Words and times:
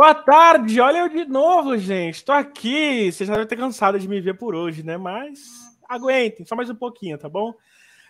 Boa 0.00 0.14
tarde, 0.14 0.80
olha 0.80 1.00
eu 1.00 1.10
de 1.10 1.26
novo, 1.26 1.76
gente. 1.76 2.14
Estou 2.14 2.34
aqui. 2.34 3.12
Vocês 3.12 3.28
já 3.28 3.34
devem 3.34 3.46
ter 3.46 3.56
cansado 3.56 3.98
de 3.98 4.08
me 4.08 4.18
ver 4.18 4.32
por 4.32 4.54
hoje, 4.54 4.82
né? 4.82 4.96
Mas 4.96 5.76
aguentem, 5.86 6.46
só 6.46 6.56
mais 6.56 6.70
um 6.70 6.74
pouquinho, 6.74 7.18
tá 7.18 7.28
bom? 7.28 7.52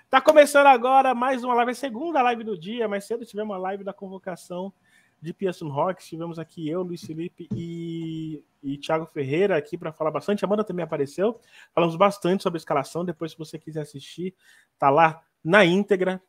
Tá 0.09 0.21
começando 0.21 0.69
agora 0.69 1.17
mais 1.17 1.43
uma 1.43 1.53
live, 1.53 1.73
a 1.73 1.75
segunda 1.75 2.23
live 2.23 2.45
do 2.45 2.57
dia. 2.57 2.87
Mais 2.87 3.05
cedo 3.07 3.27
tivemos 3.27 3.51
uma 3.51 3.59
live 3.59 3.83
da 3.83 3.93
convocação 3.93 4.73
de 5.21 5.35
Pearson 5.35 5.67
Rocks. 5.67 6.07
Tivemos 6.07 6.39
aqui 6.39 6.69
eu, 6.71 6.83
Luiz 6.83 7.03
Felipe 7.03 7.49
e, 7.53 8.41
e 8.63 8.79
Thiago 8.79 9.07
Ferreira 9.07 9.57
aqui 9.57 9.77
para 9.77 9.93
falar 9.93 10.13
bastante. 10.13 10.45
A 10.45 10.47
Amanda 10.47 10.63
também 10.63 10.85
apareceu. 10.85 11.41
Falamos 11.75 11.97
bastante 11.97 12.45
sobre 12.45 12.59
a 12.59 12.61
escalação. 12.61 13.05
Depois, 13.05 13.33
se 13.33 13.39
você 13.39 13.59
quiser 13.59 13.81
assistir, 13.81 14.33
tá 14.79 14.91
lá 14.91 15.21
na 15.43 15.65
íntegra. 15.65 16.23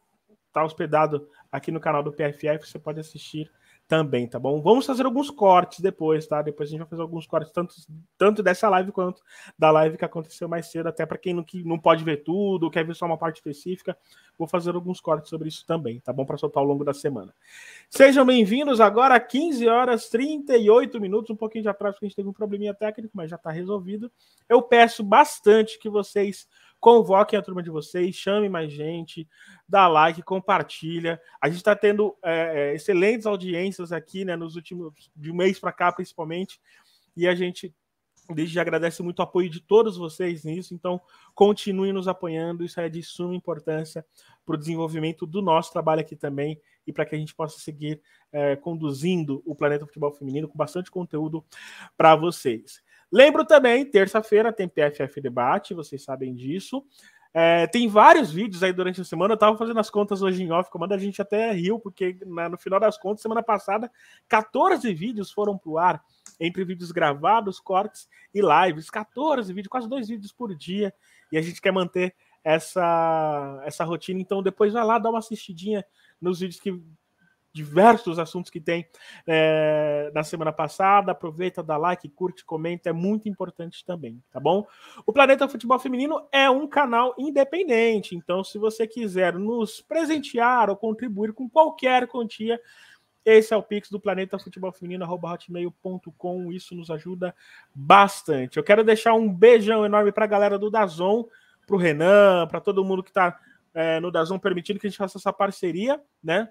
Tá 0.52 0.66
hospedado 0.66 1.30
aqui 1.52 1.72
no 1.72 1.80
canal 1.80 2.02
do 2.02 2.12
PFF. 2.12 2.66
Você 2.66 2.80
pode 2.80 3.00
assistir 3.00 3.48
também, 3.92 4.26
tá 4.26 4.40
bom? 4.40 4.62
Vamos 4.62 4.86
fazer 4.86 5.06
alguns 5.06 5.30
cortes 5.30 5.82
depois, 5.82 6.26
tá? 6.26 6.42
Depois 6.42 6.70
a 6.70 6.72
gente 6.72 6.80
vai 6.80 6.88
fazer 6.88 7.02
alguns 7.02 7.28
cortes, 7.28 7.52
tanto, 7.52 7.76
tanto 8.18 8.42
dessa 8.42 8.70
live 8.70 8.90
quanto 8.90 9.22
da 9.60 9.70
live 9.70 9.98
que 9.98 10.06
aconteceu 10.06 10.48
mais 10.48 10.72
cedo, 10.72 10.88
até 10.88 11.06
para 11.06 11.18
quem 11.18 11.34
não, 11.34 11.44
que 11.44 11.62
não 11.62 11.78
pode 11.78 12.02
ver 12.02 12.24
tudo, 12.24 12.72
quer 12.72 12.86
ver 12.86 12.96
só 12.96 13.06
uma 13.06 13.18
parte 13.18 13.36
específica, 13.36 13.98
vou 14.38 14.48
fazer 14.48 14.74
alguns 14.76 15.02
cortes 15.02 15.30
sobre 15.30 15.50
isso 15.50 15.66
também, 15.68 16.00
tá 16.00 16.14
bom? 16.14 16.26
Para 16.26 16.38
soltar 16.38 16.64
ao 16.64 16.68
longo 16.70 16.86
da 16.86 16.94
semana. 16.94 17.34
Sejam 17.90 18.26
bem-vindos 18.26 18.80
agora 18.80 19.16
a 19.16 19.20
15 19.20 19.68
horas 19.68 20.08
38 20.08 20.98
minutos, 20.98 21.30
um 21.30 21.36
pouquinho 21.36 21.64
de 21.64 21.68
atraso, 21.68 21.96
porque 21.96 22.06
a 22.06 22.08
gente 22.08 22.16
teve 22.16 22.30
um 22.30 22.34
probleminha 22.34 22.74
técnico, 22.74 23.12
mas 23.14 23.30
já 23.30 23.36
está 23.36 23.52
resolvido. 23.52 24.10
Eu 24.48 24.62
peço 24.62 25.04
bastante 25.04 25.78
que 25.78 25.90
vocês 25.90 26.48
Convoquem 26.82 27.38
a 27.38 27.44
turma 27.44 27.62
de 27.62 27.70
vocês, 27.70 28.16
chame 28.16 28.50
mais 28.50 28.74
gente, 28.74 29.30
dá 29.70 29.88
like, 29.88 30.24
compartilha. 30.24 31.22
A 31.40 31.48
gente 31.48 31.58
está 31.58 31.76
tendo 31.76 32.18
é, 32.24 32.72
é, 32.72 32.76
excelentes 32.76 33.28
audiências 33.28 33.92
aqui, 33.92 34.26
né, 34.26 34.36
nos 34.36 34.56
últimos 34.56 34.92
de 35.16 35.32
um 35.32 35.36
mês 35.36 35.60
para 35.60 35.72
cá, 35.72 35.92
principalmente. 35.92 36.60
E 37.16 37.28
a 37.28 37.36
gente 37.36 37.72
desde 38.34 38.56
já 38.56 38.62
agradece 38.62 39.04
muito 39.04 39.20
o 39.20 39.22
apoio 39.22 39.50
de 39.50 39.60
todos 39.60 39.96
vocês 39.96 40.44
nisso. 40.44 40.74
Então, 40.74 41.00
continuem 41.36 41.94
nos 41.94 42.08
apoiando. 42.08 42.64
Isso 42.64 42.80
é 42.80 42.90
de 42.90 43.04
suma 43.04 43.36
importância 43.36 44.04
para 44.46 44.56
o 44.56 44.58
desenvolvimento 44.58 45.28
do 45.28 45.42
nosso 45.42 45.72
trabalho 45.72 46.02
aqui 46.02 46.16
também 46.16 46.60
e 46.86 46.92
para 46.92 47.06
que 47.06 47.14
a 47.14 47.18
gente 47.18 47.36
possa 47.36 47.60
seguir 47.60 48.02
é, 48.32 48.56
conduzindo 48.56 49.44
o 49.46 49.56
Planeta 49.56 49.86
Futebol 49.86 50.12
Feminino 50.12 50.48
com 50.48 50.58
bastante 50.58 50.90
conteúdo 50.90 51.46
para 51.96 52.16
vocês. 52.16 52.82
Lembro 53.12 53.46
também, 53.46 53.84
terça-feira 53.84 54.54
tem 54.54 54.68
PFF 54.68 55.20
Debate, 55.20 55.74
vocês 55.74 56.04
sabem 56.04 56.34
disso. 56.34 56.86
É, 57.34 57.66
tem 57.68 57.88
vários 57.88 58.32
vídeos 58.32 58.62
aí 58.62 58.74
durante 58.74 59.02
a 59.02 59.06
semana. 59.06 59.34
Eu 59.34 59.38
tava 59.38 59.58
fazendo 59.58 59.80
as 59.80 59.90
contas 59.90 60.22
hoje 60.22 60.44
em 60.44 60.52
off, 60.52 60.70
comando 60.70 60.94
a 60.94 60.98
gente 60.98 61.22
até 61.22 61.52
riu, 61.52 61.80
porque 61.80 62.18
na, 62.26 62.50
no 62.50 62.58
final 62.58 62.80
das 62.80 62.98
contas, 62.98 63.22
semana 63.22 63.42
passada, 63.42 63.92
14 64.28 64.94
vídeos 64.94 65.32
foram 65.32 65.58
pro 65.58 65.78
ar, 65.78 66.04
entre 66.40 66.64
vídeos 66.66 66.92
gravados, 66.92 67.60
cortes 67.60 68.08
e 68.34 68.42
lives. 68.42 68.90
14 68.90 69.54
vídeos, 69.54 69.70
quase 69.70 69.88
dois 69.88 70.08
vídeos 70.08 70.32
por 70.32 70.56
dia. 70.56 70.94
E 71.32 71.38
a 71.38 71.42
gente 71.42 71.62
quer 71.62 71.72
manter 71.72 72.14
essa, 72.44 73.62
essa 73.64 73.84
rotina. 73.84 74.20
Então, 74.20 74.44
depois 74.44 74.74
vai 74.74 74.84
lá, 74.84 75.00
dá 75.00 75.10
uma 75.10 75.20
assistidinha 75.20 75.86
nos 76.20 76.40
vídeos 76.40 76.60
que 76.60 76.82
diversos 77.54 78.18
assuntos 78.18 78.50
que 78.50 78.60
tem 78.60 78.88
é, 79.28 80.12
na 80.14 80.24
semana 80.24 80.52
passada. 80.52 81.12
Aproveita, 81.12 81.62
dá 81.62 81.78
like, 81.78 82.08
curte, 82.10 82.46
comenta, 82.46 82.90
é 82.90 82.94
muito 82.94 83.28
importante 83.28 83.86
também, 83.86 84.22
tá 84.32 84.40
bom? 84.40 84.66
O 85.06 85.14
Planeta 85.14 85.48
Futebol 85.48 85.80
Feminino 85.80 86.28
é 86.32 86.50
um 86.50 86.68
canal 86.68 87.14
independente, 87.18 88.16
então 88.16 88.44
se 88.44 88.58
você 88.58 88.88
quiser 88.88 89.34
nos 89.34 89.82
presentear 89.82 90.70
ou 90.70 90.76
contribuir 90.76 91.34
com 91.34 91.50
qualquer 91.50 92.08
quantia, 92.08 92.60
esse 93.24 93.54
é 93.54 93.58
o 93.58 93.62
Pix 93.62 93.90
do 93.90 94.00
Planeta 94.00 94.40
Futebol 94.40 94.72
Feminino, 94.72 95.06
hotmail.com. 95.06 96.52
Isso 96.52 96.74
nos 96.74 96.90
ajuda 96.90 97.36
bastante. 97.74 98.58
Eu 98.58 98.64
quero 98.64 98.84
deixar 98.84 99.14
um 99.14 99.32
beijão 99.32 99.86
enorme 99.86 100.12
para 100.12 100.26
a 100.26 100.28
galera 100.28 100.58
do 100.58 100.72
Dazon, 100.72 101.26
para 101.68 101.76
o 101.76 101.80
Renan, 101.80 102.48
para 102.48 102.60
todo 102.60 102.84
mundo 102.84 103.04
que 103.04 103.12
está 103.12 103.40
é, 103.76 104.00
no 104.00 104.12
Dazon, 104.12 104.40
permitindo 104.40 104.80
que 104.80 104.88
a 104.88 104.90
gente 104.90 104.98
faça 104.98 105.20
essa 105.20 105.32
parceria, 105.32 106.02
né? 106.24 106.50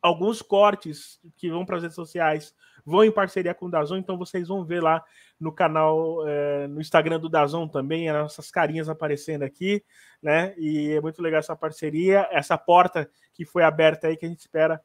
Alguns 0.00 0.42
cortes 0.42 1.20
que 1.36 1.50
vão 1.50 1.64
para 1.64 1.76
as 1.76 1.82
redes 1.82 1.96
sociais 1.96 2.54
vão 2.84 3.02
em 3.02 3.10
parceria 3.10 3.52
com 3.52 3.66
o 3.66 3.70
Dazon, 3.70 3.96
então 3.96 4.16
vocês 4.16 4.46
vão 4.46 4.64
ver 4.64 4.80
lá 4.80 5.04
no 5.40 5.50
canal, 5.50 6.26
é, 6.26 6.68
no 6.68 6.80
Instagram 6.80 7.18
do 7.18 7.28
Dazon 7.28 7.66
também, 7.66 8.08
as 8.08 8.16
nossas 8.16 8.50
carinhas 8.50 8.88
aparecendo 8.88 9.42
aqui, 9.42 9.84
né? 10.22 10.54
E 10.56 10.92
é 10.92 11.00
muito 11.00 11.20
legal 11.20 11.40
essa 11.40 11.56
parceria, 11.56 12.28
essa 12.30 12.56
porta 12.56 13.10
que 13.34 13.44
foi 13.44 13.64
aberta 13.64 14.06
aí, 14.06 14.16
que 14.16 14.24
a 14.24 14.28
gente 14.28 14.38
espera 14.38 14.80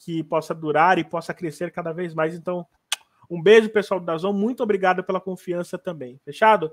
que 0.00 0.24
possa 0.24 0.52
durar 0.52 0.98
e 0.98 1.04
possa 1.04 1.32
crescer 1.32 1.70
cada 1.70 1.92
vez 1.92 2.12
mais. 2.12 2.34
Então, 2.34 2.66
um 3.30 3.40
beijo, 3.40 3.70
pessoal 3.70 4.00
do 4.00 4.06
Dazon, 4.06 4.32
muito 4.32 4.62
obrigado 4.62 5.04
pela 5.04 5.20
confiança 5.20 5.78
também. 5.78 6.20
Fechado? 6.24 6.72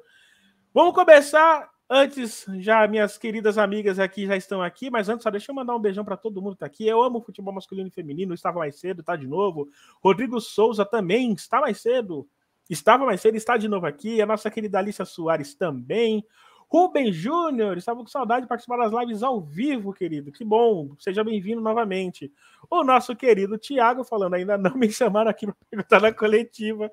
Vamos 0.74 0.96
começar 0.96 1.70
Antes, 1.94 2.46
já 2.60 2.88
minhas 2.88 3.18
queridas 3.18 3.58
amigas 3.58 4.00
aqui 4.00 4.26
já 4.26 4.38
estão 4.38 4.62
aqui, 4.62 4.90
mas 4.90 5.10
antes 5.10 5.24
só 5.24 5.30
deixa 5.30 5.52
eu 5.52 5.56
mandar 5.56 5.76
um 5.76 5.80
beijão 5.80 6.06
para 6.06 6.16
todo 6.16 6.42
mundo 6.42 6.54
que 6.54 6.60
tá 6.60 6.66
aqui. 6.66 6.88
Eu 6.88 7.04
amo 7.04 7.20
futebol 7.20 7.54
masculino 7.54 7.90
e 7.90 7.92
feminino, 7.92 8.34
estava 8.34 8.60
mais 8.60 8.80
cedo, 8.80 9.04
tá 9.04 9.18
de 9.18 9.28
novo. 9.28 9.68
Rodrigo 10.02 10.40
Souza 10.40 10.86
também 10.86 11.34
está 11.34 11.60
mais 11.60 11.82
cedo. 11.82 12.26
Estava 12.70 13.06
mais 13.06 13.20
cedo, 13.20 13.36
está 13.36 13.58
de 13.58 13.68
novo 13.68 13.86
aqui. 13.86 14.22
A 14.22 14.26
nossa 14.26 14.50
querida 14.50 14.80
Alicia 14.80 15.04
Soares 15.04 15.54
também. 15.54 16.26
Rubem 16.72 17.12
Júnior, 17.12 17.78
estava 17.78 18.00
com 18.00 18.08
saudade 18.08 18.44
de 18.44 18.48
participar 18.48 18.78
das 18.78 18.94
lives 18.94 19.22
ao 19.22 19.42
vivo, 19.42 19.92
querido. 19.92 20.32
Que 20.32 20.46
bom, 20.46 20.96
seja 20.98 21.22
bem-vindo 21.22 21.60
novamente. 21.60 22.32
O 22.70 22.86
nosso 22.86 23.14
querido 23.14 23.58
Tiago 23.58 24.06
falando, 24.06 24.36
ainda 24.36 24.58
não 24.58 24.78
me 24.78 24.90
chamaram 24.90 25.30
aqui 25.30 25.46
para 25.46 25.56
perguntar 25.70 26.00
na 26.00 26.14
coletiva. 26.14 26.90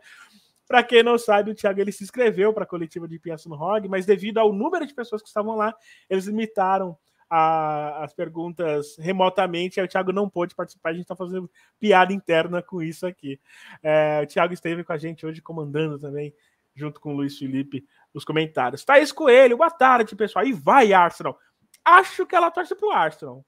Para 0.69 0.83
quem 0.83 1.03
não 1.03 1.17
sabe, 1.17 1.51
o 1.51 1.55
Thiago 1.55 1.81
ele 1.81 1.91
se 1.91 2.05
inscreveu 2.05 2.53
para 2.53 2.65
a 2.65 2.67
coletiva 2.67 3.09
de 3.09 3.19
Piaço 3.19 3.49
no 3.49 3.57
Rog, 3.57 3.89
mas 3.89 4.05
devido 4.05 4.37
ao 4.37 4.53
número 4.53 4.87
de 4.87 4.95
pessoas 4.95 5.23
que 5.23 5.29
estavam 5.29 5.57
lá, 5.57 5.75
eles 6.11 6.27
limitaram 6.27 6.97
a, 7.31 8.05
as 8.05 8.13
perguntas 8.13 8.97
remotamente, 8.99 9.81
aí 9.81 9.87
o 9.87 9.89
Thiago 9.89 10.13
não 10.13 10.29
pôde 10.29 10.55
participar, 10.55 10.91
a 10.91 10.93
gente 10.93 11.03
está 11.03 11.17
fazendo 11.17 11.51
piada 11.81 12.13
interna 12.13 12.63
com 12.63 12.83
isso 12.83 13.07
aqui. 13.07 13.41
É, 13.83 14.21
o 14.23 14.27
Thiago 14.27 14.53
esteve 14.53 14.85
com 14.85 14.93
a 14.93 14.99
gente 14.99 15.25
hoje 15.25 15.41
comandando 15.41 15.99
também, 15.99 16.35
junto 16.75 17.01
com 17.01 17.13
o 17.13 17.17
Luiz 17.17 17.39
Felipe, 17.39 17.87
os 18.13 18.25
comentários. 18.25 18.85
Thaís 18.85 19.11
Coelho, 19.11 19.57
boa 19.57 19.71
tarde, 19.71 20.15
pessoal. 20.15 20.47
E 20.47 20.53
vai, 20.53 20.93
Arsenal. 20.93 21.39
Acho 21.83 22.27
que 22.27 22.37
ela 22.37 22.51
torce 22.51 22.75
para 22.75 22.89
o 22.89 22.93
Arsenal. 22.93 23.45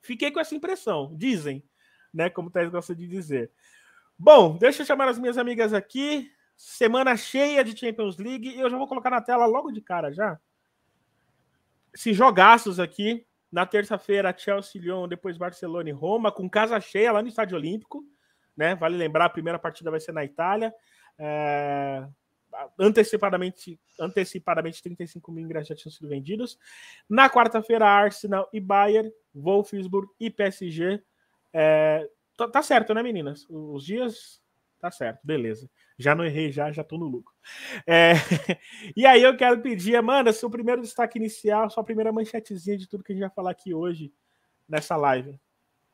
Fiquei 0.00 0.30
com 0.30 0.40
essa 0.40 0.54
impressão, 0.54 1.14
dizem, 1.16 1.62
né? 2.12 2.28
Como 2.28 2.48
o 2.48 2.50
Thaís 2.50 2.68
gosta 2.70 2.94
de 2.94 3.06
dizer. 3.06 3.50
Bom, 4.18 4.56
deixa 4.56 4.82
eu 4.82 4.86
chamar 4.86 5.08
as 5.08 5.18
minhas 5.18 5.38
amigas 5.38 5.72
aqui. 5.72 6.30
Semana 6.58 7.16
cheia 7.16 7.62
de 7.62 7.78
Champions 7.78 8.18
League. 8.18 8.48
E 8.48 8.58
eu 8.58 8.68
já 8.68 8.76
vou 8.76 8.88
colocar 8.88 9.10
na 9.10 9.20
tela 9.20 9.46
logo 9.46 9.70
de 9.70 9.80
cara 9.80 10.12
já. 10.12 10.40
Esses 11.94 12.16
jogaços 12.16 12.80
aqui. 12.80 13.24
Na 13.50 13.64
terça-feira, 13.64 14.36
Chelsea, 14.36 14.82
Lyon, 14.82 15.08
depois 15.08 15.38
Barcelona 15.38 15.88
e 15.88 15.92
Roma, 15.92 16.30
com 16.30 16.50
casa 16.50 16.78
cheia 16.80 17.12
lá 17.12 17.22
no 17.22 17.28
Estádio 17.28 17.56
Olímpico. 17.56 18.04
Né? 18.54 18.74
Vale 18.74 18.96
lembrar, 18.96 19.26
a 19.26 19.30
primeira 19.30 19.58
partida 19.58 19.90
vai 19.90 20.00
ser 20.00 20.12
na 20.12 20.24
Itália. 20.24 20.74
É... 21.16 22.06
Antecipadamente, 22.78 23.80
antecipadamente 23.98 24.82
35 24.82 25.30
mil 25.30 25.44
ingressos 25.44 25.68
já 25.68 25.76
tinham 25.76 25.92
sido 25.92 26.08
vendidos. 26.08 26.58
Na 27.08 27.30
quarta-feira, 27.30 27.86
Arsenal 27.86 28.48
e 28.52 28.60
Bayern, 28.60 29.10
Wolfsburg 29.32 30.10
e 30.18 30.28
PSG. 30.28 31.02
É... 31.52 32.10
Tá, 32.36 32.48
tá 32.48 32.62
certo, 32.62 32.92
né, 32.92 33.02
meninas? 33.02 33.46
Os 33.48 33.84
dias. 33.84 34.42
Tá 34.80 34.90
certo, 34.90 35.20
beleza. 35.24 35.70
Já 35.98 36.14
não 36.14 36.24
errei, 36.24 36.52
já, 36.52 36.70
já 36.70 36.84
tô 36.84 36.96
no 36.96 37.06
lucro. 37.06 37.34
É... 37.86 38.12
e 38.96 39.04
aí 39.04 39.22
eu 39.22 39.36
quero 39.36 39.60
pedir, 39.60 39.96
Amanda, 39.96 40.32
seu 40.32 40.48
primeiro 40.48 40.80
destaque 40.80 41.18
inicial, 41.18 41.68
sua 41.68 41.82
primeira 41.82 42.12
manchetezinha 42.12 42.78
de 42.78 42.88
tudo 42.88 43.02
que 43.02 43.12
a 43.12 43.14
gente 43.14 43.24
vai 43.24 43.34
falar 43.34 43.50
aqui 43.50 43.74
hoje 43.74 44.12
nessa 44.68 44.96
live. 44.96 45.38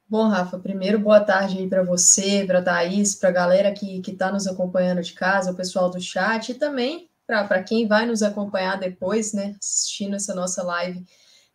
Bom, 0.07 0.29
Rafa, 0.29 0.59
primeiro 0.59 0.99
boa 0.99 1.21
tarde 1.21 1.59
aí 1.59 1.67
para 1.67 1.83
você, 1.83 2.45
para 2.47 2.59
a 2.59 2.63
Thaís, 2.63 3.15
para 3.15 3.31
a 3.31 3.33
galera 3.33 3.73
que 3.73 4.03
está 4.07 4.31
nos 4.31 4.47
acompanhando 4.47 5.01
de 5.01 5.15
casa, 5.15 5.51
o 5.51 5.57
pessoal 5.57 5.89
do 5.89 5.99
chat 5.99 6.51
e 6.51 6.55
também 6.55 7.09
para 7.27 7.63
quem 7.63 7.89
vai 7.89 8.05
nos 8.05 8.23
acompanhar 8.23 8.79
depois, 8.79 9.33
né, 9.33 9.57
assistindo 9.59 10.15
essa 10.15 10.35
nossa 10.35 10.63
live 10.63 11.03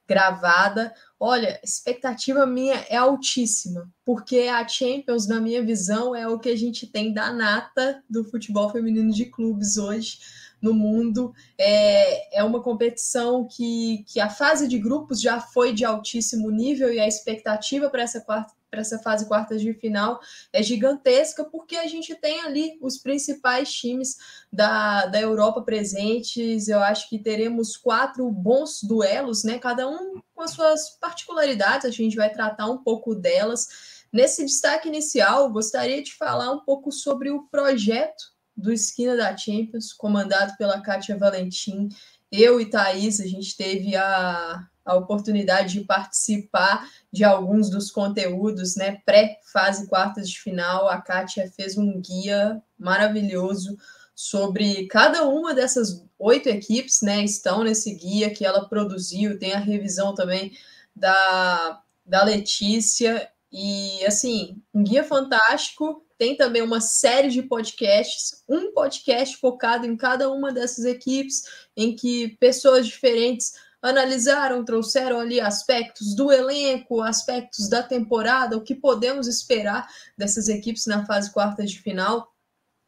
gravada. 0.09 0.91
Olha, 1.19 1.59
expectativa 1.63 2.43
minha 2.47 2.83
é 2.89 2.95
altíssima, 2.95 3.87
porque 4.03 4.39
a 4.39 4.67
Champions, 4.67 5.27
na 5.27 5.39
minha 5.39 5.63
visão, 5.63 6.15
é 6.15 6.27
o 6.27 6.39
que 6.39 6.49
a 6.49 6.57
gente 6.57 6.87
tem 6.87 7.13
da 7.13 7.31
nata 7.31 8.03
do 8.09 8.23
futebol 8.23 8.71
feminino 8.71 9.11
de 9.13 9.25
clubes 9.25 9.77
hoje 9.77 10.17
no 10.59 10.73
mundo. 10.73 11.31
É, 11.57 12.39
é 12.39 12.43
uma 12.43 12.61
competição 12.63 13.47
que, 13.47 14.03
que 14.07 14.19
a 14.19 14.29
fase 14.29 14.67
de 14.67 14.79
grupos 14.79 15.21
já 15.21 15.39
foi 15.39 15.73
de 15.73 15.85
altíssimo 15.85 16.49
nível 16.49 16.91
e 16.91 16.99
a 16.99 17.07
expectativa 17.07 17.87
para 17.89 18.01
essa 18.01 18.19
quarta 18.19 18.58
para 18.69 18.81
essa 18.81 18.99
fase 18.99 19.27
quartas 19.27 19.61
de 19.61 19.73
final 19.73 20.19
é 20.53 20.61
gigantesca, 20.61 21.43
porque 21.43 21.75
a 21.75 21.87
gente 21.87 22.15
tem 22.15 22.41
ali 22.41 22.77
os 22.81 22.97
principais 22.97 23.71
times 23.73 24.17
da, 24.51 25.05
da 25.07 25.19
Europa 25.19 25.61
presentes. 25.61 26.67
Eu 26.67 26.79
acho 26.79 27.09
que 27.09 27.19
teremos 27.19 27.75
quatro 27.75 28.29
bons 28.31 28.81
duelos, 28.83 29.43
né? 29.43 29.57
Cada 29.57 29.87
um 29.87 30.21
com 30.33 30.41
as 30.41 30.51
suas 30.51 30.91
particularidades, 31.01 31.85
a 31.85 31.91
gente 31.91 32.15
vai 32.15 32.31
tratar 32.31 32.67
um 32.67 32.77
pouco 32.77 33.15
delas. 33.15 33.67
Nesse 34.11 34.45
destaque 34.45 34.87
inicial, 34.87 35.51
gostaria 35.51 36.01
de 36.01 36.13
falar 36.15 36.51
um 36.51 36.59
pouco 36.59 36.91
sobre 36.91 37.29
o 37.29 37.43
projeto 37.43 38.39
do 38.55 38.71
Esquina 38.71 39.15
da 39.15 39.35
Champions, 39.35 39.93
comandado 39.93 40.55
pela 40.57 40.81
Kátia 40.81 41.17
Valentim. 41.17 41.89
Eu 42.31 42.59
e 42.59 42.65
Thaís, 42.65 43.19
a 43.19 43.25
gente 43.25 43.55
teve 43.55 43.95
a, 43.95 44.67
a 44.89 44.95
oportunidade 44.95 45.79
de 45.79 45.85
participar 45.85 46.89
de 47.11 47.23
alguns 47.23 47.69
dos 47.69 47.91
conteúdos, 47.91 48.75
né? 48.75 48.99
Pré-fase 49.05 49.87
quartas 49.87 50.29
de 50.29 50.39
final. 50.39 50.89
A 50.89 50.99
Kátia 50.99 51.51
fez 51.55 51.77
um 51.77 52.01
guia 52.01 52.61
maravilhoso 52.77 53.77
sobre 54.15 54.87
cada 54.87 55.27
uma 55.27 55.53
dessas 55.53 56.03
oito 56.17 56.49
equipes, 56.49 57.01
né? 57.01 57.23
Estão 57.23 57.63
nesse 57.63 57.93
guia 57.93 58.31
que 58.31 58.45
ela 58.45 58.67
produziu, 58.67 59.37
tem 59.37 59.53
a 59.53 59.59
revisão 59.59 60.13
também 60.13 60.51
da, 60.95 61.81
da 62.05 62.23
Letícia. 62.23 63.29
E 63.51 64.03
assim, 64.05 64.61
um 64.73 64.83
guia 64.83 65.03
fantástico. 65.03 66.03
Tem 66.17 66.35
também 66.35 66.61
uma 66.61 66.81
série 66.81 67.29
de 67.29 67.41
podcasts, 67.41 68.43
um 68.49 68.73
podcast 68.73 69.37
focado 69.37 69.85
em 69.85 69.95
cada 69.95 70.29
uma 70.29 70.51
dessas 70.51 70.83
equipes, 70.83 71.43
em 71.77 71.95
que 71.95 72.35
pessoas 72.41 72.87
diferentes 72.87 73.53
analisaram, 73.81 74.65
trouxeram 74.65 75.19
ali 75.19 75.39
aspectos 75.39 76.15
do 76.15 76.31
elenco, 76.31 77.01
aspectos 77.01 77.69
da 77.69 77.81
temporada, 77.81 78.57
o 78.57 78.63
que 78.63 78.75
podemos 78.75 79.27
esperar 79.27 79.87
dessas 80.17 80.49
equipes 80.49 80.85
na 80.85 81.05
fase 81.05 81.31
quartas 81.31 81.71
de 81.71 81.81
final. 81.81 82.33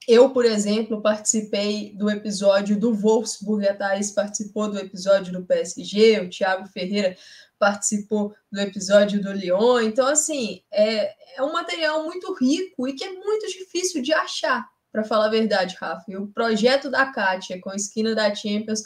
Eu, 0.07 0.31
por 0.31 0.45
exemplo, 0.45 1.01
participei 1.01 1.93
do 1.95 2.09
episódio 2.09 2.77
do 2.77 2.93
Wolfsburg, 2.93 3.67
a 3.67 3.75
Thaís 3.75 4.11
participou 4.11 4.69
do 4.69 4.79
episódio 4.79 5.31
do 5.31 5.45
PSG, 5.45 6.21
o 6.21 6.29
Thiago 6.29 6.67
Ferreira 6.67 7.15
participou 7.59 8.33
do 8.51 8.59
episódio 8.59 9.21
do 9.21 9.31
Lyon. 9.31 9.81
Então, 9.81 10.07
assim, 10.07 10.63
é, 10.71 11.13
é 11.37 11.43
um 11.43 11.53
material 11.53 12.03
muito 12.03 12.33
rico 12.33 12.87
e 12.87 12.93
que 12.93 13.03
é 13.03 13.11
muito 13.11 13.47
difícil 13.47 14.01
de 14.01 14.11
achar, 14.11 14.67
para 14.91 15.03
falar 15.03 15.27
a 15.27 15.29
verdade, 15.29 15.77
Rafa. 15.79 16.03
E 16.07 16.17
o 16.17 16.27
projeto 16.27 16.89
da 16.89 17.05
Kátia 17.05 17.61
com 17.61 17.69
a 17.69 17.75
Esquina 17.75 18.15
da 18.15 18.33
Champions 18.33 18.81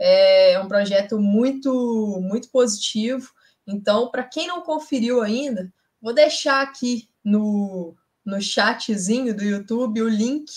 é 0.00 0.58
um 0.58 0.66
projeto 0.66 1.20
muito, 1.20 2.18
muito 2.22 2.50
positivo. 2.50 3.30
Então, 3.66 4.10
para 4.10 4.24
quem 4.24 4.48
não 4.48 4.62
conferiu 4.62 5.20
ainda, 5.20 5.70
vou 6.00 6.14
deixar 6.14 6.62
aqui 6.62 7.08
no, 7.22 7.94
no 8.24 8.40
chatzinho 8.40 9.36
do 9.36 9.44
YouTube 9.44 10.00
o 10.00 10.08
link 10.08 10.50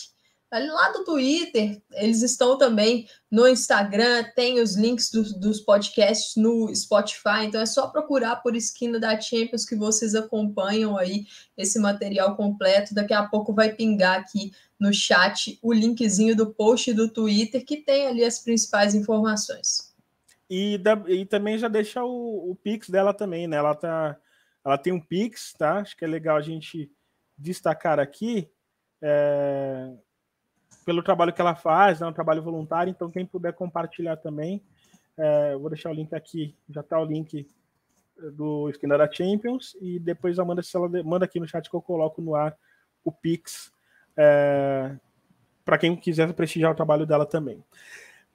lá 0.60 0.92
do 0.92 1.04
Twitter, 1.04 1.82
eles 1.94 2.22
estão 2.22 2.58
também 2.58 3.08
no 3.32 3.48
Instagram, 3.48 4.24
tem 4.36 4.60
os 4.60 4.76
links 4.76 5.10
do, 5.10 5.24
dos 5.40 5.60
podcasts 5.60 6.36
no 6.36 6.74
Spotify, 6.76 7.46
então 7.46 7.60
é 7.60 7.66
só 7.66 7.88
procurar 7.88 8.36
por 8.38 8.56
Esquina 8.56 9.00
da 9.00 9.20
Champions 9.20 9.66
que 9.66 9.76
vocês 9.76 10.14
acompanham 10.14 10.98
aí 10.98 11.26
esse 11.58 11.80
material 11.80 12.36
completo. 12.36 12.94
Daqui 12.94 13.14
a 13.14 13.28
pouco 13.28 13.54
vai 13.54 13.74
pingar 13.74 14.20
aqui 14.20 14.52
no 14.80 14.94
chat 14.94 15.58
o 15.62 15.74
linkzinho 15.74 16.36
do 16.36 16.54
post 16.54 16.94
do 16.94 17.10
Twitter 17.10 17.66
que 17.66 17.78
tem 17.78 18.06
ali 18.06 18.24
as 18.24 18.40
principais 18.40 18.94
informações. 18.94 19.94
E, 20.50 20.78
da, 20.78 21.02
e 21.08 21.26
também 21.26 21.58
já 21.58 21.68
deixa 21.68 22.04
o, 22.04 22.52
o 22.52 22.56
Pix 22.56 22.90
dela 22.90 23.14
também, 23.14 23.48
né? 23.48 23.58
Ela, 23.58 23.74
tá, 23.74 24.18
ela 24.64 24.78
tem 24.78 24.94
um 24.94 25.00
Pix, 25.00 25.54
tá? 25.58 25.80
Acho 25.80 25.98
que 25.98 26.06
é 26.06 26.08
legal 26.08 26.38
a 26.38 26.42
gente 26.42 26.92
destacar 27.36 28.00
aqui. 28.00 28.48
É, 29.02 29.94
pelo 30.86 31.04
trabalho 31.04 31.34
que 31.34 31.42
ela 31.42 31.56
faz, 31.56 32.02
é 32.02 32.06
um 32.06 32.14
trabalho 32.14 32.42
voluntário, 32.42 32.92
então 32.92 33.10
quem 33.10 33.26
puder 33.26 33.54
compartilhar 33.54 34.18
também, 34.18 34.62
é, 35.18 35.56
vou 35.56 35.70
deixar 35.70 35.90
o 35.90 35.94
link 35.94 36.14
aqui, 36.14 36.56
já 36.70 36.82
está 36.82 37.00
o 37.00 37.06
link 37.06 37.48
do 38.34 38.70
Esquina 38.70 38.98
da 38.98 39.12
Champions, 39.12 39.76
e 39.82 40.00
depois 40.00 40.38
a 40.38 40.44
Amanda, 40.44 40.62
se 40.62 40.76
ela 40.76 40.90
manda 41.04 41.26
aqui 41.26 41.40
no 41.40 41.48
chat 41.48 41.70
que 41.70 41.76
eu 41.76 41.82
coloco 41.82 42.22
no 42.22 42.36
ar 42.36 42.56
o 43.04 43.12
Pix, 43.12 43.72
é, 44.16 44.96
para 45.66 45.78
quem 45.78 45.96
quiser 45.96 46.32
prestigiar 46.34 46.72
o 46.72 46.76
trabalho 46.76 47.06
dela 47.06 47.26
também. 47.26 47.64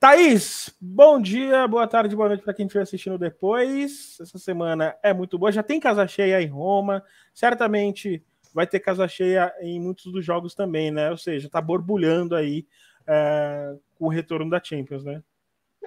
Thaís, 0.01 0.73
bom 0.81 1.21
dia, 1.21 1.67
boa 1.67 1.87
tarde, 1.87 2.15
boa 2.15 2.29
noite 2.29 2.45
para 2.45 2.55
quem 2.55 2.67
estiver 2.67 2.83
assistindo 2.83 3.19
depois. 3.19 4.17
Essa 4.21 4.39
semana 4.39 4.97
é 5.03 5.13
muito 5.13 5.37
boa, 5.37 5.51
já 5.51 5.61
tem 5.61 5.81
casa 5.81 6.07
cheia 6.07 6.41
em 6.41 6.47
Roma, 6.47 7.03
certamente 7.35 8.25
vai 8.59 8.67
ter 8.67 8.81
casa 8.81 9.07
cheia 9.07 9.55
em 9.61 9.81
muitos 9.81 10.13
dos 10.13 10.25
jogos 10.25 10.53
também, 10.53 10.91
né? 10.91 11.13
Ou 11.13 11.17
seja, 11.17 11.49
tá 11.49 11.61
borbulhando 11.61 12.35
aí 12.35 12.67
é, 13.07 13.77
o 14.01 14.09
retorno 14.09 14.51
da 14.51 14.61
Champions, 14.61 15.05
né? 15.05 15.23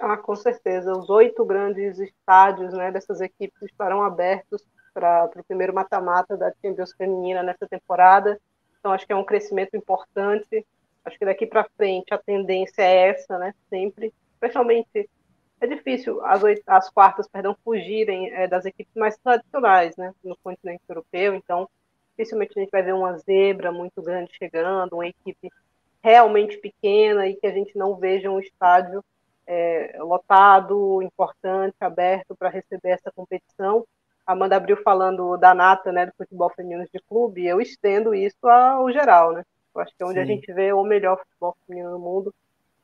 Ah, 0.00 0.16
com 0.16 0.34
certeza. 0.34 0.90
Os 0.90 1.10
oito 1.10 1.44
grandes 1.44 1.98
estádios 1.98 2.72
né, 2.72 2.90
dessas 2.90 3.20
equipes 3.20 3.60
estarão 3.60 4.02
abertos 4.02 4.64
para 4.94 5.28
o 5.36 5.44
primeiro 5.44 5.74
mata-mata 5.74 6.34
da 6.34 6.50
Champions 6.62 6.94
Feminina 6.94 7.42
nessa 7.42 7.68
temporada. 7.68 8.40
Então, 8.80 8.90
acho 8.90 9.06
que 9.06 9.12
é 9.12 9.16
um 9.16 9.24
crescimento 9.24 9.76
importante. 9.76 10.66
Acho 11.04 11.18
que 11.18 11.26
daqui 11.26 11.46
para 11.46 11.68
frente 11.76 12.14
a 12.14 12.16
tendência 12.18 12.80
é 12.80 13.10
essa, 13.10 13.38
né? 13.38 13.54
Sempre. 13.68 14.14
Especialmente, 14.32 15.10
é 15.60 15.66
difícil 15.66 16.24
as, 16.24 16.42
oito, 16.42 16.62
as 16.66 16.88
quartas, 16.88 17.28
perdão, 17.28 17.54
fugirem 17.62 18.32
é, 18.32 18.48
das 18.48 18.64
equipes 18.64 18.94
mais 18.96 19.18
tradicionais, 19.18 19.94
né? 19.98 20.14
No 20.24 20.38
continente 20.42 20.82
europeu. 20.88 21.34
Então, 21.34 21.68
dificilmente 22.16 22.52
a 22.56 22.60
gente 22.60 22.70
vai 22.70 22.82
ver 22.82 22.94
uma 22.94 23.16
zebra 23.18 23.72
muito 23.72 24.00
grande 24.02 24.32
chegando, 24.36 24.94
uma 24.94 25.06
equipe 25.06 25.50
realmente 26.02 26.58
pequena 26.58 27.26
e 27.26 27.36
que 27.36 27.46
a 27.46 27.52
gente 27.52 27.76
não 27.76 27.96
veja 27.96 28.30
um 28.30 28.40
estádio 28.40 29.04
é, 29.46 29.96
lotado, 30.00 31.02
importante, 31.02 31.76
aberto 31.80 32.34
para 32.36 32.48
receber 32.48 32.90
essa 32.90 33.10
competição. 33.12 33.86
Amanda 34.26 34.56
abriu 34.56 34.76
falando 34.82 35.36
da 35.36 35.54
nata, 35.54 35.90
né, 35.90 36.06
do 36.06 36.12
futebol 36.16 36.50
feminino 36.50 36.86
de 36.92 37.00
clube, 37.08 37.46
eu 37.46 37.60
estendo 37.60 38.14
isso 38.14 38.46
ao 38.46 38.90
geral, 38.92 39.32
né? 39.32 39.44
Eu 39.74 39.80
acho 39.80 39.92
que 39.96 40.02
é 40.02 40.06
onde 40.06 40.14
Sim. 40.14 40.20
a 40.20 40.24
gente 40.24 40.52
vê 40.52 40.72
o 40.72 40.84
melhor 40.84 41.18
futebol 41.18 41.56
feminino 41.66 41.90
no 41.90 41.98
mundo, 41.98 42.34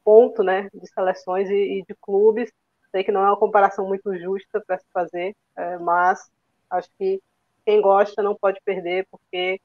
ponto, 0.05 0.43
né, 0.43 0.69
de 0.73 0.87
seleções 0.89 1.49
e, 1.49 1.79
e 1.79 1.85
de 1.87 1.95
clubes. 2.01 2.51
Sei 2.91 3.05
que 3.05 3.13
não 3.13 3.21
é 3.21 3.27
uma 3.27 3.37
comparação 3.37 3.87
muito 3.87 4.17
justa 4.17 4.63
para 4.67 4.79
se 4.79 4.87
fazer, 4.93 5.37
é, 5.55 5.79
mas 5.79 6.31
acho 6.71 6.89
que 6.99 7.21
quem 7.69 7.83
gosta 7.83 8.23
não 8.23 8.35
pode 8.35 8.59
perder, 8.65 9.07
porque 9.11 9.61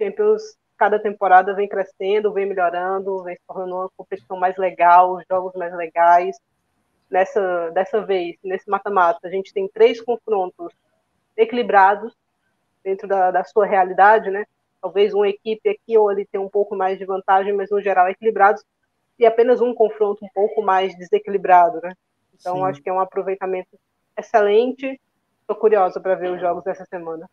Champions, 0.00 0.56
cada 0.78 0.98
temporada 0.98 1.54
vem 1.54 1.68
crescendo, 1.68 2.32
vem 2.32 2.46
melhorando, 2.46 3.22
vem 3.22 3.34
se 3.36 3.42
tornando 3.46 3.74
uma 3.74 3.90
competição 3.98 4.38
mais 4.38 4.56
legal, 4.56 5.16
os 5.16 5.24
jogos 5.30 5.52
mais 5.54 5.76
legais. 5.76 6.34
Nessa, 7.10 7.68
dessa 7.74 8.00
vez, 8.00 8.34
nesse 8.42 8.66
mata-mata, 8.70 9.28
a 9.28 9.30
gente 9.30 9.52
tem 9.52 9.68
três 9.68 10.00
confrontos 10.00 10.72
equilibrados 11.36 12.14
dentro 12.82 13.06
da, 13.06 13.30
da 13.30 13.44
sua 13.44 13.66
realidade, 13.66 14.30
né? 14.30 14.46
Talvez 14.80 15.12
uma 15.12 15.28
equipe 15.28 15.68
aqui 15.68 15.98
ou 15.98 16.08
ali 16.08 16.24
tenha 16.24 16.42
um 16.42 16.48
pouco 16.48 16.74
mais 16.74 16.98
de 16.98 17.04
vantagem, 17.04 17.52
mas 17.52 17.68
no 17.70 17.82
geral 17.82 18.08
equilibrados, 18.08 18.64
e 19.18 19.26
apenas 19.26 19.60
um 19.60 19.74
confronto 19.74 20.24
um 20.24 20.30
pouco 20.32 20.62
mais 20.62 20.96
desequilibrado, 20.96 21.78
né? 21.82 21.92
Então, 22.40 22.56
Sim. 22.56 22.64
acho 22.64 22.80
que 22.80 22.88
é 22.88 22.92
um 22.92 23.00
aproveitamento 23.00 23.78
excelente 24.18 24.98
Tô 25.46 25.54
curiosa 25.54 26.00
para 26.00 26.14
ver 26.14 26.30
os 26.32 26.40
jogos 26.40 26.64
dessa 26.64 26.84
semana. 26.84 27.28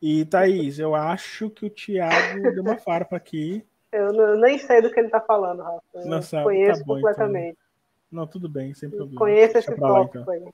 E 0.00 0.24
Thaís, 0.24 0.78
eu 0.78 0.94
acho 0.94 1.48
que 1.50 1.66
o 1.66 1.70
Thiago 1.70 2.42
deu 2.54 2.62
uma 2.62 2.76
farpa 2.76 3.16
aqui. 3.16 3.64
Eu 3.92 4.12
não, 4.12 4.36
nem 4.36 4.58
sei 4.58 4.82
do 4.82 4.90
que 4.90 4.98
ele 4.98 5.10
tá 5.10 5.20
falando, 5.20 5.62
Rafa. 5.62 5.82
Eu 5.94 6.06
não 6.06 6.22
sabe, 6.22 6.44
conheço 6.44 6.80
tá 6.80 6.86
bom, 6.86 6.98
então. 6.98 7.10
completamente. 7.10 7.52
Então. 7.52 7.62
Não, 8.10 8.26
tudo 8.26 8.48
bem, 8.48 8.74
sem 8.74 8.90
problema. 8.90 9.18
Conheço 9.18 9.58
esse 9.58 9.74
tópico 9.74 10.18
então. 10.18 10.32
aí. 10.32 10.52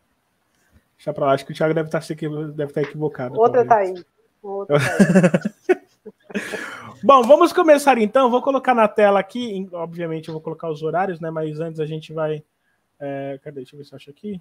Deixa 0.97 1.15
pra 1.15 1.27
lá, 1.27 1.33
acho 1.33 1.47
que 1.47 1.53
o 1.53 1.55
Thiago 1.55 1.73
deve 1.73 1.89
estar, 1.89 2.01
deve 2.01 2.71
estar 2.71 2.83
equivocado. 2.83 3.39
Outra 3.39 3.65
Thaís. 3.65 4.05
Outra 4.43 4.77
Thaís. 4.79 5.89
Bom, 7.03 7.23
vamos 7.23 7.53
começar 7.53 7.97
então. 7.99 8.31
Vou 8.31 8.43
colocar 8.43 8.75
na 8.75 8.89
tela 8.89 9.21
aqui, 9.21 9.69
obviamente 9.73 10.29
eu 10.29 10.35
vou 10.35 10.41
colocar 10.43 10.69
os 10.69 10.83
horários, 10.83 11.21
né? 11.21 11.31
Mas 11.31 11.61
antes 11.61 11.81
a 11.81 11.87
gente 11.87 12.13
vai. 12.13 12.43
É, 12.99 13.39
cadê? 13.43 13.61
Deixa 13.61 13.75
eu 13.75 13.79
ver 13.79 13.85
se 13.85 13.93
eu 13.93 13.97
acho 13.97 14.11
aqui. 14.11 14.41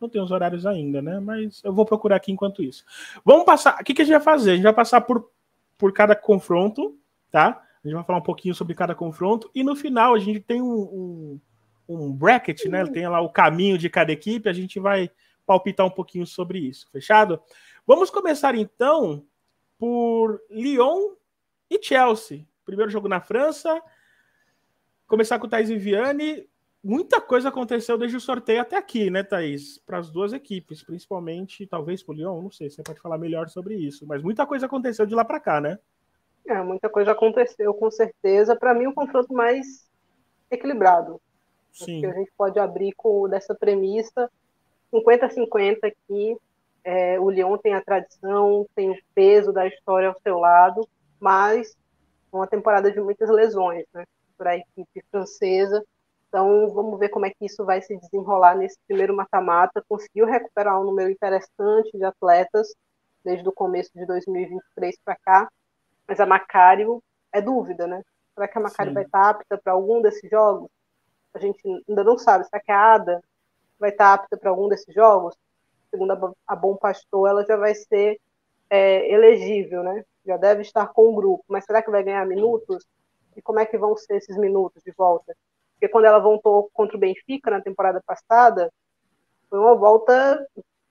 Não 0.00 0.08
tem 0.08 0.20
os 0.20 0.30
horários 0.30 0.66
ainda, 0.66 1.00
né? 1.00 1.18
Mas 1.20 1.62
eu 1.64 1.72
vou 1.72 1.84
procurar 1.84 2.16
aqui 2.16 2.30
enquanto 2.30 2.62
isso. 2.62 2.84
Vamos 3.24 3.44
passar. 3.44 3.80
O 3.80 3.84
que, 3.84 3.94
que 3.94 4.02
a 4.02 4.04
gente 4.04 4.14
vai 4.14 4.22
fazer? 4.22 4.52
A 4.52 4.54
gente 4.54 4.64
vai 4.64 4.74
passar 4.74 5.00
por, 5.00 5.30
por 5.78 5.92
cada 5.92 6.14
confronto, 6.14 6.98
tá? 7.30 7.62
A 7.82 7.86
gente 7.86 7.94
vai 7.94 8.04
falar 8.04 8.18
um 8.18 8.22
pouquinho 8.22 8.54
sobre 8.54 8.74
cada 8.74 8.94
confronto. 8.94 9.50
E 9.54 9.62
no 9.62 9.74
final 9.74 10.14
a 10.14 10.18
gente 10.18 10.40
tem 10.40 10.60
um, 10.60 10.68
um, 10.68 11.40
um 11.88 12.12
bracket, 12.12 12.64
né? 12.66 12.84
Tem 12.86 13.08
lá 13.08 13.20
o 13.20 13.30
caminho 13.30 13.78
de 13.78 13.88
cada 13.88 14.12
equipe. 14.12 14.48
A 14.48 14.52
gente 14.52 14.78
vai 14.78 15.10
palpitar 15.46 15.86
um 15.86 15.90
pouquinho 15.90 16.26
sobre 16.26 16.58
isso. 16.58 16.88
Fechado? 16.90 17.40
Vamos 17.86 18.10
começar 18.10 18.54
então 18.54 19.24
por 19.78 20.40
Lyon 20.50 21.14
e 21.70 21.82
Chelsea. 21.82 22.46
Primeiro 22.64 22.90
jogo 22.90 23.08
na 23.08 23.20
França. 23.20 23.80
Começar 25.06 25.38
com 25.38 25.46
o 25.46 25.50
Thais 25.50 25.68
Viviane 25.68 26.46
muita 26.86 27.20
coisa 27.20 27.48
aconteceu 27.48 27.98
desde 27.98 28.16
o 28.16 28.20
sorteio 28.20 28.60
até 28.60 28.76
aqui, 28.76 29.10
né, 29.10 29.22
Thaís? 29.22 29.78
Para 29.78 29.98
as 29.98 30.10
duas 30.10 30.32
equipes, 30.32 30.82
principalmente, 30.82 31.66
talvez 31.66 32.02
para 32.02 32.12
o 32.12 32.16
Lyon, 32.16 32.40
não 32.42 32.50
sei, 32.50 32.70
você 32.70 32.82
pode 32.82 33.00
falar 33.00 33.18
melhor 33.18 33.48
sobre 33.48 33.74
isso, 33.74 34.06
mas 34.06 34.22
muita 34.22 34.46
coisa 34.46 34.66
aconteceu 34.66 35.04
de 35.04 35.14
lá 35.14 35.24
para 35.24 35.40
cá, 35.40 35.60
né? 35.60 35.78
É, 36.46 36.62
muita 36.62 36.88
coisa 36.88 37.10
aconteceu, 37.10 37.74
com 37.74 37.90
certeza. 37.90 38.54
Para 38.54 38.72
mim, 38.72 38.86
um 38.86 38.94
confronto 38.94 39.34
mais 39.34 39.90
equilibrado. 40.48 41.20
Sim. 41.72 42.00
Que 42.00 42.06
a 42.06 42.12
gente 42.12 42.30
pode 42.38 42.58
abrir 42.58 42.92
com 42.96 43.28
dessa 43.28 43.54
premissa 43.54 44.30
50-50 44.92 45.78
aqui. 45.82 46.36
É, 46.84 47.18
o 47.18 47.28
Lyon 47.28 47.58
tem 47.58 47.74
a 47.74 47.82
tradição, 47.82 48.64
tem 48.76 48.90
o 48.90 48.98
peso 49.12 49.52
da 49.52 49.66
história 49.66 50.08
ao 50.08 50.20
seu 50.20 50.38
lado, 50.38 50.88
mas 51.18 51.76
uma 52.32 52.46
temporada 52.46 52.92
de 52.92 53.00
muitas 53.00 53.28
lesões, 53.28 53.84
né, 53.92 54.04
para 54.38 54.50
a 54.50 54.56
equipe 54.56 55.04
francesa. 55.10 55.84
Então, 56.28 56.68
vamos 56.70 56.98
ver 56.98 57.08
como 57.08 57.26
é 57.26 57.30
que 57.30 57.46
isso 57.46 57.64
vai 57.64 57.80
se 57.80 57.96
desenrolar 57.96 58.56
nesse 58.56 58.76
primeiro 58.86 59.14
mata-mata. 59.14 59.84
Conseguiu 59.88 60.26
recuperar 60.26 60.80
um 60.80 60.84
número 60.84 61.10
interessante 61.10 61.96
de 61.96 62.04
atletas 62.04 62.74
desde 63.24 63.48
o 63.48 63.52
começo 63.52 63.90
de 63.94 64.06
2023 64.06 64.96
para 65.04 65.16
cá, 65.16 65.48
mas 66.06 66.20
a 66.20 66.26
Macário 66.26 67.02
é 67.32 67.40
dúvida, 67.42 67.86
né? 67.86 68.02
Será 68.34 68.46
que 68.46 68.58
a 68.58 68.60
Macário 68.60 68.90
Sim. 68.90 68.94
vai 68.94 69.04
estar 69.04 69.30
apta 69.30 69.58
para 69.58 69.72
algum 69.72 70.00
desses 70.00 70.30
jogos? 70.30 70.68
A 71.34 71.38
gente 71.38 71.60
ainda 71.88 72.04
não 72.04 72.16
sabe. 72.16 72.44
Será 72.44 72.62
que 72.62 72.70
a 72.70 72.94
Ada 72.94 73.22
vai 73.78 73.90
estar 73.90 74.14
apta 74.14 74.36
para 74.36 74.50
algum 74.50 74.68
desses 74.68 74.94
jogos? 74.94 75.36
Segundo 75.90 76.34
a 76.46 76.56
Bom 76.56 76.76
Pastor, 76.76 77.28
ela 77.28 77.44
já 77.44 77.56
vai 77.56 77.74
ser 77.74 78.20
é, 78.70 79.10
elegível, 79.12 79.82
né? 79.82 80.04
Já 80.24 80.36
deve 80.36 80.62
estar 80.62 80.86
com 80.88 81.08
o 81.08 81.14
grupo. 81.14 81.44
Mas 81.48 81.64
será 81.64 81.82
que 81.82 81.90
vai 81.90 82.02
ganhar 82.02 82.24
minutos? 82.26 82.84
E 83.36 83.42
como 83.42 83.58
é 83.58 83.66
que 83.66 83.76
vão 83.76 83.96
ser 83.96 84.16
esses 84.16 84.36
minutos 84.36 84.82
de 84.82 84.92
volta? 84.92 85.36
Porque 85.76 85.88
quando 85.88 86.06
ela 86.06 86.18
voltou 86.18 86.70
contra 86.72 86.96
o 86.96 87.00
Benfica 87.00 87.50
na 87.50 87.60
temporada 87.60 88.02
passada, 88.04 88.72
foi 89.48 89.58
uma 89.58 89.74
volta 89.74 90.44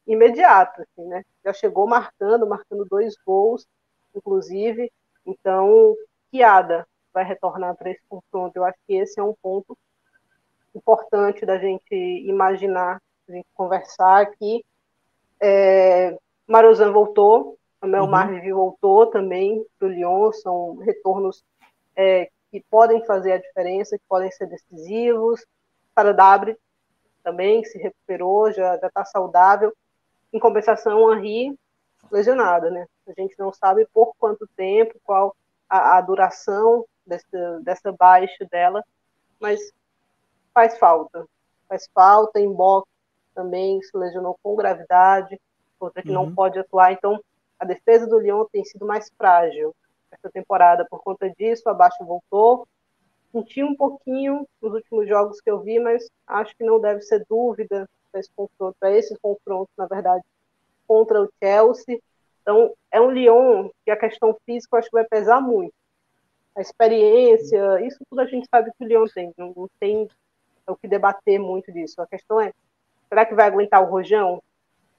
imediata, 0.08 0.84
assim, 0.84 1.08
né? 1.08 1.24
Já 1.44 1.52
chegou 1.52 1.88
marcando, 1.88 2.48
marcando 2.48 2.86
dois 2.86 3.16
gols, 3.26 3.68
inclusive. 4.16 4.92
Então, 5.26 5.96
Kiada 6.32 6.88
vai 7.12 7.24
retornar 7.24 7.76
para 7.76 7.90
esse 7.90 8.02
confronto. 8.08 8.56
Eu 8.56 8.64
acho 8.64 8.78
que 8.86 8.94
esse 8.94 9.20
é 9.20 9.24
um 9.24 9.34
ponto 9.42 9.76
importante 10.76 11.46
da 11.46 11.58
gente 11.58 11.96
imaginar, 11.96 13.02
da 13.28 13.34
gente 13.34 13.48
conversar 13.56 14.22
aqui. 14.22 14.64
É, 15.42 16.16
Marozan 16.48 16.92
voltou, 16.92 17.58
a 17.82 17.88
Mel 17.88 18.04
uhum. 18.04 18.54
voltou 18.54 19.08
também 19.08 19.66
para 19.80 19.88
o 19.88 19.92
Lyon, 19.92 20.32
são 20.32 20.76
retornos 20.78 21.44
é, 21.96 22.30
que 22.56 22.66
podem 22.70 23.04
fazer 23.06 23.34
a 23.34 23.38
diferença, 23.38 23.98
que 23.98 24.04
podem 24.08 24.32
ser 24.32 24.48
decisivos. 24.48 25.46
Para 25.94 26.14
Dabre 26.14 26.58
também 27.22 27.66
se 27.66 27.78
recuperou, 27.78 28.50
já 28.50 28.76
está 28.76 29.04
saudável. 29.04 29.74
Em 30.32 30.40
compensação, 30.40 31.14
Henri 31.14 31.54
lesionada, 32.10 32.70
né? 32.70 32.86
A 33.08 33.12
gente 33.20 33.38
não 33.38 33.52
sabe 33.52 33.86
por 33.94 34.14
quanto 34.18 34.48
tempo, 34.56 34.98
qual 35.04 35.36
a, 35.70 35.98
a 35.98 36.02
duração 36.02 36.86
dessa, 37.06 37.60
dessa 37.62 37.92
baixa 37.92 38.46
dela, 38.50 38.82
mas 39.38 39.60
faz 40.54 40.78
falta. 40.78 41.28
Faz 41.68 41.90
falta, 41.94 42.40
em 42.40 42.52
boxe 42.52 42.88
também 43.34 43.82
se 43.82 43.98
lesionou 43.98 44.40
com 44.42 44.56
gravidade, 44.56 45.38
outra 45.78 46.02
que 46.02 46.08
uhum. 46.08 46.28
não 46.28 46.34
pode 46.34 46.58
atuar, 46.58 46.94
então 46.94 47.20
a 47.60 47.66
defesa 47.66 48.08
do 48.08 48.18
Lyon 48.18 48.46
tem 48.46 48.64
sido 48.64 48.86
mais 48.86 49.12
frágil 49.18 49.76
essa 50.18 50.32
temporada 50.32 50.86
por 50.90 51.02
conta 51.02 51.30
disso. 51.30 51.70
Abaixo 51.70 52.04
voltou. 52.04 52.68
Senti 53.32 53.64
um 53.64 53.76
pouquinho 53.76 54.48
nos 54.62 54.74
últimos 54.74 55.08
jogos 55.08 55.42
que 55.42 55.50
eu 55.50 55.60
vi, 55.60 55.80
mas 55.80 56.10
acho 56.26 56.56
que 56.56 56.64
não 56.64 56.80
deve 56.80 57.02
ser 57.02 57.26
dúvida 57.30 57.88
para 58.12 58.22
esse 58.22 58.30
confronto, 58.34 58.78
para 58.80 58.92
esses 58.98 59.18
confrontos, 59.20 59.74
na 59.78 59.86
verdade, 59.88 60.24
contra 60.88 61.22
o 61.22 61.30
Chelsea. 61.42 62.00
Então, 62.42 62.74
é 62.92 63.02
um 63.02 63.12
Lyon 63.12 63.70
que 63.84 63.92
a 63.92 63.98
questão 63.98 64.38
física 64.46 64.76
eu 64.76 64.80
acho 64.80 64.90
que 64.90 64.96
vai 64.96 65.04
pesar 65.04 65.42
muito. 65.42 65.74
A 66.56 66.62
experiência, 66.62 67.86
isso 67.86 68.00
tudo 68.10 68.22
a 68.22 68.26
gente 68.26 68.48
sabe 68.50 68.72
que 68.72 68.86
o 68.86 68.88
Lyon 68.88 69.06
tem, 69.14 69.34
não, 69.38 69.54
não 69.54 69.70
tem 69.80 70.08
o 70.68 70.76
que 70.76 70.88
debater 70.88 71.38
muito 71.38 71.72
disso. 71.72 72.02
A 72.02 72.08
questão 72.08 72.40
é, 72.40 72.54
será 73.10 73.26
que 73.26 73.36
vai 73.36 73.48
aguentar 73.48 73.84
o 73.84 73.90
rojão 73.90 74.42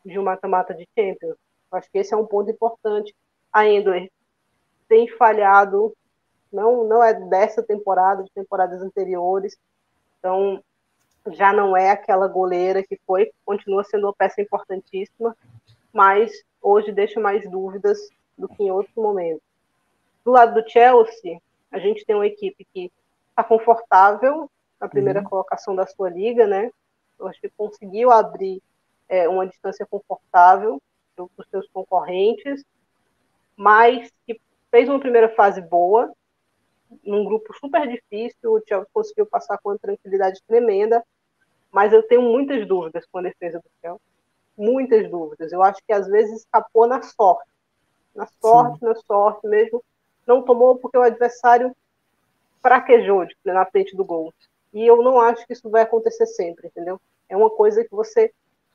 de 0.04 0.18
um 0.18 0.22
mata-mata 0.22 0.74
de 0.74 0.86
Champions? 0.94 1.36
Eu 1.72 1.78
acho 1.78 1.90
que 1.90 1.98
esse 1.98 2.12
é 2.12 2.16
um 2.16 2.26
ponto 2.26 2.50
importante. 2.50 3.14
A 3.52 3.66
Endler 3.66 4.10
tem 4.88 5.08
falhado, 5.08 5.94
não, 6.52 6.84
não 6.84 7.02
é 7.02 7.14
dessa 7.14 7.62
temporada, 7.62 8.22
de 8.22 8.30
temporadas 8.32 8.80
anteriores, 8.82 9.56
então 10.18 10.62
já 11.32 11.52
não 11.52 11.76
é 11.76 11.90
aquela 11.90 12.28
goleira 12.28 12.82
que 12.82 12.98
foi, 13.06 13.30
continua 13.44 13.84
sendo 13.84 14.06
uma 14.06 14.14
peça 14.14 14.40
importantíssima, 14.40 15.36
mas 15.92 16.32
hoje 16.62 16.92
deixa 16.92 17.18
mais 17.20 17.48
dúvidas 17.50 17.98
do 18.36 18.48
que 18.48 18.62
em 18.62 18.70
outros 18.70 18.94
momentos. 18.94 19.42
Do 20.24 20.32
lado 20.32 20.60
do 20.60 20.68
Chelsea, 20.68 21.40
a 21.70 21.78
gente 21.78 22.04
tem 22.04 22.14
uma 22.14 22.26
equipe 22.26 22.66
que 22.72 22.92
está 23.30 23.42
confortável 23.42 24.50
na 24.80 24.88
primeira 24.88 25.20
uhum. 25.20 25.26
colocação 25.26 25.74
da 25.74 25.86
sua 25.86 26.10
liga, 26.10 26.46
né? 26.46 26.70
Eu 27.18 27.26
acho 27.26 27.40
que 27.40 27.48
conseguiu 27.50 28.10
abrir 28.10 28.62
é, 29.08 29.28
uma 29.28 29.46
distância 29.46 29.86
confortável 29.86 30.80
para 31.14 31.24
os 31.24 31.48
seus 31.50 31.66
concorrentes, 31.68 32.62
mas 33.56 34.12
que 34.26 34.38
fez 34.70 34.88
uma 34.88 35.00
primeira 35.00 35.28
fase 35.30 35.60
boa, 35.60 36.12
num 37.04 37.24
grupo 37.24 37.52
super 37.58 37.86
difícil, 37.86 38.52
o 38.52 38.62
Chelsea 38.66 38.88
conseguiu 38.92 39.26
passar 39.26 39.58
com 39.58 39.70
uma 39.70 39.78
tranquilidade 39.78 40.40
tremenda, 40.46 41.04
mas 41.70 41.92
eu 41.92 42.02
tenho 42.02 42.22
muitas 42.22 42.66
dúvidas 42.66 43.04
com 43.10 43.18
a 43.18 43.22
defesa 43.22 43.58
do 43.58 43.70
Chelsea, 43.80 44.00
muitas 44.56 45.10
dúvidas. 45.10 45.52
Eu 45.52 45.62
acho 45.62 45.80
que 45.86 45.92
às 45.92 46.06
vezes 46.06 46.40
escapou 46.40 46.86
na 46.86 47.02
sorte, 47.02 47.48
na 48.14 48.26
sorte, 48.40 48.78
Sim. 48.78 48.86
na 48.86 48.94
sorte 48.94 49.46
mesmo, 49.46 49.82
não 50.26 50.42
tomou 50.42 50.76
porque 50.76 50.96
o 50.96 51.02
adversário 51.02 51.74
fraquejou 52.62 53.26
na 53.44 53.66
frente 53.66 53.94
do 53.96 54.04
gol. 54.04 54.32
E 54.72 54.84
eu 54.86 55.02
não 55.02 55.20
acho 55.20 55.46
que 55.46 55.52
isso 55.52 55.70
vai 55.70 55.82
acontecer 55.82 56.26
sempre, 56.26 56.68
entendeu? 56.68 57.00
É 57.28 57.36
uma 57.36 57.50
coisa 57.50 57.84
que 57.84 57.90
você 57.90 58.32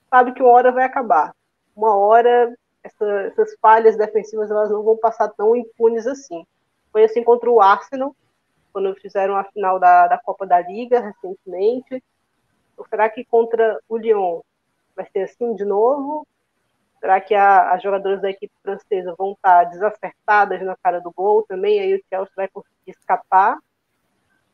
sabe 0.10 0.34
que 0.34 0.42
uma 0.42 0.52
hora 0.52 0.72
vai 0.72 0.84
acabar. 0.84 1.36
Uma 1.76 1.96
hora 1.96 2.56
essa, 2.84 3.06
essas 3.24 3.56
falhas 3.62 3.98
defensivas 3.98 4.50
elas 4.50 4.70
não 4.70 4.84
vão 4.84 4.98
passar 4.98 5.30
tão 5.30 5.56
impunes 5.56 6.08
assim. 6.08 6.46
Foi 6.92 7.04
assim 7.04 7.24
contra 7.24 7.50
o 7.50 7.62
Arsenal, 7.62 8.16
quando 8.74 8.96
fizeram 8.96 9.36
a 9.36 9.44
final 9.44 9.80
da, 9.80 10.08
da 10.08 10.18
Copa 10.18 10.46
da 10.46 10.60
Liga 10.60 11.00
recentemente. 11.00 12.04
Ou 12.78 12.86
será 12.88 13.10
que 13.10 13.24
contra 13.26 13.80
o 13.88 13.98
Lyon 13.98 14.42
vai 14.96 15.06
ser 15.12 15.24
assim 15.24 15.54
de 15.56 15.66
novo? 15.66 16.26
Será 17.00 17.20
que 17.20 17.34
a, 17.34 17.72
as 17.72 17.82
jogadoras 17.82 18.22
da 18.22 18.30
equipe 18.30 18.54
francesa 18.62 19.16
vão 19.18 19.34
estar 19.34 19.66
desacertadas 19.66 20.62
na 20.62 20.76
cara 20.78 21.00
do 21.00 21.12
gol 21.12 21.44
também? 21.44 21.80
Aí 21.80 21.96
o 21.96 22.04
Chelsea 22.10 22.34
vai 22.36 22.48
conseguir 22.48 22.92
escapar 22.92 23.58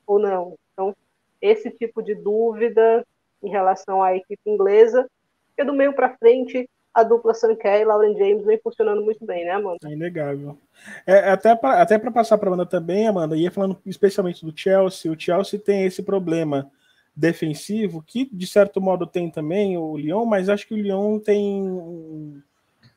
ou 0.06 0.20
não? 0.20 0.58
Então, 0.74 0.96
esse 1.42 1.70
tipo 1.72 2.02
de 2.02 2.16
dúvida 2.16 3.06
em 3.44 3.50
relação 3.50 4.02
à 4.02 4.16
equipe 4.16 4.42
inglesa, 4.50 5.08
porque 5.48 5.64
do 5.64 5.74
meio 5.74 5.94
para 5.94 6.16
frente 6.18 6.70
a 6.98 7.04
dupla 7.04 7.32
Sankey 7.32 7.82
e 7.82 7.86
Lauren 7.86 8.18
James 8.18 8.44
vem 8.44 8.58
funcionando 8.58 9.04
muito 9.04 9.24
bem, 9.24 9.46
né, 9.46 9.52
Amanda? 9.52 9.78
É 9.86 9.92
inegável. 9.92 10.58
É, 11.06 11.30
até 11.30 11.56
para 11.56 11.80
até 11.80 12.00
passar 12.00 12.40
para 12.40 12.50
Amanda 12.50 12.66
também, 12.66 13.08
Amanda, 13.08 13.38
ia 13.38 13.52
falando 13.52 13.78
especialmente 13.86 14.44
do 14.44 14.52
Chelsea, 14.58 15.12
o 15.12 15.20
Chelsea 15.20 15.60
tem 15.60 15.86
esse 15.86 16.02
problema 16.02 16.72
defensivo, 17.16 18.02
que 18.02 18.28
de 18.34 18.48
certo 18.48 18.82
modo 18.82 19.06
tem 19.06 19.30
também 19.30 19.78
o 19.78 19.96
Lyon, 19.96 20.26
mas 20.26 20.50
acho 20.50 20.68
que 20.68 20.74
o 20.74 20.78
Lyon 20.78 21.20
tem 21.20 21.62
um, 21.62 22.42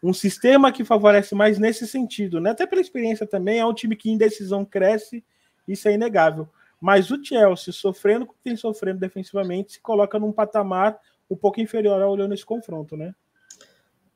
um 0.03 0.15
sistema 0.15 0.73
que 0.73 0.83
favorece 0.83 1.35
mais 1.35 1.59
nesse 1.59 1.87
sentido, 1.87 2.41
né? 2.41 2.53
Até 2.53 2.67
pela 2.67 2.81
experiência 2.81 3.27
também, 3.27 3.59
é 3.59 3.67
um 3.67 3.75
time 3.75 3.95
que 3.95 4.11
em 4.11 4.17
decisão 4.17 4.65
cresce, 4.65 5.23
isso 5.69 5.87
é 5.89 5.93
inegável. 5.93 6.49
Mas 6.81 7.11
o 7.11 7.23
Chelsea, 7.23 7.71
sofrendo 7.71 8.25
o 8.25 8.29
que 8.29 8.35
tem 8.43 8.57
sofrendo 8.57 8.99
defensivamente, 8.99 9.73
se 9.73 9.81
coloca 9.83 10.19
num 10.19 10.33
patamar 10.33 10.99
um 11.31 11.37
pouco 11.37 11.61
inferior 11.61 12.01
ao 12.01 12.17
Lyon 12.17 12.29
nesse 12.29 12.47
confronto, 12.47 12.97
né? 12.97 13.15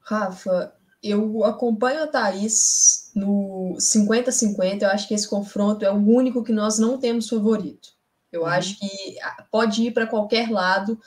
Rafa, 0.05 0.73
eu 1.03 1.45
acompanho 1.45 2.03
a 2.03 2.07
Thaís 2.07 3.11
no 3.15 3.77
50-50. 3.79 4.83
Eu 4.83 4.89
acho 4.89 5.09
que 5.09 5.15
esse 5.15 5.29
confronto 5.29 5.85
é 5.85 5.91
o 5.91 5.97
único 5.97 6.45
que 6.45 6.53
nós 6.53 6.79
não 6.79 6.99
temos 6.99 7.29
favorito. 7.29 7.89
Eu 8.31 8.43
uhum. 8.43 8.47
acho 8.47 8.79
que 8.79 9.19
ah, 9.23 9.45
pode 9.51 9.83
ir 9.83 9.93
para 9.93 10.07
qualquer 10.07 10.51
lado. 10.51 11.01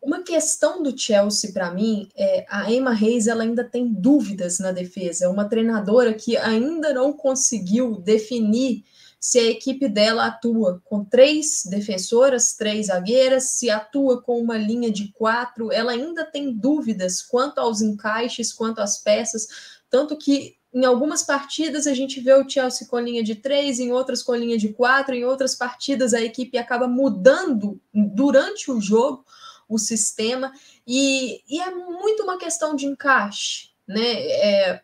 Uma 0.00 0.22
questão 0.22 0.82
do 0.82 0.96
Chelsea 0.96 1.52
para 1.52 1.70
mim 1.70 2.08
é 2.16 2.44
a 2.48 2.70
Emma 2.70 2.92
Reis 2.92 3.26
ela 3.26 3.42
ainda 3.42 3.64
tem 3.64 3.92
dúvidas 3.92 4.58
na 4.58 4.72
defesa. 4.72 5.24
É 5.26 5.28
uma 5.28 5.48
treinadora 5.48 6.12
que 6.14 6.36
ainda 6.36 6.92
não 6.92 7.12
conseguiu 7.12 7.96
definir 7.96 8.84
se 9.24 9.38
a 9.38 9.44
equipe 9.44 9.88
dela 9.88 10.26
atua 10.26 10.82
com 10.84 11.02
três 11.02 11.62
defensoras, 11.64 12.52
três 12.52 12.88
zagueiras, 12.88 13.44
se 13.44 13.70
atua 13.70 14.20
com 14.20 14.38
uma 14.38 14.58
linha 14.58 14.90
de 14.90 15.08
quatro, 15.12 15.72
ela 15.72 15.92
ainda 15.92 16.26
tem 16.26 16.52
dúvidas 16.52 17.22
quanto 17.22 17.58
aos 17.58 17.80
encaixes, 17.80 18.52
quanto 18.52 18.82
às 18.82 18.98
peças, 18.98 19.48
tanto 19.88 20.14
que 20.18 20.58
em 20.74 20.84
algumas 20.84 21.22
partidas 21.22 21.86
a 21.86 21.94
gente 21.94 22.20
vê 22.20 22.34
o 22.34 22.46
Chelsea 22.46 22.86
com 22.86 23.00
linha 23.00 23.24
de 23.24 23.36
três, 23.36 23.80
em 23.80 23.92
outras 23.92 24.22
com 24.22 24.34
linha 24.34 24.58
de 24.58 24.74
quatro, 24.74 25.14
em 25.14 25.24
outras 25.24 25.54
partidas 25.54 26.12
a 26.12 26.20
equipe 26.20 26.58
acaba 26.58 26.86
mudando 26.86 27.80
durante 27.94 28.70
o 28.70 28.78
jogo 28.78 29.24
o 29.66 29.78
sistema, 29.78 30.52
e, 30.86 31.40
e 31.48 31.62
é 31.62 31.74
muito 31.74 32.24
uma 32.24 32.36
questão 32.36 32.76
de 32.76 32.84
encaixe, 32.84 33.70
né? 33.88 34.02
É, 34.02 34.82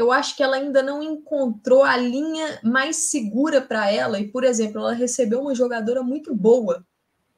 eu 0.00 0.10
acho 0.10 0.36
que 0.36 0.42
ela 0.42 0.56
ainda 0.56 0.82
não 0.82 1.02
encontrou 1.02 1.84
a 1.84 1.96
linha 1.96 2.58
mais 2.62 2.96
segura 2.96 3.60
para 3.60 3.90
ela. 3.90 4.18
E, 4.18 4.28
por 4.28 4.44
exemplo, 4.44 4.80
ela 4.80 4.92
recebeu 4.92 5.40
uma 5.42 5.54
jogadora 5.54 6.02
muito 6.02 6.34
boa 6.34 6.84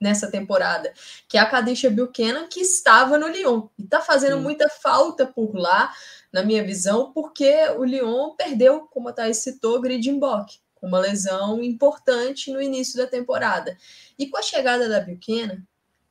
nessa 0.00 0.30
temporada, 0.30 0.92
que 1.28 1.36
é 1.36 1.40
a 1.40 1.48
Kadisha 1.48 1.90
Buchanan, 1.90 2.48
que 2.48 2.60
estava 2.60 3.18
no 3.18 3.28
Lyon 3.28 3.68
e 3.78 3.84
está 3.84 4.00
fazendo 4.00 4.36
Sim. 4.36 4.42
muita 4.42 4.68
falta 4.68 5.26
por 5.26 5.54
lá, 5.54 5.92
na 6.32 6.42
minha 6.42 6.64
visão, 6.64 7.12
porque 7.12 7.52
o 7.76 7.84
Lyon 7.84 8.34
perdeu, 8.36 8.88
como 8.90 9.08
a 9.08 9.12
Thaís 9.12 9.38
citou, 9.38 9.80
Gridimbock, 9.80 10.58
com 10.74 10.86
uma 10.86 10.98
lesão 10.98 11.62
importante 11.62 12.50
no 12.50 12.60
início 12.60 12.96
da 12.96 13.06
temporada. 13.06 13.76
E 14.18 14.28
com 14.28 14.38
a 14.38 14.42
chegada 14.42 14.88
da 14.88 15.00
Buchanan, 15.00 15.62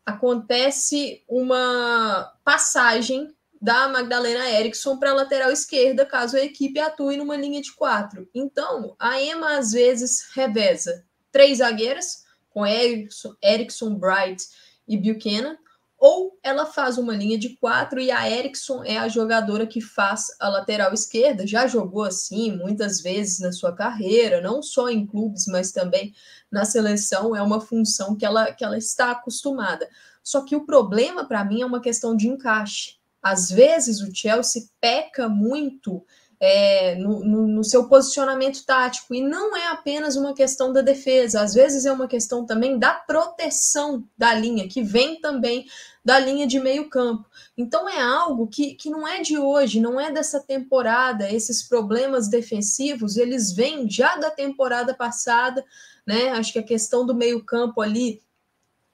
acontece 0.05 1.23
uma 1.27 2.33
passagem 2.43 3.33
da 3.61 3.87
Magdalena 3.87 4.49
Erickson 4.49 4.97
para 4.97 5.11
a 5.11 5.13
lateral 5.13 5.51
esquerda, 5.51 6.05
caso 6.05 6.35
a 6.35 6.41
equipe 6.41 6.79
atue 6.79 7.15
numa 7.15 7.37
linha 7.37 7.61
de 7.61 7.71
quatro. 7.73 8.27
Então, 8.33 8.95
a 8.97 9.21
Emma 9.21 9.57
às 9.57 9.71
vezes 9.71 10.29
reveza 10.33 11.05
três 11.31 11.59
zagueiras, 11.59 12.23
com 12.49 12.65
Erickson, 12.65 13.35
Erickson 13.41 13.95
Bright 13.95 14.43
e 14.87 14.97
Buchanan, 14.97 15.57
ou 16.01 16.39
ela 16.41 16.65
faz 16.65 16.97
uma 16.97 17.15
linha 17.15 17.37
de 17.37 17.49
quatro 17.57 17.99
e 17.99 18.09
a 18.09 18.27
Erickson 18.27 18.83
é 18.83 18.97
a 18.97 19.07
jogadora 19.07 19.67
que 19.67 19.79
faz 19.79 20.35
a 20.39 20.49
lateral 20.49 20.91
esquerda. 20.91 21.45
Já 21.45 21.67
jogou 21.67 22.03
assim 22.03 22.57
muitas 22.57 22.99
vezes 23.01 23.39
na 23.39 23.51
sua 23.51 23.71
carreira, 23.71 24.41
não 24.41 24.63
só 24.63 24.89
em 24.89 25.05
clubes, 25.05 25.45
mas 25.45 25.71
também 25.71 26.11
na 26.51 26.65
seleção. 26.65 27.35
É 27.35 27.41
uma 27.43 27.61
função 27.61 28.15
que 28.15 28.25
ela, 28.25 28.51
que 28.51 28.63
ela 28.63 28.79
está 28.79 29.11
acostumada. 29.11 29.87
Só 30.23 30.41
que 30.43 30.55
o 30.55 30.65
problema 30.65 31.25
para 31.25 31.45
mim 31.45 31.61
é 31.61 31.65
uma 31.67 31.79
questão 31.79 32.17
de 32.17 32.27
encaixe. 32.27 32.99
Às 33.21 33.49
vezes 33.49 34.01
o 34.01 34.13
Chelsea 34.13 34.63
peca 34.79 35.29
muito 35.29 36.03
é, 36.41 36.95
no, 36.95 37.23
no, 37.23 37.47
no, 37.47 37.63
seu 37.63 37.87
posicionamento 37.87 38.65
tático. 38.65 39.13
E 39.13 39.21
não 39.21 39.55
é 39.55 39.67
apenas 39.67 40.15
uma 40.15 40.33
questão 40.33 40.73
da 40.73 40.81
defesa, 40.81 41.41
às 41.41 41.53
vezes 41.53 41.85
é 41.85 41.91
uma 41.91 42.07
questão 42.07 42.43
também 42.47 42.79
da 42.79 42.95
proteção 42.95 44.03
da 44.17 44.33
linha, 44.33 44.67
que 44.67 44.81
vem 44.81 45.21
também 45.21 45.67
da 46.03 46.17
linha 46.17 46.47
de 46.47 46.59
meio 46.59 46.89
campo. 46.89 47.29
Então 47.55 47.87
é 47.87 48.01
algo 48.01 48.47
que, 48.47 48.73
que 48.73 48.89
não 48.89 49.07
é 49.07 49.21
de 49.21 49.37
hoje, 49.37 49.79
não 49.79 50.01
é 50.01 50.11
dessa 50.11 50.39
temporada. 50.39 51.31
Esses 51.31 51.61
problemas 51.61 52.27
defensivos, 52.27 53.17
eles 53.17 53.51
vêm 53.51 53.87
já 53.87 54.15
da 54.15 54.31
temporada 54.31 54.95
passada, 54.95 55.63
né? 56.07 56.29
Acho 56.31 56.53
que 56.53 56.59
a 56.59 56.63
questão 56.63 57.05
do 57.05 57.13
meio 57.13 57.45
campo 57.45 57.81
ali, 57.81 58.19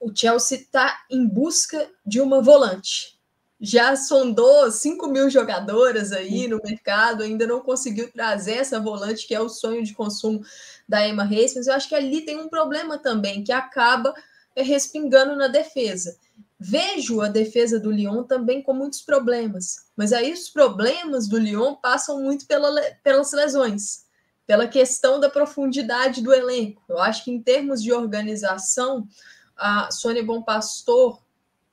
o 0.01 0.13
Chelsea 0.13 0.57
está 0.57 1.00
em 1.10 1.25
busca 1.25 1.89
de 2.05 2.19
uma 2.19 2.41
volante 2.41 3.17
já 3.60 3.96
sondou 3.96 4.70
5 4.72 5.08
mil 5.08 5.30
jogadoras 5.30 6.12
aí 6.12 6.48
no 6.48 6.60
mercado, 6.64 7.24
ainda 7.24 7.48
não 7.48 7.60
conseguiu 7.60 8.12
trazer 8.12 8.54
essa 8.54 8.80
volante 8.80 9.28
que 9.28 9.34
é 9.34 9.42
o 9.42 9.50
sonho 9.50 9.84
de 9.84 9.94
consumo 9.94 10.42
da 10.88 11.08
Emma 11.08 11.24
Reis, 11.24 11.56
mas 11.56 11.68
eu 11.68 11.74
acho 11.74 11.90
que 11.90 11.96
ali 11.96 12.22
tem 12.22 12.38
um 12.38 12.50
problema 12.50 12.98
também 12.98 13.44
que 13.44 13.52
acaba 13.52 14.14
respingando 14.56 15.36
na 15.36 15.48
defesa. 15.48 16.18
Vejo 16.60 17.22
a 17.22 17.28
defesa 17.28 17.80
do 17.80 17.92
Lyon 17.92 18.24
também 18.24 18.62
com 18.62 18.74
muitos 18.74 19.02
problemas, 19.02 19.86
mas 19.96 20.12
aí 20.14 20.34
os 20.34 20.50
problemas 20.50 21.28
do 21.28 21.38
Lyon 21.38 21.76
passam 21.76 22.20
muito 22.22 22.48
pela, 22.48 22.70
pelas 23.04 23.32
lesões, 23.32 24.06
pela 24.46 24.68
questão 24.68 25.20
da 25.20 25.30
profundidade 25.30 26.22
do 26.22 26.34
elenco. 26.34 26.82
Eu 26.90 27.00
acho 27.00 27.24
que 27.24 27.32
em 27.32 27.42
termos 27.42 27.84
de 27.84 27.92
organização, 27.92 29.08
a 29.56 29.92
Sônia 29.92 30.24
Bom 30.24 30.42
Pastor 30.42 31.22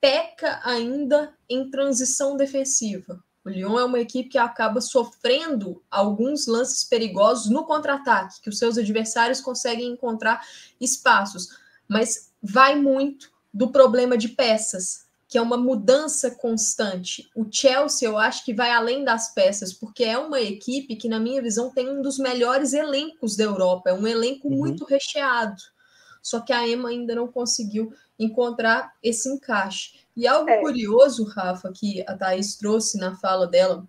peca 0.05 0.61
ainda 0.63 1.33
em 1.49 1.71
transição 1.71 2.37
defensiva. 2.37 3.25
O 3.43 3.49
Lyon 3.49 3.79
é 3.79 3.85
uma 3.87 3.99
equipe 3.99 4.29
que 4.29 4.37
acaba 4.37 4.83
sofrendo 4.83 5.83
alguns 5.91 6.47
lances 6.47 6.85
perigosos 6.85 7.51
no 7.51 7.65
contra-ataque, 7.65 8.43
que 8.43 8.51
os 8.51 8.59
seus 8.59 8.77
adversários 8.77 9.41
conseguem 9.41 9.93
encontrar 9.93 10.47
espaços, 10.79 11.57
mas 11.89 12.31
vai 12.43 12.79
muito 12.79 13.33
do 13.51 13.73
problema 13.73 14.19
de 14.19 14.29
peças, 14.29 15.07
que 15.27 15.39
é 15.39 15.41
uma 15.41 15.57
mudança 15.57 16.33
constante. 16.33 17.31
O 17.35 17.47
Chelsea, 17.51 18.07
eu 18.07 18.19
acho 18.19 18.45
que 18.45 18.53
vai 18.53 18.73
além 18.73 19.05
das 19.05 19.33
peças, 19.33 19.73
porque 19.73 20.05
é 20.05 20.19
uma 20.19 20.39
equipe 20.39 20.97
que, 20.97 21.09
na 21.09 21.19
minha 21.19 21.41
visão, 21.41 21.71
tem 21.71 21.89
um 21.89 22.03
dos 22.03 22.19
melhores 22.19 22.75
elencos 22.75 23.37
da 23.37 23.45
Europa, 23.45 23.89
é 23.89 23.95
um 23.95 24.07
elenco 24.07 24.49
uhum. 24.49 24.59
muito 24.59 24.85
recheado. 24.85 25.63
Só 26.25 26.41
que 26.41 26.55
a 26.55 26.67
Emma 26.67 26.89
ainda 26.89 27.15
não 27.15 27.29
conseguiu 27.29 27.93
encontrar 28.19 28.95
esse 29.03 29.29
encaixe. 29.29 30.01
E 30.17 30.27
algo 30.27 30.49
é. 30.49 30.59
curioso, 30.59 31.25
Rafa, 31.25 31.71
que 31.71 32.03
a 32.09 32.17
Thaís 32.17 32.57
trouxe 32.57 32.97
na 32.99 33.15
fala 33.15 33.47
dela, 33.47 33.87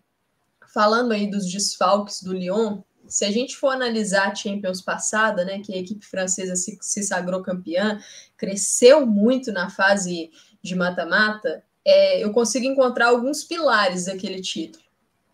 falando 0.74 1.13
aí 1.13 1.32
dos 1.32 1.50
desfalques 1.50 2.21
do 2.21 2.34
Lyon, 2.34 2.82
se 3.08 3.24
a 3.24 3.32
gente 3.32 3.56
for 3.56 3.69
analisar 3.69 4.32
a 4.32 4.36
Champions 4.36 4.82
passada, 4.82 5.45
né, 5.45 5.60
que 5.60 5.74
a 5.74 5.78
equipe 5.78 6.06
francesa 6.06 6.56
se, 6.58 6.78
se 6.82 7.04
sagrou 7.04 7.41
campeã, 7.41 8.02
cresceu 8.36 9.06
muito 9.06 9.54
na 9.54 9.69
fase 9.69 10.30
de 10.62 10.76
mata-mata, 10.76 11.63
é, 11.86 12.21
eu 12.21 12.34
consigo 12.34 12.65
encontrar 12.65 13.08
alguns 13.10 13.43
pilares 13.43 14.06
daquele 14.06 14.41
título. 14.41 14.84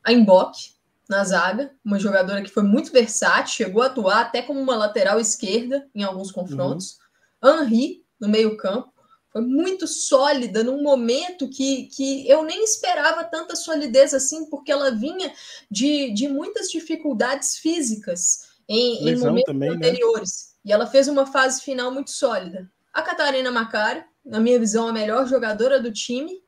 A 0.04 0.12
Mbok, 0.12 0.74
na 1.12 1.26
zaga, 1.26 1.70
uma 1.84 2.00
jogadora 2.00 2.42
que 2.42 2.50
foi 2.50 2.64
muito 2.64 2.90
versátil, 2.90 3.54
chegou 3.54 3.84
a 3.84 3.88
atuar 3.88 4.22
até 4.22 4.42
como 4.42 4.62
uma 4.62 4.78
lateral 4.78 5.20
esquerda 5.20 5.86
em 5.94 6.04
alguns 6.04 6.32
confrontos. 6.32 6.98
Uhum. 7.44 7.64
Henri, 7.64 8.06
no 8.18 8.30
meio-campo. 8.30 8.90
Foi 9.30 9.42
muito 9.42 9.88
sólida 9.88 10.64
num 10.64 10.82
momento 10.82 11.50
que, 11.50 11.88
que 11.88 12.28
eu 12.30 12.44
nem 12.44 12.64
esperava 12.64 13.26
tanta 13.26 13.58
solidez 13.58 14.14
assim, 14.14 14.50
porque 14.50 14.72
ela 14.72 14.92
vinha 14.92 15.34
de, 15.70 16.12
de 16.12 16.30
muitas 16.30 16.70
dificuldades 16.70 17.58
físicas 17.58 18.50
em, 18.68 19.10
em 19.10 19.16
momentos 19.18 19.52
também, 19.52 19.70
né? 19.70 19.76
anteriores. 19.76 20.56
Né? 20.64 20.72
E 20.72 20.74
ela 20.74 20.88
fez 20.88 21.10
uma 21.10 21.26
fase 21.26 21.62
final 21.62 21.92
muito 21.92 22.12
sólida. 22.12 22.72
A 22.94 23.02
Catarina 23.02 23.52
Macari, 23.52 24.04
na 24.24 24.40
minha 24.40 24.60
visão, 24.60 24.88
a 24.88 24.94
melhor 24.94 25.28
jogadora 25.28 25.82
do 25.82 25.92
time 25.92 26.42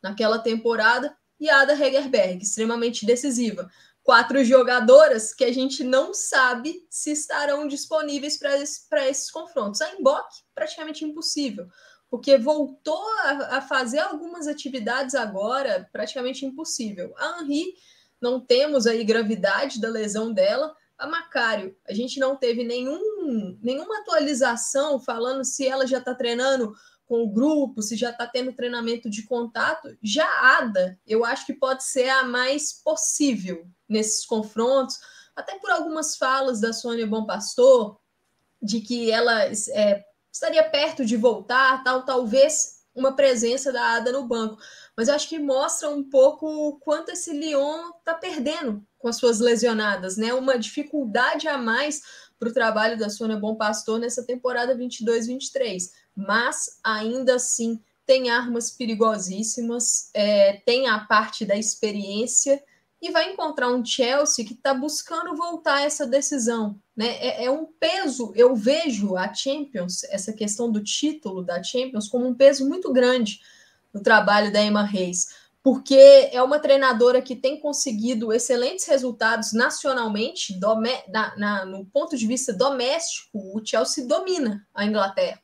naquela 0.00 0.38
temporada, 0.38 1.16
e 1.40 1.50
a 1.50 1.60
Ada 1.60 1.72
Hegerberg, 1.72 2.42
extremamente 2.42 3.04
decisiva 3.04 3.70
quatro 4.04 4.44
jogadoras 4.44 5.32
que 5.32 5.44
a 5.44 5.52
gente 5.52 5.82
não 5.82 6.12
sabe 6.12 6.86
se 6.90 7.10
estarão 7.10 7.66
disponíveis 7.66 8.38
para 8.38 9.08
esses 9.08 9.30
confrontos. 9.30 9.80
A 9.80 9.94
Embok, 9.94 10.28
praticamente 10.54 11.04
impossível, 11.06 11.66
porque 12.10 12.36
voltou 12.36 13.02
a, 13.22 13.56
a, 13.56 13.60
fazer 13.62 14.00
algumas 14.00 14.46
atividades 14.46 15.14
agora, 15.14 15.88
praticamente 15.90 16.44
impossível. 16.44 17.14
A 17.16 17.40
Henri, 17.40 17.64
não 18.20 18.38
temos 18.38 18.86
aí 18.86 19.02
gravidade 19.02 19.80
da 19.80 19.88
lesão 19.88 20.32
dela. 20.32 20.76
A 20.98 21.06
Macário, 21.06 21.74
a 21.88 21.94
gente 21.94 22.20
não 22.20 22.36
teve 22.36 22.62
nenhum, 22.62 23.58
nenhuma 23.62 24.00
atualização 24.00 25.00
falando 25.00 25.44
se 25.44 25.66
ela 25.66 25.86
já 25.86 25.98
está 25.98 26.14
treinando 26.14 26.74
com 27.06 27.22
o 27.22 27.30
grupo, 27.30 27.82
se 27.82 27.96
já 27.96 28.10
está 28.10 28.26
tendo 28.26 28.52
treinamento 28.52 29.10
de 29.10 29.24
contato, 29.24 29.96
já 30.02 30.26
a 30.26 30.58
Ada, 30.58 30.98
eu 31.06 31.24
acho 31.24 31.46
que 31.46 31.52
pode 31.52 31.84
ser 31.84 32.08
a 32.08 32.22
mais 32.22 32.72
possível 32.72 33.66
nesses 33.88 34.24
confrontos, 34.24 34.98
até 35.34 35.58
por 35.58 35.70
algumas 35.70 36.16
falas 36.16 36.60
da 36.60 36.72
Sônia 36.72 37.06
Bom 37.06 37.26
Pastor, 37.26 37.98
de 38.62 38.80
que 38.80 39.10
ela 39.10 39.44
é, 39.44 40.04
estaria 40.32 40.62
perto 40.64 41.04
de 41.04 41.16
voltar, 41.16 41.82
tal, 41.82 42.04
talvez 42.04 42.82
uma 42.94 43.14
presença 43.16 43.72
da 43.72 43.96
Ada 43.96 44.12
no 44.12 44.26
banco. 44.26 44.56
Mas 44.96 45.08
eu 45.08 45.14
acho 45.14 45.28
que 45.28 45.38
mostra 45.38 45.90
um 45.90 46.08
pouco 46.08 46.46
o 46.46 46.78
quanto 46.78 47.10
esse 47.10 47.32
Lyon 47.32 47.90
está 47.98 48.14
perdendo 48.14 48.86
com 48.98 49.08
as 49.08 49.16
suas 49.16 49.40
lesionadas, 49.40 50.16
né? 50.16 50.32
Uma 50.32 50.56
dificuldade 50.56 51.48
a 51.48 51.58
mais 51.58 52.02
para 52.38 52.48
o 52.48 52.52
trabalho 52.52 52.96
da 52.96 53.10
Sônia 53.10 53.36
Bom 53.36 53.56
Pastor 53.56 53.98
nessa 53.98 54.24
temporada 54.24 54.76
22-23 54.76 55.90
mas 56.14 56.78
ainda 56.82 57.34
assim 57.36 57.80
tem 58.06 58.30
armas 58.30 58.70
perigosíssimas, 58.70 60.10
é, 60.12 60.60
tem 60.66 60.86
a 60.88 61.00
parte 61.00 61.44
da 61.44 61.56
experiência 61.56 62.62
e 63.04 63.10
vai 63.10 63.30
encontrar 63.30 63.68
um 63.68 63.84
Chelsea 63.84 64.46
que 64.46 64.54
está 64.54 64.72
buscando 64.72 65.36
voltar 65.36 65.82
essa 65.82 66.06
decisão. 66.06 66.80
Né? 66.96 67.08
É, 67.18 67.44
é, 67.44 67.50
um 67.50 67.66
peso, 67.66 68.32
eu 68.34 68.56
vejo 68.56 69.14
a 69.14 69.32
Champions, 69.32 70.04
essa 70.04 70.32
questão 70.32 70.72
do 70.72 70.82
título 70.82 71.42
da 71.42 71.62
Champions, 71.62 72.08
como 72.08 72.26
um 72.26 72.34
peso 72.34 72.66
muito 72.66 72.90
grande 72.90 73.42
no 73.92 74.02
trabalho 74.02 74.50
da 74.50 74.62
Emma 74.62 74.82
Reis, 74.82 75.34
porque 75.62 76.30
é 76.32 76.42
uma 76.42 76.58
treinadora 76.58 77.20
que 77.20 77.36
tem 77.36 77.60
conseguido 77.60 78.32
excelentes 78.32 78.86
resultados 78.86 79.52
nacionalmente, 79.52 80.58
na, 81.10 81.36
na, 81.36 81.64
no 81.66 81.84
ponto 81.84 82.16
de 82.16 82.26
vista 82.26 82.54
doméstico, 82.54 83.38
o 83.54 83.60
Chelsea 83.62 84.06
domina 84.06 84.66
a 84.74 84.86
Inglaterra 84.86 85.43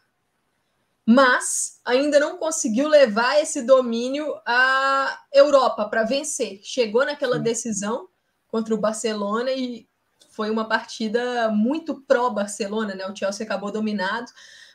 mas 1.13 1.81
ainda 1.85 2.21
não 2.21 2.39
conseguiu 2.39 2.87
levar 2.87 3.41
esse 3.41 3.63
domínio 3.63 4.33
à 4.47 5.21
Europa 5.33 5.89
para 5.89 6.05
vencer. 6.05 6.61
Chegou 6.63 7.05
naquela 7.05 7.37
decisão 7.37 8.09
contra 8.47 8.73
o 8.73 8.79
Barcelona 8.79 9.51
e 9.51 9.89
foi 10.31 10.51
uma 10.51 10.69
partida 10.69 11.51
muito 11.51 12.01
pró-Barcelona, 12.03 12.95
né? 12.95 13.05
O 13.07 13.17
Chelsea 13.17 13.45
acabou 13.45 13.73
dominado, 13.73 14.31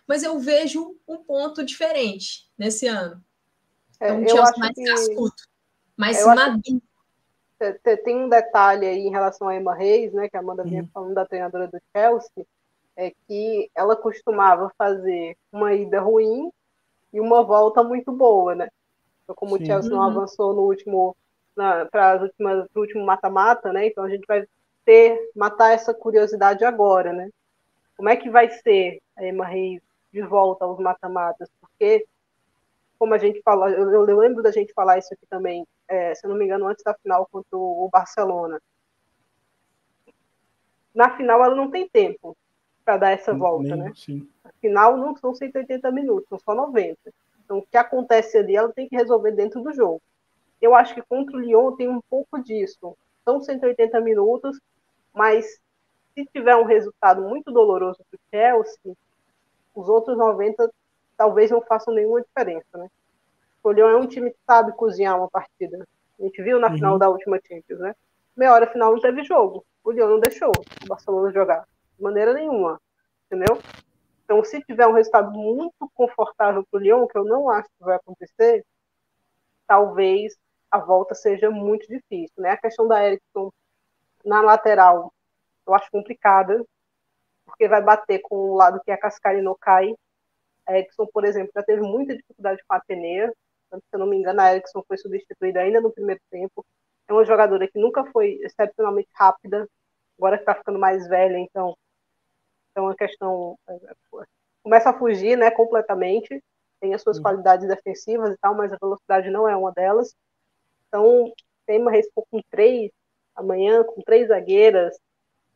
mas 0.06 0.24
eu 0.24 0.38
vejo 0.38 0.98
um 1.08 1.24
ponto 1.24 1.64
diferente 1.64 2.52
nesse 2.58 2.86
ano. 2.86 3.24
É, 4.02 4.12
um 4.12 4.28
Chelsea 4.28 4.58
mais 4.58 4.76
que... 4.76 4.84
cascudo, 4.84 5.36
mais 5.96 6.26
maduro. 6.26 6.82
Tem 8.04 8.18
um 8.18 8.28
detalhe 8.28 8.86
aí 8.86 9.08
em 9.08 9.12
relação 9.12 9.48
a 9.48 9.56
Emma 9.56 9.74
Reis, 9.74 10.12
né, 10.12 10.28
que 10.28 10.36
a 10.36 10.42
Amanda 10.42 10.66
vinha 10.66 10.86
falando 10.94 11.14
da 11.14 11.26
treinadora 11.26 11.70
do 11.70 11.80
Chelsea, 11.96 12.46
é 12.96 13.12
que 13.28 13.70
ela 13.76 13.96
costumava 13.96 14.72
fazer 14.78 15.38
uma 15.52 15.74
ida 15.74 16.00
ruim 16.00 16.52
e 17.12 17.20
uma 17.20 17.44
volta 17.44 17.84
muito 17.84 18.12
boa, 18.12 18.56
né? 18.56 18.70
Então, 19.24 19.36
como 19.36 19.58
Sim. 19.58 19.64
o 19.64 19.66
Chelsea 19.66 19.92
não 19.92 20.00
uhum. 20.00 20.04
avançou 20.06 20.54
no 20.54 20.62
último 20.62 21.16
para 21.56 22.30
o 22.76 22.80
último 22.80 23.06
mata-mata, 23.06 23.72
né? 23.72 23.88
Então 23.88 24.04
a 24.04 24.10
gente 24.10 24.26
vai 24.28 24.46
ter 24.84 25.32
matar 25.36 25.72
essa 25.72 25.94
curiosidade 25.94 26.66
agora, 26.66 27.14
né? 27.14 27.30
Como 27.96 28.10
é 28.10 28.16
que 28.16 28.30
vai 28.30 28.50
ser 28.50 29.02
a 29.16 29.26
Emma 29.26 29.46
Reis 29.46 29.82
de 30.12 30.22
volta 30.22 30.66
aos 30.66 30.78
mata-matas? 30.80 31.50
Porque 31.62 32.06
como 33.00 33.14
a 33.14 33.18
gente 33.18 33.42
fala, 33.42 33.70
eu, 33.72 33.90
eu, 33.92 34.18
lembro 34.18 34.44
da 34.44 34.52
gente 34.52 34.74
falar 34.74 34.98
isso 34.98 35.14
aqui 35.14 35.26
também, 35.28 35.66
é, 35.88 36.14
se 36.14 36.26
eu 36.26 36.30
não 36.30 36.38
me 36.38 36.46
engano, 36.46 36.68
antes 36.68 36.84
da 36.84 36.94
final 36.94 37.28
contra 37.32 37.58
o 37.58 37.90
Barcelona. 37.92 38.62
Na 40.94 41.16
final 41.16 41.44
ela 41.44 41.56
não 41.56 41.70
tem 41.70 41.88
tempo 41.88 42.38
para 42.86 42.98
dar 42.98 43.12
essa 43.12 43.34
volta, 43.34 43.76
né? 43.76 43.92
Sim. 43.96 44.30
A 44.44 44.52
final 44.62 44.96
não 44.96 45.16
são 45.18 45.34
180 45.34 45.92
minutos, 45.92 46.30
são 46.30 46.38
só 46.38 46.54
90. 46.54 46.98
Então, 47.44 47.58
o 47.58 47.66
que 47.66 47.76
acontece 47.76 48.38
ali, 48.38 48.56
ela 48.56 48.72
tem 48.72 48.88
que 48.88 48.96
resolver 48.96 49.32
dentro 49.32 49.62
do 49.62 49.74
jogo. 49.74 50.02
Eu 50.62 50.76
acho 50.76 50.94
que 50.94 51.02
contra 51.02 51.36
o 51.36 51.40
Lyon 51.40 51.76
tem 51.76 51.90
um 51.90 52.00
pouco 52.10 52.42
disso. 52.42 52.96
São 53.24 53.42
180 53.42 54.00
minutos, 54.02 54.60
mas 55.14 55.60
se 56.14 56.26
tiver 56.26 56.56
um 56.56 56.64
resultado 56.64 57.22
muito 57.24 57.52
doloroso 57.52 58.00
para 58.10 58.18
o 58.18 58.22
Chelsea, 58.32 58.98
os 59.74 59.90
outros 59.90 60.18
90 60.18 60.72
talvez 61.18 61.50
não 61.50 61.62
façam 61.62 61.94
nenhuma 61.94 62.22
diferença, 62.22 62.78
né? 62.78 62.88
O 63.64 63.72
Lyon 63.72 63.90
é 63.90 63.98
um 63.98 64.08
time 64.08 64.30
que 64.30 64.38
sabe 64.46 64.74
cozinhar 64.74 65.18
uma 65.18 65.30
partida. 65.30 65.86
A 66.20 66.24
gente 66.24 66.42
viu 66.42 66.60
na 66.60 66.68
uhum. 66.70 66.76
final 66.76 67.00
da 67.00 67.10
última 67.10 67.40
Champions, 67.46 67.80
né? 67.80 67.96
Meia 68.36 68.54
hora 68.54 68.72
final 68.72 68.92
não 68.94 69.02
teve 69.02 69.24
jogo. 69.24 69.66
O 69.84 69.92
Lyon 69.92 70.08
não 70.08 70.20
deixou 70.20 70.52
o 70.52 70.88
Barcelona 70.88 71.32
jogar 71.32 71.66
de 71.98 72.04
maneira 72.04 72.34
nenhuma, 72.34 72.80
entendeu? 73.26 73.60
Então, 74.24 74.44
se 74.44 74.62
tiver 74.64 74.88
um 74.88 74.94
resultado 74.94 75.32
muito 75.32 75.90
confortável 75.94 76.66
para 76.70 76.80
o 76.80 76.82
Lyon, 76.82 77.08
que 77.08 77.18
eu 77.18 77.24
não 77.24 77.50
acho 77.50 77.70
que 77.70 77.84
vai 77.84 77.96
acontecer, 77.96 78.66
talvez 79.68 80.36
a 80.72 80.80
volta 80.80 81.14
seja 81.14 81.50
muito 81.50 81.88
difícil, 81.88 82.34
né? 82.42 82.52
A 82.52 82.58
questão 82.58 82.88
da 82.88 83.06
Erickson 83.06 83.52
na 84.26 84.42
lateral, 84.42 85.14
eu 85.68 85.74
acho 85.74 85.90
complicada, 85.92 86.66
porque 87.46 87.68
vai 87.68 87.82
bater 87.82 88.20
com 88.22 88.36
o 88.36 88.56
lado 88.56 88.82
que 88.84 88.92
a 88.92 88.98
Cascari 88.98 89.42
não 89.42 89.56
cai. 89.60 89.94
A 90.66 90.78
Erickson, 90.78 91.06
por 91.14 91.24
exemplo, 91.24 91.52
já 91.56 91.64
teve 91.64 91.82
muita 91.82 92.16
dificuldade 92.16 92.62
com 92.68 92.74
a 92.74 92.78
Atenea, 92.78 93.32
se 93.72 93.82
eu 93.94 94.00
não 94.00 94.08
me 94.08 94.18
engano, 94.18 94.42
a 94.42 94.52
Erickson 94.52 94.84
foi 94.88 94.98
substituída 94.98 95.60
ainda 95.60 95.82
no 95.82 95.92
primeiro 95.92 96.22
tempo. 96.30 96.66
É 97.08 97.14
uma 97.14 97.26
jogadora 97.26 97.68
que 97.68 97.80
nunca 97.80 98.06
foi 98.12 98.40
excepcionalmente 98.42 99.10
rápida, 99.14 99.68
agora 100.18 100.38
que 100.38 100.44
está 100.44 100.56
ficando 100.56 100.80
mais 100.80 101.08
velha, 101.08 101.38
então 101.38 101.78
então 102.76 102.90
a 102.90 102.96
questão 102.96 103.58
é, 103.70 103.80
começa 104.62 104.90
a 104.90 104.94
fugir, 104.94 105.38
né, 105.38 105.50
completamente. 105.50 106.44
Tem 106.82 106.94
as 106.94 107.02
suas 107.02 107.16
uhum. 107.16 107.24
qualidades 107.24 107.66
defensivas 107.66 108.34
e 108.34 108.38
tal, 108.38 108.54
mas 108.54 108.74
a 108.74 108.78
velocidade 108.78 109.30
não 109.30 109.48
é 109.48 109.56
uma 109.56 109.72
delas. 109.72 110.14
Então 110.90 111.32
tem 111.66 111.80
uma 111.82 111.90
resposta 111.90 112.28
com 112.30 112.42
três 112.52 112.92
amanhã, 113.34 113.82
com 113.84 114.02
três 114.02 114.28
zagueiras, 114.28 114.98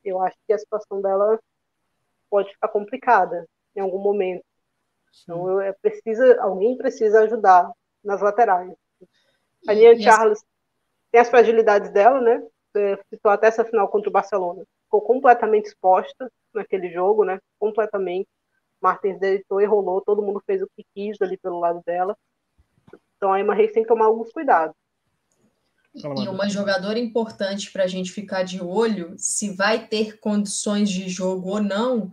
eu 0.04 0.22
acho 0.22 0.38
que 0.48 0.54
a 0.54 0.58
situação 0.58 1.02
dela 1.02 1.38
pode 2.30 2.52
ficar 2.52 2.70
complicada 2.70 3.46
em 3.76 3.82
algum 3.82 4.00
momento. 4.00 4.44
Então 5.24 5.50
eu, 5.50 5.60
é, 5.60 5.74
precisa, 5.74 6.42
alguém 6.42 6.78
precisa 6.78 7.22
ajudar 7.22 7.70
nas 8.02 8.22
laterais. 8.22 8.74
A 9.68 9.74
Nian 9.74 10.00
Charles 10.00 10.42
tem 11.12 11.20
as 11.20 11.30
fragilidades 11.30 11.92
dela, 11.92 12.22
né? 12.22 12.42
Citou 13.10 13.32
até 13.32 13.48
essa 13.48 13.66
final 13.66 13.90
contra 13.90 14.10
o 14.10 14.14
Barcelona. 14.14 14.64
Ficou 14.90 15.02
completamente 15.02 15.68
exposta 15.68 16.32
naquele 16.52 16.90
jogo, 16.90 17.24
né? 17.24 17.40
Completamente. 17.60 18.28
Martins 18.82 19.20
deitou 19.20 19.62
e 19.62 19.66
rolou, 19.66 20.02
todo 20.02 20.22
mundo 20.24 20.42
fez 20.46 20.64
o 20.64 20.70
que 20.76 20.84
quis 20.96 21.22
ali 21.22 21.38
pelo 21.38 21.60
lado 21.60 21.82
dela. 21.86 22.18
Então 23.16 23.32
a 23.32 23.40
Emma 23.40 23.54
Reis 23.54 23.72
tem 23.72 23.84
que 23.84 23.90
tomar 23.90 24.06
alguns 24.06 24.32
cuidados. 24.32 24.76
E 25.94 26.28
uma 26.28 26.50
jogadora 26.50 26.98
importante 26.98 27.72
para 27.72 27.84
a 27.84 27.88
gente 27.88 28.12
ficar 28.12 28.44
de 28.44 28.62
olho, 28.62 29.16
se 29.18 29.52
vai 29.52 29.88
ter 29.88 30.20
condições 30.20 30.90
de 30.90 31.10
jogo 31.10 31.50
ou 31.50 31.62
não, 31.62 32.12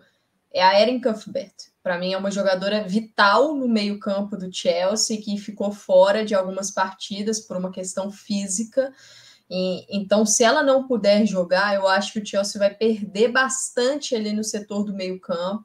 é 0.52 0.62
a 0.62 0.80
Erin 0.80 1.00
Cuthbert. 1.00 1.54
Para 1.82 1.98
mim 1.98 2.12
é 2.12 2.18
uma 2.18 2.30
jogadora 2.30 2.82
vital 2.82 3.54
no 3.54 3.68
meio-campo 3.68 4.36
do 4.36 4.52
Chelsea, 4.52 5.22
que 5.22 5.38
ficou 5.38 5.70
fora 5.70 6.24
de 6.24 6.34
algumas 6.34 6.70
partidas 6.70 7.38
por 7.38 7.56
uma 7.56 7.70
questão 7.70 8.10
física. 8.10 8.92
E, 9.50 9.86
então, 9.96 10.26
se 10.26 10.42
ela 10.42 10.62
não 10.62 10.86
puder 10.86 11.26
jogar, 11.26 11.74
eu 11.74 11.86
acho 11.86 12.12
que 12.12 12.18
o 12.18 12.26
Chelsea 12.26 12.58
vai 12.58 12.74
perder 12.74 13.28
bastante 13.28 14.14
ali 14.14 14.32
no 14.32 14.42
setor 14.42 14.84
do 14.84 14.94
meio-campo. 14.94 15.64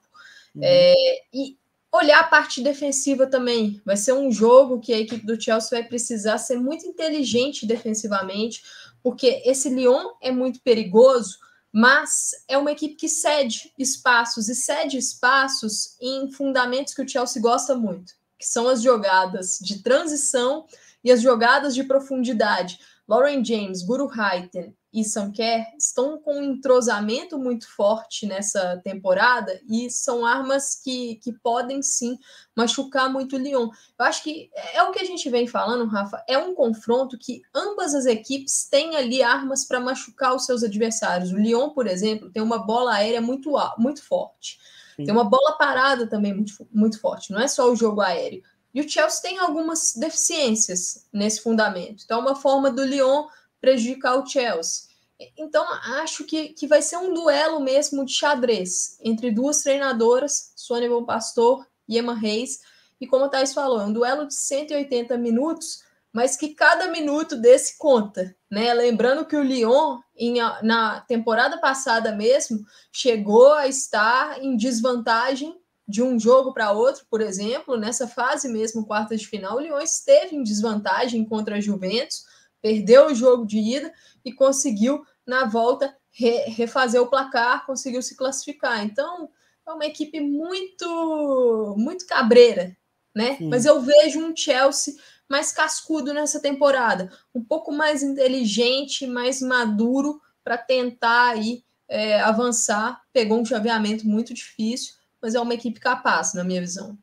Uhum. 0.56 0.62
É, 0.64 0.94
e 1.34 1.58
olhar 1.92 2.20
a 2.20 2.28
parte 2.28 2.62
defensiva 2.62 3.28
também. 3.28 3.82
Vai 3.86 3.98
ser 3.98 4.14
um 4.14 4.32
jogo 4.32 4.80
que 4.80 4.94
a 4.94 5.00
equipe 5.00 5.26
do 5.26 5.40
Chelsea 5.40 5.78
vai 5.78 5.88
precisar 5.88 6.38
ser 6.38 6.58
muito 6.58 6.86
inteligente 6.86 7.66
defensivamente, 7.66 8.64
porque 9.04 9.42
esse 9.46 9.70
Lyon 9.70 10.12
é 10.22 10.32
muito 10.32 10.62
perigoso, 10.62 11.38
mas 11.72 12.32
é 12.48 12.58
uma 12.58 12.72
equipe 12.72 12.96
que 12.96 13.10
cede 13.10 13.74
espaços 13.78 14.48
e 14.48 14.56
cede 14.56 14.98
espaços 14.98 15.96
em 16.00 16.32
fundamentos 16.32 16.94
que 16.94 17.02
o 17.02 17.08
Chelsea 17.08 17.42
gosta 17.42 17.76
muito, 17.76 18.14
que 18.38 18.48
são 18.48 18.68
as 18.68 18.82
jogadas 18.82 19.58
de 19.60 19.82
transição 19.82 20.66
e 21.04 21.12
as 21.12 21.22
jogadas 21.22 21.74
de 21.74 21.84
profundidade. 21.84 22.80
Lauren 23.12 23.44
James, 23.44 23.84
Guru 23.84 24.08
Haiten 24.08 24.74
e 24.94 25.04
Sam 25.04 25.34
Kerr 25.34 25.66
estão 25.78 26.18
com 26.22 26.34
um 26.34 26.54
entrosamento 26.54 27.38
muito 27.38 27.70
forte 27.70 28.26
nessa 28.26 28.80
temporada 28.86 29.60
e 29.70 29.90
são 29.90 30.26
armas 30.26 30.76
que, 30.82 31.16
que 31.16 31.34
podem 31.34 31.82
sim 31.82 32.18
machucar 32.56 33.12
muito 33.12 33.36
o 33.36 33.40
Lyon. 33.40 33.68
Eu 34.00 34.06
acho 34.06 34.24
que 34.24 34.50
é 34.74 34.82
o 34.84 34.92
que 34.92 35.00
a 35.00 35.04
gente 35.04 35.30
vem 35.30 35.46
falando, 35.46 35.90
Rafa, 35.90 36.24
é 36.26 36.38
um 36.38 36.56
confronto 36.56 37.18
que 37.18 37.42
ambas 37.54 37.94
as 37.94 38.06
equipes 38.06 38.70
têm 38.70 38.96
ali 38.96 39.22
armas 39.22 39.66
para 39.66 39.82
machucar 39.82 40.34
os 40.34 40.46
seus 40.46 40.64
adversários. 40.64 41.34
O 41.34 41.38
Lyon, 41.38 41.72
por 41.72 41.88
exemplo, 41.88 42.32
tem 42.32 42.42
uma 42.42 42.60
bola 42.60 42.94
aérea 42.94 43.20
muito, 43.20 43.52
muito 43.78 44.02
forte. 44.02 44.58
Sim. 44.96 45.04
Tem 45.04 45.14
uma 45.14 45.26
bola 45.26 45.58
parada 45.58 46.08
também 46.08 46.34
muito, 46.34 46.54
muito 46.72 46.98
forte, 46.98 47.34
não 47.34 47.42
é 47.42 47.48
só 47.50 47.70
o 47.70 47.76
jogo 47.76 48.00
aéreo. 48.00 48.42
E 48.74 48.82
o 48.82 48.90
Chelsea 48.90 49.22
tem 49.22 49.38
algumas 49.38 49.94
deficiências 49.96 51.06
nesse 51.12 51.42
fundamento. 51.42 52.04
Então, 52.06 52.20
uma 52.20 52.36
forma 52.36 52.72
do 52.72 52.84
Lyon 52.84 53.28
prejudicar 53.60 54.16
o 54.16 54.26
Chelsea. 54.26 54.90
Então, 55.38 55.66
acho 56.02 56.24
que, 56.24 56.50
que 56.50 56.66
vai 56.66 56.82
ser 56.82 56.98
um 56.98 57.14
duelo 57.14 57.60
mesmo 57.60 58.04
de 58.06 58.14
xadrez 58.14 58.98
entre 59.04 59.30
duas 59.30 59.62
treinadoras, 59.62 60.52
Sônia 60.56 60.90
Bom 60.90 61.04
Pastor 61.04 61.68
e 61.88 61.98
Emma 61.98 62.16
Reis. 62.16 62.60
E 63.00 63.06
como 63.06 63.26
a 63.26 63.30
Thais 63.30 63.54
falou, 63.54 63.82
é 63.82 63.86
um 63.86 63.94
duelo 63.94 64.28
de 64.28 64.34
180 64.34 65.18
minutos, 65.18 65.84
mas 66.12 66.36
que 66.36 66.56
cada 66.56 66.88
minuto 66.88 67.36
desse 67.36 67.78
conta. 67.78 68.36
Né? 68.50 68.74
Lembrando 68.74 69.26
que 69.26 69.36
o 69.36 69.44
Lyon, 69.44 70.00
em, 70.16 70.38
na 70.64 71.02
temporada 71.02 71.60
passada 71.60 72.12
mesmo, 72.12 72.60
chegou 72.92 73.54
a 73.54 73.68
estar 73.68 74.42
em 74.44 74.58
desvantagem 74.58 75.61
de 75.92 76.02
um 76.02 76.18
jogo 76.18 76.54
para 76.54 76.72
outro, 76.72 77.06
por 77.10 77.20
exemplo, 77.20 77.76
nessa 77.76 78.08
fase 78.08 78.48
mesmo, 78.48 78.86
quartas 78.86 79.20
de 79.20 79.28
final, 79.28 79.58
o 79.58 79.60
Lyon 79.60 79.80
esteve 79.80 80.36
em 80.36 80.42
desvantagem 80.42 81.26
contra 81.26 81.58
a 81.58 81.60
Juventus, 81.60 82.24
perdeu 82.62 83.08
o 83.08 83.14
jogo 83.16 83.46
de 83.46 83.60
ida 83.60 83.94
e 84.24 84.32
conseguiu, 84.32 85.04
na 85.28 85.46
volta, 85.46 85.96
re 86.10 86.46
refazer 86.46 87.02
o 87.02 87.10
placar, 87.10 87.66
conseguiu 87.66 88.02
se 88.02 88.16
classificar. 88.16 88.84
Então, 88.84 89.30
é 89.68 89.72
uma 89.72 89.86
equipe 89.86 90.20
muito, 90.22 91.76
muito 91.78 92.08
cabreira, 92.08 92.76
né? 93.14 93.36
Sim. 93.36 93.50
Mas 93.50 93.66
eu 93.66 93.82
vejo 93.82 94.20
um 94.20 94.36
Chelsea 94.36 94.96
mais 95.30 95.52
cascudo 95.52 96.14
nessa 96.14 96.40
temporada, 96.40 97.12
um 97.36 97.44
pouco 97.44 97.72
mais 97.72 98.02
inteligente, 98.02 99.06
mais 99.06 99.42
maduro 99.42 100.22
para 100.44 100.58
tentar 100.58 101.32
aí 101.32 101.64
é, 101.90 102.22
avançar. 102.22 103.02
Pegou 103.12 103.40
um 103.40 103.46
chaveamento 103.46 104.08
muito 104.08 104.34
difícil, 104.34 104.94
mas 105.22 105.36
é 105.36 105.40
uma 105.40 105.54
equipe 105.54 105.80
capaz, 105.80 106.34
na 106.34 106.44
minha 106.44 106.62
visão. 106.62 106.98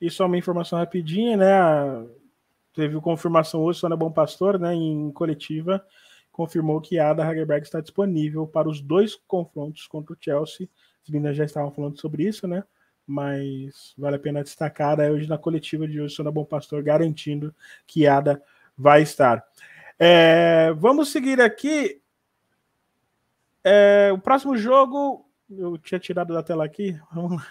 E 0.00 0.10
só 0.10 0.26
uma 0.26 0.36
informação 0.36 0.78
rapidinha, 0.78 1.36
né? 1.36 1.46
Teve 2.74 3.00
confirmação 3.00 3.62
hoje, 3.62 3.78
Sônia 3.78 3.96
Bom 3.96 4.10
Pastor, 4.10 4.58
né, 4.58 4.74
em 4.74 5.12
coletiva, 5.12 5.84
confirmou 6.32 6.80
que 6.80 6.98
a 6.98 7.10
Ada 7.10 7.24
Hagerberg 7.24 7.64
está 7.64 7.80
disponível 7.80 8.46
para 8.48 8.68
os 8.68 8.80
dois 8.80 9.14
confrontos 9.28 9.86
contra 9.86 10.12
o 10.12 10.16
Chelsea. 10.20 10.68
As 11.04 11.08
meninas 11.08 11.36
já 11.36 11.44
estavam 11.44 11.70
falando 11.70 12.00
sobre 12.00 12.24
isso, 12.24 12.48
né? 12.48 12.64
Mas 13.06 13.94
vale 13.96 14.16
a 14.16 14.18
pena 14.18 14.42
destacar 14.42 14.96
né, 14.96 15.08
hoje 15.10 15.28
na 15.28 15.38
coletiva 15.38 15.86
de 15.86 16.00
hoje, 16.00 16.16
Sônia 16.16 16.32
Bom 16.32 16.44
Pastor 16.44 16.82
garantindo 16.82 17.54
que 17.86 18.06
Ada 18.06 18.42
vai 18.76 19.02
estar. 19.02 19.44
É, 19.96 20.72
vamos 20.76 21.12
seguir 21.12 21.40
aqui. 21.40 22.00
É, 23.62 24.10
o 24.12 24.18
próximo 24.18 24.56
jogo 24.56 25.23
eu 25.50 25.78
tinha 25.78 25.98
tirado 25.98 26.32
da 26.32 26.42
tela 26.42 26.64
aqui. 26.64 26.98
Vamos 27.12 27.36
lá. 27.36 27.46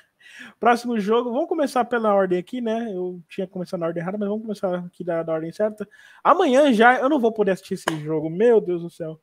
Próximo 0.58 0.97
jogo, 0.99 1.34
vamos 1.34 1.49
começar 1.49 1.84
pela 1.84 2.15
ordem 2.15 2.39
aqui, 2.39 2.62
né? 2.62 2.93
Eu 2.95 3.21
tinha 3.27 3.45
começado 3.45 3.82
na 3.82 3.88
ordem 3.88 4.01
errada, 4.01 4.17
mas 4.17 4.29
vamos 4.29 4.43
começar 4.43 4.73
aqui 4.75 5.03
da, 5.03 5.21
da 5.21 5.34
ordem 5.34 5.51
certa. 5.51 5.88
Amanhã 6.23 6.71
já 6.71 6.97
eu 6.97 7.10
não 7.10 7.19
vou 7.19 7.32
poder 7.34 7.51
assistir 7.51 7.73
esse 7.73 7.99
jogo, 7.99 8.29
meu 8.29 8.62
Deus 8.62 8.82
do 8.82 8.89
céu. 8.89 9.19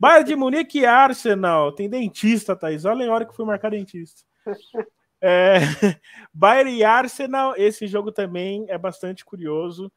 Bayern 0.00 0.26
de 0.26 0.34
Munique 0.34 0.80
e 0.80 0.86
Arsenal. 0.86 1.72
Tem 1.72 1.88
dentista, 1.88 2.56
Thaís. 2.56 2.86
Olha 2.86 3.06
a 3.08 3.12
hora 3.12 3.26
que 3.26 3.36
fui 3.36 3.44
marcar 3.44 3.70
dentista. 3.70 4.22
É, 5.20 5.58
Bayern 6.32 6.76
e 6.76 6.84
Arsenal, 6.84 7.54
esse 7.56 7.88
jogo 7.88 8.12
também 8.12 8.66
é 8.68 8.78
bastante 8.78 9.24
curioso. 9.24 9.90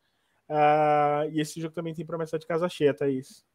Uh, 0.50 1.30
e 1.32 1.40
esse 1.40 1.62
jogo 1.62 1.76
também 1.76 1.94
tem 1.94 2.04
promessa 2.04 2.40
de 2.40 2.48
casa 2.48 2.68
cheia, 2.68 2.92
Thaís. 2.92 3.46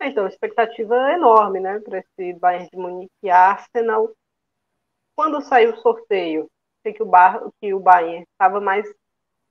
É, 0.00 0.08
então, 0.08 0.26
expectativa 0.26 1.10
é 1.10 1.14
enorme, 1.14 1.60
né, 1.60 1.80
para 1.80 1.98
esse 1.98 2.38
Bayern 2.38 2.68
de 2.70 2.76
Munique 2.76 3.12
e 3.22 3.30
Arsenal. 3.30 4.10
Quando 5.16 5.40
saiu 5.40 5.72
o 5.72 5.76
sorteio, 5.78 6.50
sei 6.82 6.92
que 6.92 7.02
o, 7.02 7.06
Bar, 7.06 7.40
que 7.60 7.72
o 7.72 7.80
Bayern 7.80 8.24
estava 8.32 8.60
mais 8.60 8.86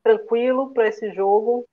tranquilo 0.03 0.73
para 0.73 0.87
esse 0.87 1.11
jogo 1.13 1.65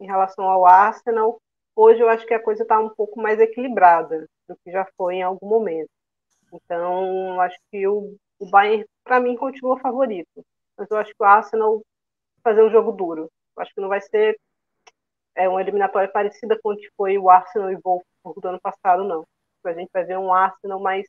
em 0.00 0.06
relação 0.06 0.44
ao 0.44 0.66
Arsenal. 0.66 1.38
Hoje 1.76 2.00
eu 2.00 2.08
acho 2.08 2.26
que 2.26 2.34
a 2.34 2.42
coisa 2.42 2.62
está 2.62 2.78
um 2.78 2.88
pouco 2.88 3.20
mais 3.20 3.38
equilibrada 3.38 4.26
do 4.48 4.56
que 4.56 4.70
já 4.70 4.86
foi 4.96 5.16
em 5.16 5.22
algum 5.22 5.46
momento. 5.46 5.90
Então, 6.52 7.40
acho 7.40 7.56
que 7.70 7.86
o, 7.86 8.16
o 8.38 8.50
Bayern, 8.50 8.84
para 9.04 9.20
mim, 9.20 9.36
continua 9.36 9.78
favorito. 9.78 10.44
Mas 10.76 10.90
eu 10.90 10.96
acho 10.96 11.10
que 11.12 11.22
o 11.22 11.26
Arsenal 11.26 11.82
vai 12.42 12.54
fazer 12.54 12.64
um 12.66 12.70
jogo 12.70 12.92
duro. 12.92 13.30
Eu 13.56 13.62
acho 13.62 13.74
que 13.74 13.80
não 13.80 13.88
vai 13.88 14.00
ser 14.00 14.36
é, 15.34 15.48
uma 15.48 15.60
eliminatória 15.60 16.10
parecida 16.10 16.58
com 16.62 16.72
o 16.72 16.76
que 16.76 16.88
foi 16.96 17.18
o 17.18 17.30
Arsenal 17.30 17.70
e 17.70 17.76
Wolfsburg 17.76 18.40
do 18.40 18.48
ano 18.48 18.60
passado, 18.60 19.04
não. 19.04 19.26
A 19.64 19.72
gente 19.72 19.90
vai 19.92 20.04
ver 20.04 20.18
um 20.18 20.32
Arsenal 20.32 20.80
mais, 20.80 21.06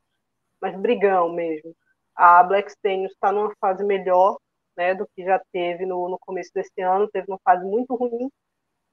mais 0.60 0.76
brigão 0.78 1.32
mesmo. 1.32 1.74
A 2.14 2.42
Black 2.42 2.70
Stenius 2.70 3.12
está 3.12 3.32
numa 3.32 3.52
fase 3.60 3.82
melhor 3.82 4.36
né, 4.76 4.94
do 4.94 5.06
que 5.14 5.24
já 5.24 5.40
teve 5.52 5.86
no, 5.86 6.08
no 6.08 6.18
começo 6.18 6.50
desse 6.54 6.80
ano, 6.80 7.08
teve 7.08 7.26
uma 7.30 7.38
fase 7.44 7.64
muito 7.64 7.94
ruim, 7.94 8.30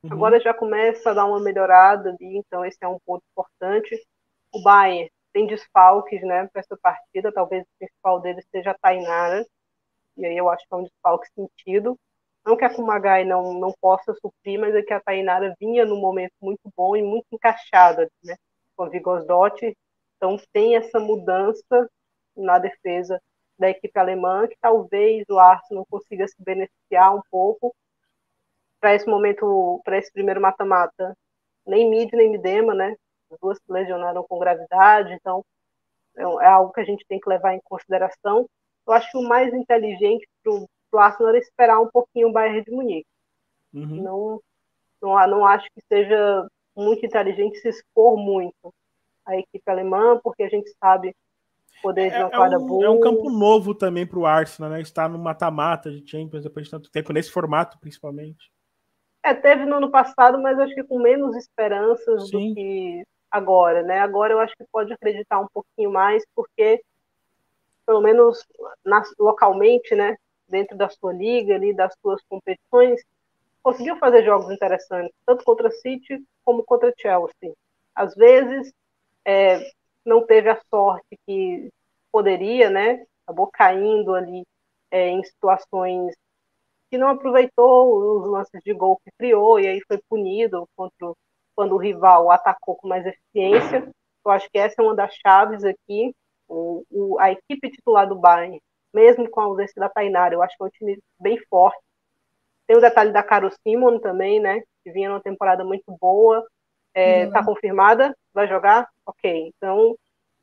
uhum. 0.04 0.12
agora 0.12 0.40
já 0.40 0.54
começa 0.54 1.12
a 1.12 1.14
dar 1.14 1.26
uma 1.26 1.40
melhorada 1.40 2.10
ali, 2.10 2.38
então 2.38 2.66
esse 2.66 2.78
é 2.82 2.88
um 2.88 3.00
ponto 3.06 3.24
importante. 3.32 3.96
O 4.54 4.62
Bayern 4.62 5.10
tem 5.34 5.48
desfalques 5.48 6.22
né, 6.22 6.48
para 6.48 6.60
essa 6.62 6.78
partida, 6.82 7.32
talvez 7.32 7.64
o 7.64 7.78
principal 7.78 8.20
dele 8.20 8.42
seja 8.52 8.72
a 8.72 8.78
Tainara, 8.78 9.46
e 10.18 10.26
aí 10.26 10.38
eu 10.38 10.50
acho 10.50 10.68
que 10.68 10.74
é 10.74 10.78
um 10.78 10.84
desfalque 10.84 11.28
sentido. 11.34 11.98
Não 12.46 12.58
que 12.58 12.66
a 12.66 12.74
Kumagai 12.74 13.26
não, 13.26 13.54
não 13.54 13.74
possa 13.82 14.14
suprir, 14.14 14.60
mas 14.60 14.74
é 14.76 14.82
que 14.82 14.94
a 14.94 15.00
Tainara 15.00 15.56
vinha 15.60 15.86
num 15.86 16.00
momento 16.00 16.34
muito 16.42 16.72
bom 16.76 16.96
e 16.96 17.02
muito 17.02 17.28
encaixada 17.32 18.10
né, 18.24 18.36
com 18.76 18.84
a 18.84 18.90
Vigosdotti, 18.90 19.76
então 20.18 20.38
tem 20.52 20.76
essa 20.76 21.00
mudança 21.00 21.90
na 22.36 22.60
defesa 22.60 23.22
da 23.58 23.70
equipe 23.70 23.98
alemã, 24.00 24.48
que 24.48 24.56
talvez 24.62 25.26
o 25.30 25.38
Arsenal 25.38 25.86
consiga 25.90 26.28
se 26.28 26.42
beneficiar 26.42 27.16
um 27.16 27.22
pouco 27.30 27.76
para 28.80 28.96
esse 28.96 29.08
momento, 29.08 29.82
para 29.84 29.98
esse 29.98 30.12
primeiro 30.12 30.42
mata-mata. 30.42 31.16
Nem 31.66 31.90
Mid, 31.90 32.12
nem 32.14 32.32
Midema, 32.32 32.74
né? 32.74 32.96
As 33.32 33.38
duas 33.40 33.58
se 33.58 33.72
lesionaram 33.72 34.26
com 34.28 34.40
gravidade, 34.40 35.14
então 35.14 35.44
é, 36.18 36.22
é 36.22 36.48
algo 36.48 36.72
que 36.72 36.80
a 36.80 36.86
gente 36.86 37.06
tem 37.08 37.20
que 37.20 37.30
levar 37.30 37.54
em 37.54 37.62
consideração. 37.64 38.48
Eu 38.88 38.94
acho 38.94 39.22
mais 39.22 39.54
inteligente 39.54 40.28
para 40.90 40.98
o 40.98 41.02
Arsenal 41.02 41.36
é 41.36 41.40
esperar 41.40 41.80
um 41.80 41.88
pouquinho 41.88 42.30
o 42.30 42.32
Bayern 42.32 42.64
de 42.64 42.72
Munique. 42.72 43.08
Uhum. 43.74 44.02
Não, 44.02 44.42
não, 45.02 45.28
não 45.28 45.46
acho 45.46 45.68
que 45.74 45.82
seja 45.88 46.48
muito 46.76 47.06
inteligente 47.06 47.60
se 47.60 47.70
expor 47.70 48.18
muito 48.18 48.74
a 49.26 49.38
equipe 49.38 49.70
alemã, 49.70 50.20
porque 50.24 50.44
a 50.44 50.50
gente 50.50 50.72
sabe 50.80 51.16
poder 51.82 52.12
é, 52.12 52.20
é, 52.20 52.26
um, 52.26 52.84
é 52.84 52.90
um 52.90 53.00
campo 53.00 53.30
novo 53.30 53.74
também 53.74 54.06
para 54.06 54.20
o 54.20 54.26
Arsenal, 54.26 54.72
né? 54.72 54.82
Estar 54.82 55.10
no 55.10 55.20
mata-mata 55.20 55.92
de 55.92 56.06
Champions 56.10 56.44
depois 56.44 56.66
de 56.66 56.72
tanto 56.72 56.92
tempo, 56.92 57.14
nesse 57.14 57.32
formato 57.32 57.78
principalmente. 57.80 58.52
É, 59.24 59.34
teve 59.34 59.66
no 59.66 59.76
ano 59.76 59.92
passado, 59.92 60.42
mas 60.42 60.58
acho 60.58 60.74
que 60.74 60.84
com 60.84 61.00
menos 61.00 61.36
esperanças 61.36 62.30
Sim. 62.30 62.50
do 62.50 62.56
que 62.56 63.04
agora, 63.30 63.84
né? 63.84 64.00
Agora 64.00 64.34
eu 64.34 64.40
acho 64.40 64.56
que 64.58 64.66
pode 64.72 64.92
acreditar 64.94 65.40
um 65.40 65.48
pouquinho 65.54 65.92
mais, 65.92 66.24
porque 66.36 66.82
pelo 67.86 68.02
menos 68.02 68.46
na, 68.86 69.04
localmente, 69.20 69.96
né? 69.96 70.16
Dentro 70.50 70.78
da 70.78 70.90
sua 70.90 71.14
liga, 71.14 71.56
ali, 71.56 71.74
das 71.74 71.94
suas 72.02 72.22
competições, 72.28 73.02
conseguiu 73.62 73.98
fazer 73.98 74.24
jogos 74.24 74.52
interessantes, 74.52 75.14
tanto 75.26 75.44
contra 75.44 75.70
City 75.72 76.24
como 76.44 76.64
contra 76.64 76.94
Chelsea. 76.98 77.54
Às 77.94 78.16
vezes, 78.16 78.74
é, 79.26 79.72
não 80.06 80.26
teve 80.26 80.50
a 80.50 80.60
sorte 80.70 81.18
que 81.26 81.70
poderia, 82.12 82.70
né? 82.70 83.06
Acabou 83.24 83.48
caindo 83.48 84.16
ali 84.16 84.44
é, 84.92 85.10
em 85.10 85.24
situações 85.24 86.16
que 86.90 86.98
não 86.98 87.10
aproveitou 87.10 88.22
os 88.22 88.28
lances 88.28 88.62
de 88.64 88.74
gol 88.74 89.00
que 89.04 89.12
criou 89.18 89.60
e 89.60 89.68
aí 89.68 89.80
foi 89.88 90.00
punido 90.10 90.68
contra 90.76 91.14
quando 91.56 91.76
o 91.76 91.78
rival 91.78 92.32
atacou 92.32 92.76
com 92.76 92.88
mais 92.88 93.06
eficiência. 93.06 93.92
Eu 94.26 94.32
acho 94.32 94.50
que 94.50 94.58
essa 94.58 94.82
é 94.82 94.84
uma 94.84 94.96
das 94.96 95.14
chaves 95.16 95.64
aqui. 95.64 96.16
O, 96.48 96.84
o, 96.90 97.20
a 97.20 97.32
equipe 97.32 97.70
titular 97.70 98.08
do 98.08 98.16
Bayern, 98.16 98.60
mesmo 98.94 99.30
com 99.30 99.42
a 99.42 99.46
ausência 99.46 99.80
da 99.80 99.90
Tainara, 99.90 100.34
eu 100.34 100.42
acho 100.42 100.56
que 100.58 100.64
é 100.64 100.66
um 100.66 100.70
time 100.70 101.00
bem 101.20 101.38
forte. 101.50 101.80
Tem 102.68 102.78
o 102.78 102.82
detalhe 102.82 103.12
da 103.12 103.24
Caro 103.24 103.50
Simon 103.64 104.00
também, 104.00 104.40
né? 104.40 104.62
Que 104.84 104.92
vinha 104.92 105.10
numa 105.10 105.22
temporada 105.22 105.64
muito 105.64 105.96
boa. 106.00 106.46
Está 106.96 107.02
é, 107.02 107.26
uhum. 107.26 107.32
Tá 107.32 107.44
confirmada? 107.44 108.16
Vai 108.34 108.48
jogar? 108.48 108.88
Ok. 109.06 109.52
Então, 109.56 109.96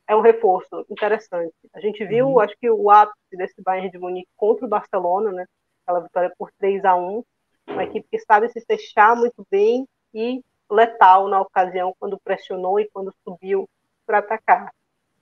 é 0.08 0.14
um 0.14 0.20
reforço 0.20 0.84
interessante. 0.90 1.54
A 1.74 1.80
gente 1.80 2.04
viu, 2.04 2.28
uhum. 2.28 2.40
acho 2.40 2.54
que 2.58 2.70
o 2.70 2.90
ápice 2.90 3.36
desse 3.36 3.62
Bayern 3.62 3.90
de 3.90 3.98
Munique 3.98 4.28
contra 4.36 4.64
o 4.64 4.68
Barcelona, 4.68 5.32
né? 5.32 5.46
Aquela 5.82 6.00
vitória 6.00 6.32
por 6.36 6.50
3 6.58 6.84
a 6.84 6.96
1 6.96 7.22
uma 7.68 7.84
equipe 7.84 8.06
que 8.08 8.18
sabe 8.20 8.48
se 8.48 8.60
fechar 8.60 9.16
muito 9.16 9.46
bem 9.50 9.86
e 10.14 10.42
letal 10.70 11.28
na 11.28 11.40
ocasião, 11.40 11.94
quando 11.98 12.18
pressionou 12.18 12.80
e 12.80 12.88
quando 12.90 13.14
subiu 13.24 13.68
para 14.06 14.18
atacar. 14.18 14.72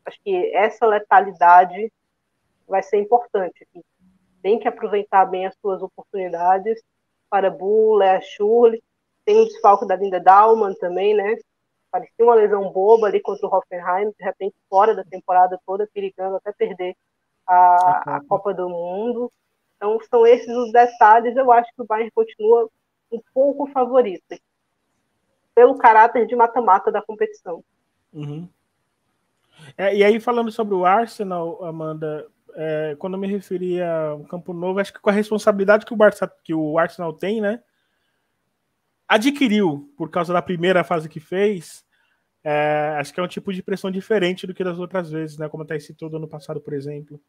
Acho 0.05 0.19
que 0.23 0.55
essa 0.55 0.87
letalidade 0.87 1.91
vai 2.69 2.83
ser 2.83 2.99
importante. 2.99 3.67
Tem 4.43 4.59
que 4.59 4.69
aproveitar 4.69 5.25
bem 5.27 5.47
as 5.47 5.55
suas 5.61 5.83
oportunidades. 5.83 6.83
Para 7.31 7.51
Bu, 7.51 7.95
Lea 7.95 8.21
Schurle, 8.21 8.83
tem 9.25 9.41
o 9.41 9.45
desfalque 9.45 9.87
da 9.87 9.97
Linda 9.97 10.21
Dalman 10.21 10.75
também, 10.75 11.15
né? 11.15 11.37
Parecia 11.91 12.25
uma 12.25 12.35
lesão 12.35 12.71
boba 12.71 13.07
ali 13.07 13.21
contra 13.21 13.47
o 13.47 13.55
Hoffenheim, 13.55 14.11
de 14.19 14.25
repente 14.25 14.55
fora 14.69 14.95
da 14.95 15.05
temporada 15.05 15.59
toda, 15.65 15.89
perigando 15.93 16.37
até 16.37 16.53
perder 16.53 16.97
a, 17.47 18.17
a 18.17 18.21
Copa 18.27 18.53
do 18.53 18.69
Mundo. 18.69 19.33
Então, 19.77 19.99
são 20.11 20.27
esses 20.27 20.55
os 20.55 20.73
detalhes. 20.73 21.37
Eu 21.37 21.51
acho 21.53 21.71
que 21.75 21.83
o 21.83 21.87
Bayern 21.87 22.11
continua 22.11 22.69
um 23.13 23.21
pouco 23.33 23.67
favorito, 23.69 24.25
pelo 25.55 25.79
caráter 25.79 26.27
de 26.27 26.35
mata-mata 26.35 26.91
da 26.91 27.03
competição. 27.03 27.63
Uhum. 28.13 28.49
É, 29.77 29.95
e 29.95 30.03
aí, 30.03 30.19
falando 30.19 30.51
sobre 30.51 30.75
o 30.75 30.85
Arsenal, 30.85 31.65
Amanda, 31.65 32.27
é, 32.57 32.97
quando 32.99 33.15
eu 33.15 33.21
me 33.21 33.27
referia 33.27 33.91
ao 33.91 34.25
Campo 34.25 34.53
Novo, 34.53 34.79
acho 34.79 34.93
que 34.93 35.01
com 35.01 35.11
a 35.11 35.13
responsabilidade 35.13 35.85
que 35.85 35.93
o, 35.93 35.97
Barça, 35.97 36.31
que 36.43 36.55
o 36.55 36.79
Arsenal 36.79 37.13
tem, 37.13 37.41
né? 37.41 37.63
Adquiriu 39.09 39.93
por 39.97 40.11
causa 40.11 40.33
da 40.33 40.41
primeira 40.41 40.83
fase 40.83 41.09
que 41.09 41.21
fez, 41.21 41.85
é, 42.43 42.97
acho 42.99 43.13
que 43.13 43.21
é 43.21 43.23
um 43.23 43.29
tipo 43.29 43.53
de 43.53 43.63
pressão 43.63 43.91
diferente 43.91 44.47
do 44.47 44.55
que 44.55 44.65
das 44.65 44.79
outras 44.79 45.11
vezes, 45.11 45.39
né? 45.39 45.49
Como 45.49 45.63
até 45.63 45.79
citou 45.79 46.09
do 46.09 46.17
ano 46.17 46.29
passado, 46.29 46.61
por 46.61 46.75
exemplo. 46.75 47.21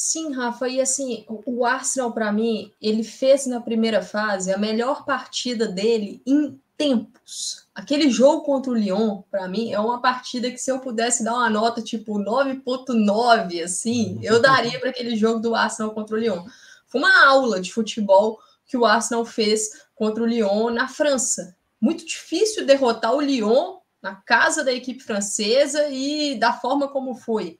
Sim, 0.00 0.32
Rafa, 0.32 0.68
e 0.68 0.80
assim, 0.80 1.24
o 1.44 1.64
Arsenal, 1.64 2.12
para 2.12 2.30
mim, 2.30 2.72
ele 2.80 3.02
fez 3.02 3.46
na 3.46 3.60
primeira 3.60 4.00
fase 4.00 4.52
a 4.52 4.56
melhor 4.56 5.04
partida 5.04 5.66
dele 5.66 6.22
em 6.24 6.56
tempos. 6.76 7.66
Aquele 7.74 8.08
jogo 8.08 8.44
contra 8.44 8.70
o 8.70 8.76
Lyon, 8.76 9.22
para 9.28 9.48
mim, 9.48 9.72
é 9.72 9.80
uma 9.80 10.00
partida 10.00 10.52
que 10.52 10.58
se 10.58 10.70
eu 10.70 10.78
pudesse 10.78 11.24
dar 11.24 11.34
uma 11.34 11.50
nota 11.50 11.82
tipo 11.82 12.16
9.9, 12.16 13.60
assim, 13.60 14.20
eu 14.22 14.40
daria 14.40 14.78
para 14.78 14.90
aquele 14.90 15.16
jogo 15.16 15.40
do 15.40 15.52
Arsenal 15.52 15.90
contra 15.90 16.14
o 16.14 16.18
Lyon. 16.20 16.46
Foi 16.86 17.00
uma 17.00 17.26
aula 17.26 17.60
de 17.60 17.72
futebol 17.72 18.38
que 18.66 18.76
o 18.76 18.86
Arsenal 18.86 19.24
fez 19.24 19.82
contra 19.96 20.22
o 20.22 20.26
Lyon 20.26 20.70
na 20.70 20.86
França. 20.86 21.56
Muito 21.80 22.06
difícil 22.06 22.64
derrotar 22.64 23.12
o 23.16 23.20
Lyon 23.20 23.78
na 24.00 24.14
casa 24.14 24.62
da 24.62 24.72
equipe 24.72 25.02
francesa 25.02 25.88
e 25.88 26.38
da 26.38 26.52
forma 26.52 26.86
como 26.86 27.16
foi. 27.16 27.58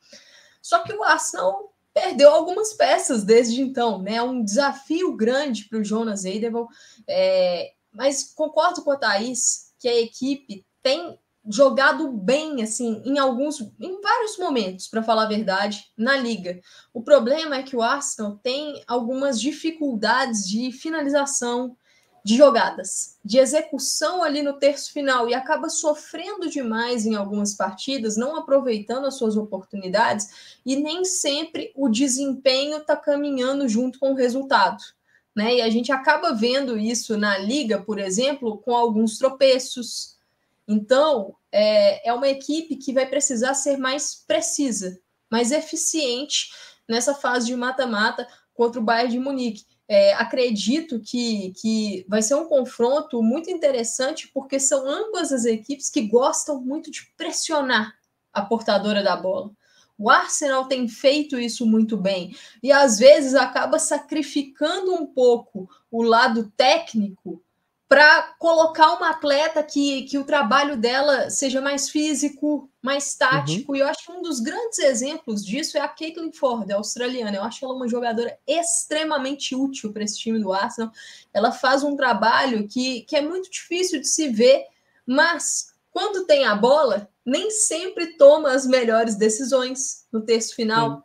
Só 0.62 0.85
que 0.85 0.92
o 0.92 1.03
Arsenal 1.03 1.68
perdeu 2.01 2.31
algumas 2.31 2.73
peças 2.75 3.25
desde 3.25 3.61
então, 3.61 4.01
né? 4.01 4.15
É 4.15 4.23
um 4.23 4.43
desafio 4.43 5.17
grande 5.17 5.65
para 5.65 5.79
o 5.79 5.85
Jonas 5.85 6.25
Eidevall, 6.25 6.69
é, 7.09 7.73
mas 7.93 8.33
concordo 8.35 8.83
com 8.83 8.93
a 8.93 8.97
Thaís 8.97 9.73
que 9.79 9.89
a 9.89 10.01
equipe 10.01 10.65
tem 10.83 11.19
jogado 11.51 12.13
bem, 12.13 12.63
assim, 12.63 13.03
em 13.05 13.19
alguns, 13.19 13.61
em 13.81 14.01
vários 14.01 14.39
momentos, 14.39 14.87
para 14.87 15.03
falar 15.03 15.25
a 15.25 15.29
verdade, 15.29 15.85
na 15.97 16.17
liga. 16.17 16.61
O 16.93 17.03
problema 17.03 17.57
é 17.57 17.63
que 17.63 17.75
o 17.75 17.83
Arsenal 17.83 18.39
tem 18.43 18.83
algumas 18.87 19.41
dificuldades 19.41 20.47
de 20.47 20.71
finalização, 20.71 21.77
de 22.29 22.37
jogadas, 22.37 23.17
de 23.25 23.38
execução 23.38 24.23
ali 24.23 24.43
no 24.43 24.59
terço 24.59 24.93
final 24.93 25.31
e 25.31 25.35
acaba 25.35 25.71
sofrendo 25.71 26.51
demais 26.51 27.07
em 27.07 27.14
algumas 27.14 27.55
partidas, 27.55 28.19
não 28.19 28.37
aproveitando 28.37 29.07
as 29.07 29.14
suas 29.14 29.35
oportunidades 29.35 30.61
e 30.67 30.77
nem 30.77 31.07
sempre 31.07 31.73
o 31.75 31.88
desempenho 31.88 32.77
está 32.77 32.95
caminhando 32.95 33.67
junto 33.67 33.99
com 33.99 34.12
o 34.12 34.14
resultado. 34.14 34.85
Né? 35.35 35.55
E 35.55 35.62
a 35.62 35.71
gente 35.71 35.91
acaba 35.91 36.35
vendo 36.35 36.77
isso 36.77 37.17
na 37.17 37.38
liga, 37.38 37.81
por 37.81 37.99
exemplo, 37.99 38.59
com 38.59 38.77
alguns 38.77 39.17
tropeços. 39.17 40.19
Então, 40.69 41.35
é, 41.51 42.11
é 42.11 42.12
uma 42.12 42.29
equipe 42.29 42.77
que 42.77 42.93
vai 42.93 43.07
precisar 43.07 43.55
ser 43.55 43.79
mais 43.79 44.14
precisa, 44.14 45.01
mais 45.31 45.51
eficiente 45.51 46.51
nessa 46.87 47.14
fase 47.14 47.47
de 47.47 47.57
mata-mata 47.57 48.29
contra 48.53 48.79
o 48.79 48.85
Bayern 48.85 49.12
de 49.12 49.19
Munique. 49.19 49.78
É, 49.90 50.12
acredito 50.14 51.01
que, 51.01 51.53
que 51.57 52.05
vai 52.07 52.20
ser 52.20 52.35
um 52.35 52.46
confronto 52.46 53.22
muito 53.22 53.51
interessante, 53.51 54.29
porque 54.29 54.61
são 54.61 54.87
ambas 54.87 55.33
as 55.33 55.46
equipes 55.46 55.88
que 55.88 56.03
gostam 56.03 56.61
muito 56.61 56.90
de 56.90 57.11
pressionar 57.16 57.94
a 58.33 58.42
portadora 58.42 59.03
da 59.03 59.16
bola. 59.16 59.51
O 59.96 60.09
Arsenal 60.09 60.66
tem 60.66 60.87
feito 60.87 61.38
isso 61.38 61.66
muito 61.66 61.96
bem 61.96 62.37
e 62.62 62.70
às 62.70 62.98
vezes 62.98 63.35
acaba 63.35 63.81
sacrificando 63.81 64.94
um 64.94 65.07
pouco 65.07 65.68
o 65.90 66.03
lado 66.03 66.53
técnico 66.57 67.42
para 67.88 68.35
colocar 68.38 68.92
uma 68.92 69.11
atleta 69.11 69.62
que, 69.62 70.03
que 70.03 70.18
o 70.18 70.24
trabalho 70.24 70.77
dela 70.77 71.31
seja 71.31 71.59
mais 71.59 71.88
físico, 71.88 72.70
mais 72.83 73.14
tático. 73.14 73.72
Uhum. 73.72 73.77
E 73.77 73.81
eu 73.81 73.87
acho 73.88 74.05
que 74.05 74.12
um 74.12 74.20
dos 74.20 74.40
grandes 74.40 74.79
exemplos 74.79 75.42
disso 75.42 75.79
é 75.79 75.81
a 75.81 75.88
Caitlin 75.88 76.31
Ford, 76.31 76.70
a 76.70 76.77
australiana. 76.77 77.35
Eu 77.35 77.42
acho 77.42 77.64
ela 77.64 77.74
uma 77.74 77.88
jogadora 77.88 78.38
extremamente 78.46 79.55
útil 79.55 79.90
para 79.90 80.05
esse 80.05 80.18
time 80.18 80.38
do 80.38 80.53
Arsenal. 80.53 80.92
Ela 81.33 81.51
faz 81.51 81.83
um 81.83 81.96
trabalho 81.96 82.68
que, 82.68 83.03
que 83.03 83.16
é 83.16 83.22
muito 83.22 83.51
difícil 83.51 84.03
de 84.03 84.07
se 84.07 84.29
ver, 84.29 84.66
mas 85.07 85.72
quando 85.90 86.27
tem 86.27 86.44
a 86.44 86.55
bola, 86.55 87.09
nem 87.24 87.51
sempre 87.51 88.18
toma 88.18 88.53
as 88.53 88.66
melhores 88.66 89.16
decisões 89.16 90.07
no 90.12 90.20
terço 90.20 90.55
final. 90.55 90.96
Sim. 90.96 91.03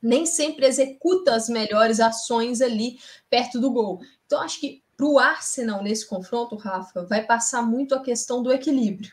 Nem 0.00 0.24
sempre 0.24 0.64
executa 0.64 1.34
as 1.34 1.48
melhores 1.48 1.98
ações 1.98 2.62
ali 2.62 2.98
perto 3.28 3.60
do 3.60 3.70
gol. 3.70 4.00
Então, 4.24 4.40
acho 4.40 4.60
que 4.60 4.80
para 5.00 5.08
o 5.08 5.18
Arsenal 5.18 5.82
nesse 5.82 6.06
confronto, 6.06 6.56
Rafa, 6.56 7.06
vai 7.06 7.24
passar 7.24 7.62
muito 7.62 7.94
a 7.94 8.02
questão 8.02 8.42
do 8.42 8.52
equilíbrio, 8.52 9.10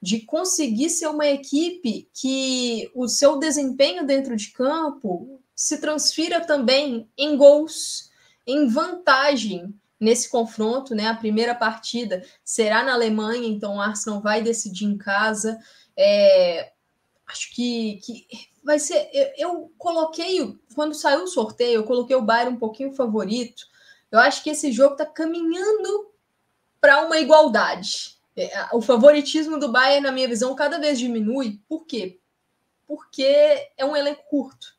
de 0.00 0.20
conseguir 0.20 0.88
ser 0.88 1.08
uma 1.08 1.26
equipe 1.26 2.08
que 2.14 2.90
o 2.94 3.06
seu 3.06 3.38
desempenho 3.38 4.06
dentro 4.06 4.34
de 4.34 4.50
campo 4.50 5.38
se 5.54 5.78
transfira 5.78 6.40
também 6.40 7.06
em 7.18 7.36
gols, 7.36 8.10
em 8.46 8.66
vantagem 8.66 9.74
nesse 10.00 10.30
confronto, 10.30 10.94
né? 10.94 11.06
A 11.06 11.14
primeira 11.14 11.54
partida 11.54 12.24
será 12.42 12.82
na 12.82 12.94
Alemanha, 12.94 13.46
então 13.46 13.76
o 13.76 13.80
Arsenal 13.80 14.22
vai 14.22 14.40
decidir 14.40 14.86
em 14.86 14.96
casa. 14.96 15.58
É, 15.94 16.72
acho 17.26 17.54
que, 17.54 17.96
que 18.02 18.26
vai 18.64 18.78
ser. 18.78 19.10
Eu, 19.12 19.32
eu, 19.36 19.72
coloquei, 19.76 20.58
quando 20.74 20.94
saiu 20.94 21.24
o 21.24 21.28
sorteio, 21.28 21.80
eu 21.80 21.84
coloquei 21.84 22.16
o 22.16 22.22
Bayern 22.22 22.56
um 22.56 22.58
pouquinho 22.58 22.94
favorito, 22.94 23.66
eu 24.16 24.20
acho 24.20 24.42
que 24.42 24.50
esse 24.50 24.72
jogo 24.72 24.92
está 24.92 25.06
caminhando 25.06 26.10
para 26.80 27.04
uma 27.04 27.18
igualdade. 27.18 28.16
É, 28.36 28.68
o 28.72 28.80
favoritismo 28.80 29.58
do 29.58 29.72
Bayern, 29.72 30.02
na 30.02 30.12
minha 30.12 30.28
visão, 30.28 30.54
cada 30.54 30.78
vez 30.78 30.98
diminui. 30.98 31.60
Por 31.68 31.86
quê? 31.86 32.20
Porque 32.86 33.24
é 33.76 33.84
um 33.84 33.96
elenco 33.96 34.22
curto. 34.28 34.76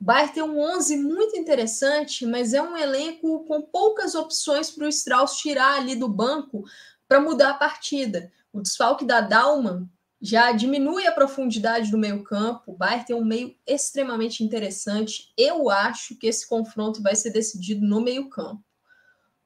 O 0.00 0.04
Bayern 0.04 0.32
tem 0.32 0.42
um 0.42 0.60
11 0.60 0.96
muito 0.96 1.36
interessante, 1.36 2.26
mas 2.26 2.52
é 2.52 2.60
um 2.60 2.76
elenco 2.76 3.44
com 3.44 3.62
poucas 3.62 4.14
opções 4.14 4.70
para 4.70 4.86
o 4.86 4.88
Strauss 4.88 5.36
tirar 5.36 5.76
ali 5.76 5.94
do 5.94 6.08
banco 6.08 6.64
para 7.06 7.20
mudar 7.20 7.50
a 7.50 7.54
partida. 7.54 8.32
O 8.52 8.60
desfalque 8.60 9.04
da 9.04 9.20
Dalman 9.20 9.88
já 10.22 10.52
diminui 10.52 11.04
a 11.04 11.12
profundidade 11.12 11.90
do 11.90 11.98
meio 11.98 12.22
campo. 12.22 12.62
O 12.68 12.76
Bayern 12.76 13.04
tem 13.04 13.16
um 13.16 13.24
meio 13.24 13.56
extremamente 13.66 14.44
interessante. 14.44 15.32
Eu 15.36 15.68
acho 15.68 16.16
que 16.16 16.28
esse 16.28 16.48
confronto 16.48 17.02
vai 17.02 17.16
ser 17.16 17.30
decidido 17.30 17.84
no 17.84 18.00
meio 18.00 18.28
campo. 18.28 18.62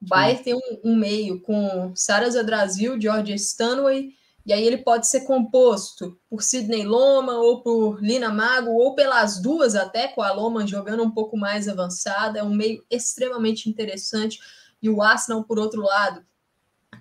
O 0.03 0.07
Bayern 0.07 0.45
tem 0.45 0.55
um, 0.55 0.81
um, 0.85 0.95
meio 0.95 1.41
com 1.41 1.93
Saras 1.97 2.37
Brasil, 2.45 3.01
George 3.01 3.33
Stanway, 3.35 4.13
e 4.45 4.53
aí 4.53 4.65
ele 4.65 4.77
pode 4.77 5.07
ser 5.07 5.23
composto 5.23 6.21
por 6.29 6.43
Sidney 6.43 6.85
Loma 6.85 7.33
ou 7.39 7.63
por 7.63 8.01
Lina 8.03 8.29
Mago, 8.29 8.71
ou 8.71 8.95
pelas 8.95 9.41
duas 9.41 9.75
até, 9.75 10.09
com 10.09 10.21
a 10.21 10.31
Loma 10.31 10.67
jogando 10.67 11.03
um 11.03 11.11
pouco 11.11 11.39
mais 11.39 11.69
avançada. 11.69 12.39
É 12.39 12.43
um 12.43 12.55
meio 12.55 12.85
extremamente 12.91 13.71
interessante. 13.71 14.39
E 14.83 14.91
o 14.91 15.01
Arsenal, 15.01 15.43
por 15.43 15.59
outro 15.59 15.81
lado, 15.81 16.23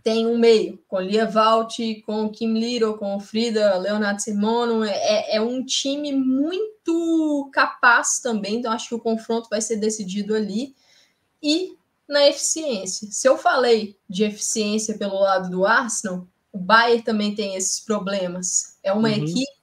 tem 0.05 0.27
um 0.27 0.37
meio, 0.37 0.77
com 0.87 0.99
Lia 0.99 1.25
Valt, 1.25 1.79
com 2.05 2.29
Kim 2.29 2.53
Little, 2.53 2.95
com 2.95 3.19
Frida, 3.19 3.75
Leonardo 3.79 4.21
Simono, 4.21 4.83
é, 4.83 4.91
é, 4.91 5.37
é 5.37 5.41
um 5.41 5.65
time 5.65 6.13
muito 6.13 7.49
capaz 7.51 8.19
também, 8.19 8.57
então 8.57 8.71
acho 8.71 8.89
que 8.89 8.93
o 8.93 8.99
confronto 8.99 9.49
vai 9.49 9.59
ser 9.61 9.77
decidido 9.77 10.35
ali. 10.35 10.75
E 11.41 11.75
na 12.07 12.27
eficiência. 12.27 13.07
Se 13.09 13.27
eu 13.27 13.35
falei 13.35 13.97
de 14.07 14.23
eficiência 14.23 14.95
pelo 14.95 15.19
lado 15.19 15.49
do 15.49 15.65
Arsenal, 15.65 16.27
o 16.53 16.59
Bayern 16.59 17.01
também 17.01 17.33
tem 17.33 17.55
esses 17.55 17.79
problemas. 17.79 18.77
É 18.83 18.93
uma 18.93 19.09
uhum. 19.09 19.15
equipe 19.15 19.57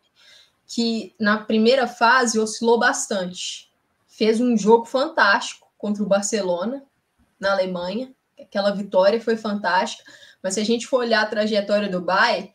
que 0.67 1.15
na 1.21 1.39
primeira 1.39 1.87
fase 1.87 2.41
oscilou 2.41 2.81
bastante. 2.81 3.71
Fez 4.09 4.41
um 4.41 4.57
jogo 4.57 4.87
fantástico 4.87 5.69
contra 5.79 6.03
o 6.03 6.09
Barcelona 6.09 6.83
na 7.39 7.53
Alemanha. 7.53 8.13
Aquela 8.43 8.71
vitória 8.71 9.21
foi 9.21 9.37
fantástica 9.37 10.11
mas 10.43 10.55
se 10.55 10.61
a 10.61 10.65
gente 10.65 10.87
for 10.87 10.99
olhar 10.99 11.23
a 11.23 11.29
trajetória 11.29 11.89
do 11.89 12.01
Bayern, 12.01 12.53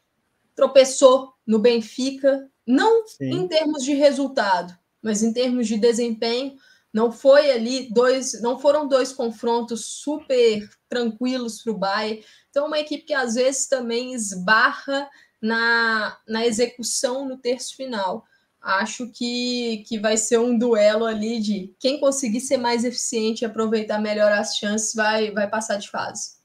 tropeçou 0.54 1.34
no 1.46 1.58
Benfica, 1.58 2.50
não 2.66 3.08
Sim. 3.08 3.32
em 3.32 3.48
termos 3.48 3.84
de 3.84 3.94
resultado, 3.94 4.78
mas 5.02 5.24
em 5.24 5.32
termos 5.32 5.68
de 5.68 5.78
desempenho. 5.78 6.56
Não 6.94 7.12
foi 7.12 7.52
ali 7.52 7.94
dois, 7.94 8.42
não 8.42 8.60
foram 8.60 8.88
dois 8.88 9.14
confrontos 9.14 9.86
super 9.86 10.68
tranquilos 10.90 11.62
para 11.62 11.72
o 11.72 11.78
Bayern. 11.78 12.24
Então, 12.50 12.66
é 12.66 12.68
uma 12.68 12.80
equipe 12.80 13.04
que 13.04 13.14
às 13.14 13.36
vezes 13.36 13.68
também 13.68 14.14
esbarra 14.14 15.08
na, 15.42 16.18
na 16.28 16.46
execução 16.46 17.28
no 17.28 17.38
terço 17.38 17.76
final. 17.76 18.26
Acho 18.62 19.10
que, 19.12 19.84
que 19.88 20.00
vai 20.00 20.18
ser 20.18 20.40
um 20.40 20.58
duelo 20.58 21.06
ali 21.06 21.40
de 21.40 21.74
quem 21.80 22.00
conseguir 22.00 22.42
ser 22.42 22.58
mais 22.58 22.84
eficiente 22.84 23.42
e 23.42 23.46
aproveitar 23.46 24.00
melhor 24.00 24.32
as 24.32 24.58
chances 24.58 24.94
vai, 24.94 25.32
vai 25.32 25.48
passar 25.48 25.78
de 25.78 25.90
fase. 25.90 26.38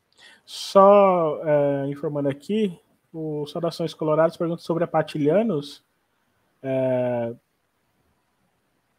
Só 0.45 1.41
é, 1.45 1.89
informando 1.89 2.29
aqui, 2.29 2.79
o 3.13 3.47
Saudações 3.47 3.95
Coloradas 3.95 4.37
pergunta 4.37 4.63
sobre 4.63 4.85
a 4.85 4.87
Patilhanos. 4.87 5.83
É, 6.63 7.35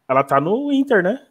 ela 0.08 0.22
tá 0.22 0.40
no 0.40 0.72
Inter, 0.72 1.02
né? 1.02 1.26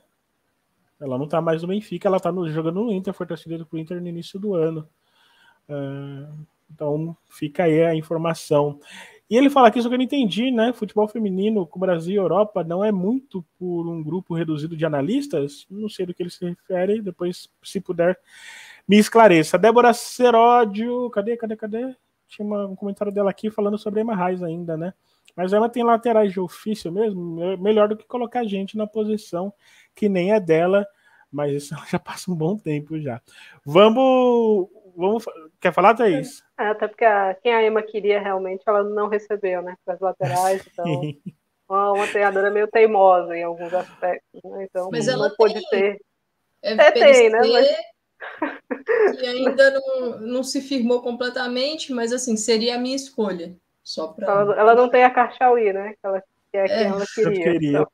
Ela 1.00 1.18
não 1.18 1.28
tá 1.28 1.42
mais 1.42 1.62
no 1.62 1.68
Benfica, 1.68 2.08
ela 2.08 2.20
tá 2.20 2.32
no, 2.32 2.50
jogando 2.50 2.82
no 2.82 2.92
Inter, 2.92 3.14
foi 3.14 3.26
transferida 3.26 3.66
pro 3.66 3.78
Inter 3.78 4.02
no 4.02 4.08
início 4.08 4.40
do 4.40 4.56
ano. 4.56 4.88
É, 5.68 5.74
então 6.72 7.16
fica 7.30 7.64
aí 7.64 7.84
a 7.84 7.96
informação. 7.96 8.80
E 9.30 9.38
ele 9.38 9.50
fala 9.50 9.68
aqui, 9.68 9.80
isso 9.80 9.88
que 9.88 9.96
eu 9.96 9.98
não 9.98 10.06
entendi, 10.06 10.52
né? 10.52 10.74
Futebol 10.74 11.08
feminino 11.08 11.66
com 11.66 11.80
Brasil 11.80 12.14
e 12.14 12.18
Europa 12.18 12.64
não 12.64 12.84
é 12.84 12.92
muito 12.92 13.44
por 13.58 13.88
um 13.88 14.04
grupo 14.04 14.36
reduzido 14.36 14.76
de 14.76 14.86
analistas? 14.86 15.66
Não 15.70 15.90
sei 15.90 16.06
do 16.06 16.14
que 16.14 16.22
ele 16.22 16.30
se 16.30 16.46
refere, 16.46 17.02
depois, 17.02 17.50
se 17.64 17.80
puder, 17.80 18.20
me 18.88 18.98
esclareça. 18.98 19.58
Débora 19.58 19.94
Seródio, 19.94 21.10
cadê, 21.10 21.38
cadê, 21.38 21.56
cadê? 21.56 21.96
Tinha 22.28 22.46
uma, 22.46 22.68
um 22.68 22.76
comentário 22.76 23.14
dela 23.14 23.30
aqui 23.30 23.50
falando 23.50 23.78
sobre 23.78 24.00
a 24.00 24.04
Emma 24.04 24.16
Reis 24.16 24.44
ainda, 24.44 24.76
né? 24.76 24.94
Mas 25.36 25.54
ela 25.54 25.70
tem 25.70 25.84
laterais 25.84 26.32
de 26.32 26.40
ofício 26.40 26.92
mesmo, 26.92 27.58
melhor 27.58 27.88
do 27.88 27.98
que 27.98 28.06
colocar 28.06 28.42
a 28.42 28.48
gente 28.48 28.78
na 28.78 28.86
posição 28.86 29.54
que 29.96 30.08
nem 30.08 30.32
é 30.32 30.40
dela, 30.40 30.86
mas 31.32 31.54
isso 31.54 31.76
já 31.90 31.98
passa 31.98 32.32
um 32.32 32.36
bom 32.36 32.58
tempo 32.58 33.00
já. 33.00 33.22
Vamos. 33.66 34.70
Vamos 34.96 35.26
quer 35.60 35.74
falar, 35.74 35.96
Thaís? 35.96 36.42
É, 36.60 36.68
até 36.68 36.88
porque 36.88 37.06
a, 37.06 37.36
quem 37.36 37.54
a 37.54 37.66
Emma 37.66 37.82
queria 37.82 38.22
realmente, 38.22 38.64
ela 38.66 38.84
não 38.84 39.08
recebeu, 39.08 39.62
né? 39.62 39.76
Para 39.86 39.96
as 39.96 40.00
laterais, 40.00 40.66
então. 40.72 40.86
uma, 41.68 41.92
uma 41.94 42.08
treinadora 42.08 42.52
meio 42.52 42.68
teimosa 42.68 43.36
em 43.36 43.44
alguns 43.44 43.74
aspectos, 43.74 44.42
né? 44.44 44.64
Então 44.64 44.90
mas 44.92 45.08
não 45.08 45.14
ela 45.14 45.30
pode 45.36 45.54
tem. 45.70 45.94
ter. 45.94 46.02
É, 46.62 46.74
é 46.74 46.92
tem, 46.92 47.30
né? 47.30 47.40
Mas 47.40 47.94
que 49.20 49.26
ainda 49.26 49.72
não, 49.72 50.20
não 50.20 50.44
se 50.44 50.62
firmou 50.62 51.02
completamente, 51.02 51.92
mas 51.94 52.14
assim, 52.14 52.38
seria 52.38 52.76
a 52.76 52.80
minha 52.80 52.96
escolha. 52.96 53.56
Só 53.84 54.08
pra... 54.08 54.32
ela, 54.32 54.56
ela 54.56 54.76
não 54.76 54.90
tem 54.90 55.04
a 55.04 55.10
Carchauí, 55.10 55.74
né? 55.74 55.94
Que, 55.94 56.08
ela, 56.08 56.22
que 56.52 56.58
é, 56.58 56.68
é. 56.68 56.84
ela 56.88 57.06
queria. 57.14 57.44
queria. 57.44 57.70
Então. 57.70 57.92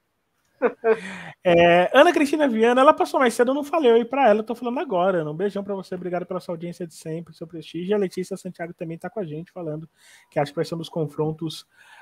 É, 1.43 1.89
Ana 1.93 2.11
Cristina 2.11 2.47
Viana, 2.47 2.81
ela 2.81 2.93
passou 2.93 3.19
mais 3.19 3.33
cedo, 3.33 3.51
eu 3.51 3.55
não 3.55 3.63
falei 3.63 3.91
oi 3.91 4.05
para 4.05 4.29
ela, 4.29 4.39
eu 4.39 4.43
tô 4.43 4.53
falando 4.53 4.79
agora. 4.79 5.23
Um 5.23 5.33
beijão 5.33 5.63
para 5.63 5.73
você, 5.73 5.95
obrigado 5.95 6.25
pela 6.25 6.39
sua 6.39 6.53
audiência 6.53 6.85
de 6.85 6.93
sempre, 6.93 7.33
seu 7.33 7.47
prestígio. 7.47 7.91
E 7.91 7.93
a 7.93 7.97
Letícia 7.97 8.35
Santiago 8.35 8.73
também 8.73 8.97
tá 8.97 9.09
com 9.09 9.19
a 9.19 9.23
gente 9.23 9.51
falando 9.51 9.89
que 10.29 10.39
acho 10.39 10.51
que 10.51 10.55
vai 10.55 10.65
ser 10.65 10.75
um 10.75 10.79
dos 10.79 10.89
confrontos 10.89 11.61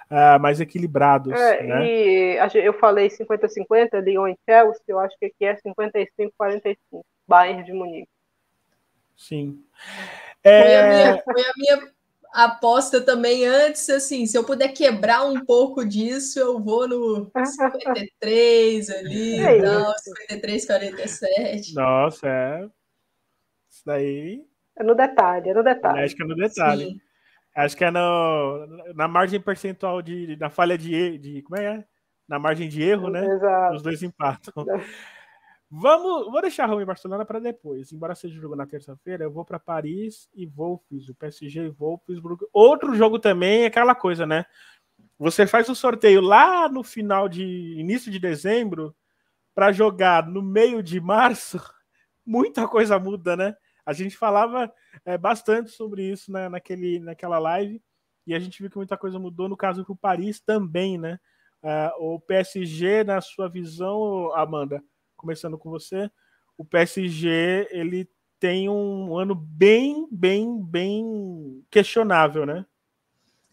uh, 0.09 0.39
mais 0.39 0.59
equilibrados. 0.59 1.33
É, 1.33 1.63
né? 1.63 1.85
E 1.85 2.37
eu 2.55 2.73
falei 2.73 3.09
50-50, 3.09 4.01
Lyon 4.01 4.27
e 4.27 4.37
Chelsea, 4.45 4.83
eu 4.87 4.99
acho 4.99 5.17
que 5.19 5.25
aqui 5.25 5.45
é 5.45 5.55
55-45, 5.55 6.77
Bayern 7.27 7.63
de 7.63 7.73
Munique. 7.73 8.09
Sim. 9.15 9.63
É... 10.43 10.61
Foi, 10.61 10.75
a 10.75 10.87
minha, 10.87 11.23
foi 11.23 11.41
a 11.41 11.53
minha 11.57 11.96
aposta 12.45 13.01
também 13.01 13.45
antes, 13.45 13.89
assim, 13.89 14.25
se 14.25 14.37
eu 14.37 14.43
puder 14.43 14.69
quebrar 14.69 15.25
um 15.25 15.43
pouco 15.43 15.85
disso, 15.85 16.39
eu 16.39 16.59
vou 16.59 16.87
no 16.87 17.31
53 17.45 18.89
ali, 18.89 19.39
é 19.39 19.61
não, 19.61 19.93
53, 19.97 20.65
47. 20.65 21.73
Nossa, 21.73 22.27
é. 22.27 22.69
Isso 23.69 23.83
daí. 23.85 24.45
É 24.77 24.83
no 24.83 24.95
detalhe, 24.95 25.49
é 25.49 25.53
no 25.53 25.63
detalhe. 25.63 26.03
Acho 26.03 26.15
que 26.15 26.23
é 26.23 26.25
no 26.25 26.35
detalhe. 26.35 26.85
Sim. 26.85 27.01
Acho 27.55 27.75
que 27.75 27.83
é 27.83 27.91
no, 27.91 28.67
na 28.93 29.07
margem 29.07 29.41
percentual 29.41 30.01
de, 30.01 30.35
da 30.35 30.49
falha 30.49 30.77
de, 30.77 31.17
de. 31.17 31.41
Como 31.41 31.59
é? 31.59 31.83
na 32.27 32.37
margem 32.37 32.67
de 32.67 32.83
erro, 32.83 33.09
né? 33.09 33.25
Exato. 33.25 33.75
Os 33.75 33.81
dois 33.81 34.03
empatam. 34.03 34.53
Vamos, 35.69 36.31
vou 36.31 36.41
deixar 36.41 36.65
Roma 36.65 36.81
e 36.81 36.85
Barcelona 36.85 37.25
para 37.25 37.39
depois. 37.39 37.91
Embora 37.91 38.15
seja 38.15 38.39
jogo 38.39 38.55
na 38.55 38.65
terça-feira, 38.65 39.25
eu 39.25 39.31
vou 39.31 39.43
para 39.43 39.59
Paris 39.59 40.29
e 40.33 40.45
Wolfs, 40.45 41.09
o 41.09 41.15
PSG 41.15 41.65
e 41.65 41.69
Wolfsburg. 41.69 42.45
Outro 42.53 42.95
jogo 42.95 43.19
também 43.19 43.63
é 43.63 43.65
aquela 43.65 43.93
coisa, 43.93 44.25
né? 44.25 44.45
Você 45.19 45.45
faz 45.45 45.67
o 45.67 45.75
sorteio 45.75 46.21
lá 46.21 46.69
no 46.69 46.83
final 46.83 47.27
de 47.27 47.43
início 47.77 48.09
de 48.09 48.17
dezembro 48.17 48.95
para 49.53 49.71
jogar 49.71 50.25
no 50.27 50.41
meio 50.41 50.81
de 50.81 51.01
março, 51.01 51.59
muita 52.25 52.67
coisa 52.67 52.97
muda, 52.97 53.35
né? 53.35 53.55
A 53.85 53.91
gente 53.91 54.15
falava 54.17 54.71
é, 55.05 55.17
bastante 55.17 55.71
sobre 55.71 56.03
isso 56.03 56.31
né, 56.31 56.47
naquele, 56.47 56.99
naquela 56.99 57.39
live 57.39 57.81
e 58.25 58.33
a 58.33 58.39
gente 58.39 58.61
viu 58.61 58.69
que 58.69 58.77
muita 58.77 58.97
coisa 58.97 59.17
mudou 59.17 59.49
no 59.49 59.57
caso 59.57 59.83
do 59.83 59.95
Paris 59.95 60.39
também, 60.39 60.97
né? 60.97 61.19
Uh, 61.63 62.15
o 62.15 62.19
PSG, 62.19 63.03
na 63.03 63.19
sua 63.19 63.49
visão, 63.49 64.31
Amanda, 64.35 64.83
começando 65.17 65.57
com 65.57 65.69
você, 65.69 66.09
o 66.57 66.63
PSG 66.63 67.67
ele 67.71 68.09
tem 68.39 68.69
um 68.69 69.17
ano 69.17 69.35
bem, 69.35 70.07
bem, 70.11 70.61
bem 70.61 71.65
questionável, 71.69 72.45
né? 72.45 72.65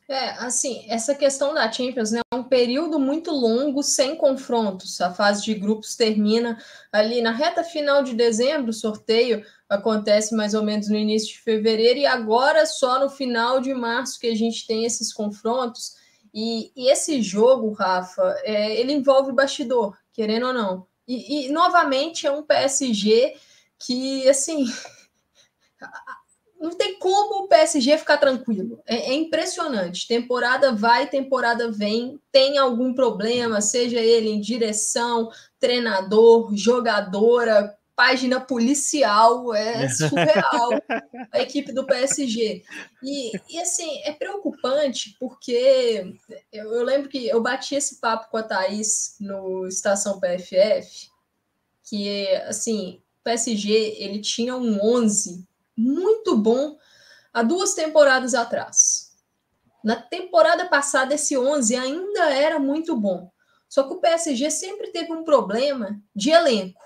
É, 0.06 0.30
assim, 0.32 0.84
essa 0.88 1.14
questão 1.14 1.54
da 1.54 1.70
Champions 1.72 2.10
né, 2.10 2.20
é 2.30 2.36
um 2.36 2.44
período 2.44 2.98
muito 2.98 3.30
longo 3.30 3.82
sem 3.82 4.16
confrontos. 4.16 5.00
A 5.00 5.10
fase 5.10 5.42
de 5.44 5.54
grupos 5.54 5.96
termina 5.96 6.58
ali 6.92 7.22
na 7.22 7.30
reta 7.30 7.64
final 7.64 8.02
de 8.02 8.14
dezembro, 8.14 8.68
o 8.68 8.74
sorteio 8.74 9.42
acontece 9.66 10.34
mais 10.34 10.52
ou 10.52 10.62
menos 10.62 10.88
no 10.88 10.96
início 10.96 11.28
de 11.28 11.40
fevereiro, 11.40 12.00
e 12.00 12.06
agora 12.06 12.66
só 12.66 13.00
no 13.00 13.08
final 13.08 13.60
de 13.60 13.72
março 13.72 14.20
que 14.20 14.26
a 14.26 14.34
gente 14.34 14.66
tem 14.66 14.84
esses 14.84 15.12
confrontos. 15.12 15.94
E, 16.34 16.70
e 16.76 16.90
esse 16.90 17.22
jogo, 17.22 17.72
Rafa, 17.72 18.34
é, 18.42 18.78
ele 18.78 18.92
envolve 18.92 19.32
bastidor, 19.32 19.96
querendo 20.12 20.48
ou 20.48 20.52
não. 20.52 20.86
E, 21.06 21.46
e, 21.46 21.52
novamente 21.52 22.26
é 22.26 22.32
um 22.32 22.42
PSG 22.42 23.36
que, 23.78 24.28
assim, 24.28 24.64
não 26.58 26.70
tem 26.70 26.98
como 26.98 27.44
o 27.44 27.48
PSG 27.48 27.98
ficar 27.98 28.16
tranquilo. 28.16 28.80
É, 28.86 29.10
é, 29.10 29.14
impressionante. 29.14 30.08
Temporada 30.08 30.72
vai, 30.72 31.06
temporada 31.06 31.70
vem, 31.70 32.18
tem 32.32 32.56
algum 32.56 32.94
problema, 32.94 33.60
seja 33.60 34.00
ele 34.00 34.30
em 34.30 34.40
direção, 34.40 35.30
treinador, 35.60 36.54
jogadora, 36.56 37.76
página 37.96 38.40
policial, 38.40 39.54
é 39.54 39.88
surreal 39.88 40.70
a 41.32 41.40
equipe 41.40 41.72
do 41.72 41.86
PSG. 41.86 42.62
E, 43.02 43.32
e 43.48 43.60
assim, 43.60 44.00
é 44.04 44.12
preocupante 44.12 45.16
porque 45.18 46.16
eu, 46.52 46.72
eu, 46.72 46.84
lembro 46.84 47.08
que 47.08 47.26
eu 47.26 47.42
bati 47.42 47.74
esse 47.74 48.00
papo 48.00 48.30
com 48.30 48.36
a 48.36 48.42
Thaís 48.42 49.16
no 49.20 49.66
Estação 49.66 50.20
PFF, 50.20 51.08
que 51.84 52.28
assim, 52.48 53.00
o 53.20 53.24
PSG 53.24 53.96
ele 53.98 54.20
tinha 54.20 54.56
um 54.56 54.80
11 54.82 55.46
muito 55.76 56.36
bom 56.36 56.76
há 57.32 57.42
duas 57.42 57.74
temporadas 57.74 58.34
atrás. 58.34 59.12
Na 59.82 59.96
temporada 59.96 60.66
passada, 60.66 61.14
esse 61.14 61.36
11 61.36 61.76
ainda 61.76 62.30
era 62.30 62.58
muito 62.58 62.96
bom. 62.96 63.30
Só 63.68 63.82
que 63.82 63.94
o 63.94 64.00
PSG 64.00 64.50
sempre 64.50 64.92
teve 64.92 65.12
um 65.12 65.24
problema 65.24 66.00
de 66.14 66.30
elenco 66.30 66.80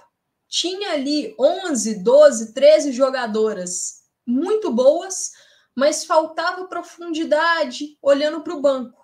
tinha 0.49 0.93
ali 0.93 1.35
11, 1.39 2.03
12, 2.03 2.55
13 2.55 2.93
jogadoras 2.93 4.03
muito 4.27 4.71
boas, 4.71 5.33
mas 5.75 6.05
faltava 6.05 6.67
profundidade 6.67 7.97
olhando 8.03 8.43
para 8.43 8.55
o 8.55 8.61
banco. 8.61 8.99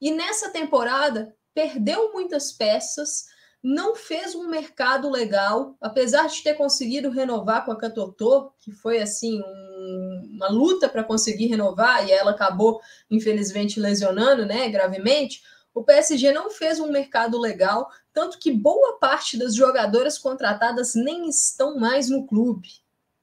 E 0.00 0.10
nessa 0.10 0.50
temporada 0.50 1.34
perdeu 1.54 2.12
muitas 2.12 2.52
peças, 2.52 3.26
não 3.62 3.94
fez 3.94 4.34
um 4.34 4.48
mercado 4.48 5.08
legal, 5.08 5.76
apesar 5.80 6.26
de 6.26 6.42
ter 6.42 6.54
conseguido 6.54 7.10
renovar 7.10 7.64
com 7.64 7.70
a 7.70 7.78
Catotô, 7.78 8.50
que 8.58 8.72
foi 8.72 9.00
assim 9.00 9.40
um, 9.40 10.30
uma 10.34 10.48
luta 10.48 10.88
para 10.88 11.04
conseguir 11.04 11.46
renovar 11.46 12.06
e 12.06 12.10
ela 12.10 12.32
acabou 12.32 12.80
infelizmente 13.10 13.78
lesionando, 13.78 14.44
né, 14.44 14.68
gravemente. 14.68 15.42
O 15.74 15.82
PSG 15.82 16.32
não 16.32 16.50
fez 16.50 16.78
um 16.78 16.90
mercado 16.90 17.38
legal, 17.38 17.90
tanto 18.12 18.38
que 18.38 18.52
boa 18.52 18.98
parte 18.98 19.38
das 19.38 19.54
jogadoras 19.54 20.18
contratadas 20.18 20.94
nem 20.94 21.28
estão 21.28 21.78
mais 21.78 22.08
no 22.10 22.26
clube, 22.26 22.68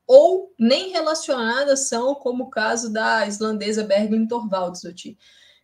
ou 0.08 0.52
nem 0.58 0.89
relacionadas 0.89 1.88
são, 1.88 2.16
como 2.16 2.45
o 2.45 2.50
caso 2.50 2.91
da 2.91 3.28
islandesa 3.28 3.84
Berglin 3.84 4.28
Thorvaldsdottir. 4.28 5.16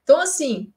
Então, 0.04 0.20
assim, 0.20 0.72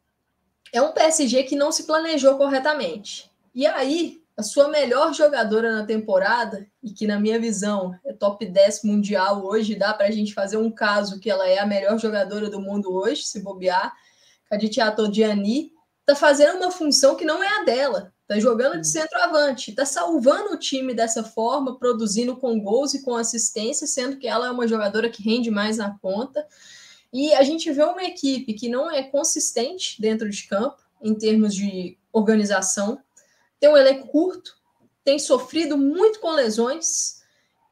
é 0.72 0.80
um 0.80 0.92
PSG 0.92 1.42
que 1.42 1.56
não 1.56 1.70
se 1.70 1.84
planejou 1.84 2.36
corretamente. 2.36 3.30
E 3.54 3.66
aí, 3.66 4.22
a 4.38 4.42
sua 4.42 4.68
melhor 4.68 5.12
jogadora 5.12 5.72
na 5.72 5.84
temporada, 5.84 6.66
e 6.82 6.92
que 6.92 7.06
na 7.06 7.18
minha 7.18 7.40
visão 7.40 7.98
é 8.04 8.12
top 8.12 8.46
10 8.46 8.84
mundial 8.84 9.44
hoje, 9.44 9.74
dá 9.74 9.92
para 9.92 10.06
a 10.06 10.11
gente 10.11 10.32
fazer 10.32 10.56
um 10.56 10.70
caso 10.70 11.18
que 11.18 11.28
ela 11.28 11.46
é 11.46 11.59
a 11.59 11.66
melhor 11.66 11.98
jogadora 11.98 12.48
do 12.48 12.61
mundo 12.61 12.94
hoje, 12.94 13.24
se 13.24 13.42
bobear, 13.42 13.92
Kaditiato 14.48 15.02
Todiani, 15.02 15.72
tá 16.09 16.14
fazendo 16.14 16.56
uma 16.56 16.70
função 16.70 17.16
que 17.16 17.24
não 17.26 17.42
é 17.42 17.61
a 17.61 17.64
dela. 17.64 18.14
Tá 18.26 18.38
jogando 18.38 18.80
de 18.80 18.88
centroavante, 18.88 19.74
tá 19.74 19.84
salvando 19.84 20.54
o 20.54 20.59
time 20.59 20.94
dessa 20.94 21.22
forma, 21.22 21.78
produzindo 21.78 22.34
com 22.34 22.59
gols 22.59 22.94
e 22.94 23.02
com 23.02 23.14
assistência, 23.14 23.86
sendo 23.86 24.16
que 24.16 24.26
ela 24.26 24.46
é 24.46 24.50
uma 24.50 24.66
jogadora 24.66 25.11
que 25.11 25.22
rende 25.22 25.50
mais 25.50 25.76
na 25.76 25.90
ponta. 25.98 26.46
E 27.12 27.34
a 27.34 27.42
gente 27.42 27.70
vê 27.70 27.82
uma 27.82 28.02
equipe 28.02 28.54
que 28.54 28.70
não 28.70 28.90
é 28.90 29.02
consistente 29.02 30.00
dentro 30.00 30.30
de 30.30 30.46
campo, 30.46 30.82
em 31.02 31.14
termos 31.14 31.54
de 31.54 31.98
organização, 32.11 32.98
tem 33.61 33.68
um 33.68 33.76
elenco 33.76 34.09
curto, 34.09 34.56
tem 35.04 35.18
sofrido 35.18 35.76
muito 35.76 36.20
com 36.20 36.30
lesões, 36.30 37.17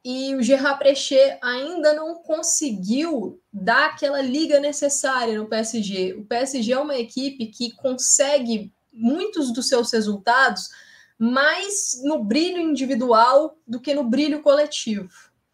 e 0.09 0.33
o 0.35 0.41
Gerard 0.41 0.79
Precher 0.79 1.37
ainda 1.41 1.93
não 1.93 2.15
conseguiu 2.15 3.41
dar 3.51 3.87
aquela 3.87 4.21
liga 4.21 4.57
necessária 4.57 5.37
no 5.37 5.49
PSG. 5.49 6.13
O 6.13 6.23
PSG 6.23 6.71
é 6.71 6.79
uma 6.79 6.95
equipe 6.95 7.47
que 7.47 7.73
consegue 7.73 8.71
muitos 8.93 9.51
dos 9.51 9.67
seus 9.67 9.91
resultados 9.91 10.69
mais 11.19 12.01
no 12.05 12.23
brilho 12.23 12.61
individual 12.61 13.57
do 13.67 13.81
que 13.81 13.93
no 13.93 14.05
brilho 14.05 14.41
coletivo. 14.41 15.11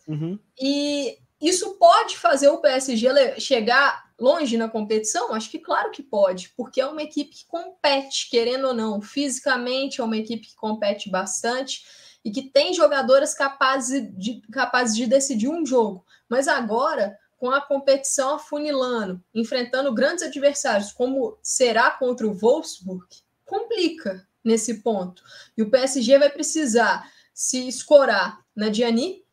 Uhum. 0.07 0.37
E 0.61 1.17
isso 1.41 1.71
pode 1.79 2.15
fazer 2.15 2.49
o 2.49 2.59
PSG 2.59 3.39
chegar 3.39 4.03
longe 4.19 4.55
na 4.55 4.69
competição? 4.69 5.33
Acho 5.33 5.49
que 5.49 5.57
claro 5.57 5.89
que 5.89 6.03
pode, 6.03 6.49
porque 6.55 6.79
é 6.79 6.85
uma 6.85 7.01
equipe 7.01 7.31
que 7.31 7.47
compete, 7.47 8.29
querendo 8.29 8.67
ou 8.67 8.73
não, 8.75 9.01
fisicamente 9.01 9.99
é 9.99 10.03
uma 10.03 10.17
equipe 10.17 10.45
que 10.45 10.55
compete 10.55 11.09
bastante 11.09 12.02
e 12.23 12.31
que 12.31 12.43
tem 12.43 12.73
jogadoras 12.73 13.33
capazes 13.33 14.09
de, 14.17 14.41
capazes 14.51 14.95
de 14.95 15.05
decidir 15.05 15.49
um 15.49 15.65
jogo. 15.65 16.05
Mas 16.29 16.47
agora, 16.47 17.17
com 17.37 17.51
a 17.51 17.59
competição 17.59 18.35
afunilando, 18.35 19.21
enfrentando 19.33 19.93
grandes 19.93 20.23
adversários, 20.23 20.91
como 20.91 21.37
será 21.41 21.91
contra 21.91 22.25
o 22.25 22.33
Wolfsburg, 22.33 23.05
complica 23.45 24.25
nesse 24.43 24.81
ponto. 24.81 25.23
E 25.57 25.61
o 25.61 25.69
PSG 25.69 26.17
vai 26.17 26.29
precisar 26.29 27.09
se 27.33 27.67
escorar 27.67 28.39
na 28.55 28.69
Diani, 28.69 29.23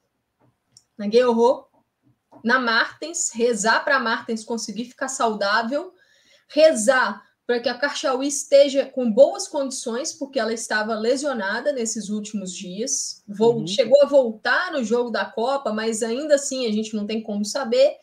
na 0.97 1.07
Guerrero, 1.07 1.67
na 2.43 2.59
Martens, 2.59 3.31
rezar 3.31 3.85
para 3.85 4.01
Martens 4.01 4.45
conseguir 4.45 4.87
ficar 4.87 5.09
saudável, 5.09 5.95
rezar 6.49 7.23
para 7.51 7.59
que 7.59 7.69
a 7.69 7.75
Karchaui 7.75 8.29
esteja 8.29 8.87
com 8.87 9.11
boas 9.11 9.49
condições, 9.49 10.13
porque 10.13 10.39
ela 10.39 10.53
estava 10.53 10.95
lesionada 10.95 11.73
nesses 11.73 12.09
últimos 12.09 12.55
dias. 12.55 13.25
uhum. 13.41 13.67
Chegou 13.67 14.01
a 14.01 14.07
voltar 14.07 14.71
no 14.71 14.85
jogo 14.85 15.11
da 15.11 15.25
Copa, 15.25 15.73
mas 15.73 16.01
ainda 16.01 16.37
assim 16.37 16.65
a 16.69 16.71
gente 16.71 16.95
não 16.95 17.09
tem 17.09 17.21
como 17.21 17.45
saber. 17.45 17.97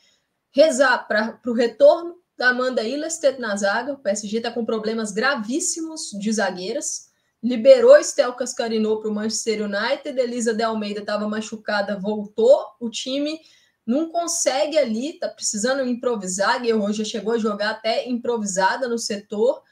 Rezar 0.51 1.07
para 1.07 1.39
o 1.47 1.53
retorno 1.53 2.15
da 2.37 2.49
Amanda 2.49 2.83
Ilestet 2.83 3.39
na 3.39 3.55
zaga. 3.55 3.93
O 3.93 3.99
PSG 3.99 4.35
está 4.35 4.51
com 4.51 4.65
problemas 4.65 5.13
gravíssimos 5.13 6.09
de 6.19 6.29
zagueiras. 6.29 7.07
Liberou 7.41 7.95
Estel 7.95 8.33
Cascarino 8.33 8.99
para 8.99 9.09
o 9.09 9.15
Manchester 9.15 9.61
United. 9.63 10.19
Elisa 10.19 10.53
de 10.53 10.63
Almeida 10.63 10.99
estava 10.99 11.25
machucada, 11.25 11.97
voltou. 11.97 12.65
O 12.81 12.89
time 12.89 13.39
não 13.87 14.09
consegue 14.09 14.77
ali, 14.77 15.11
está 15.11 15.29
precisando 15.29 15.87
improvisar. 15.87 16.61
Guerreiro 16.61 16.91
já 16.91 17.05
chegou 17.05 17.33
a 17.33 17.37
jogar 17.37 17.69
até 17.69 18.07
improvisada 18.07 18.89
no 18.89 18.99
setor. 18.99 19.63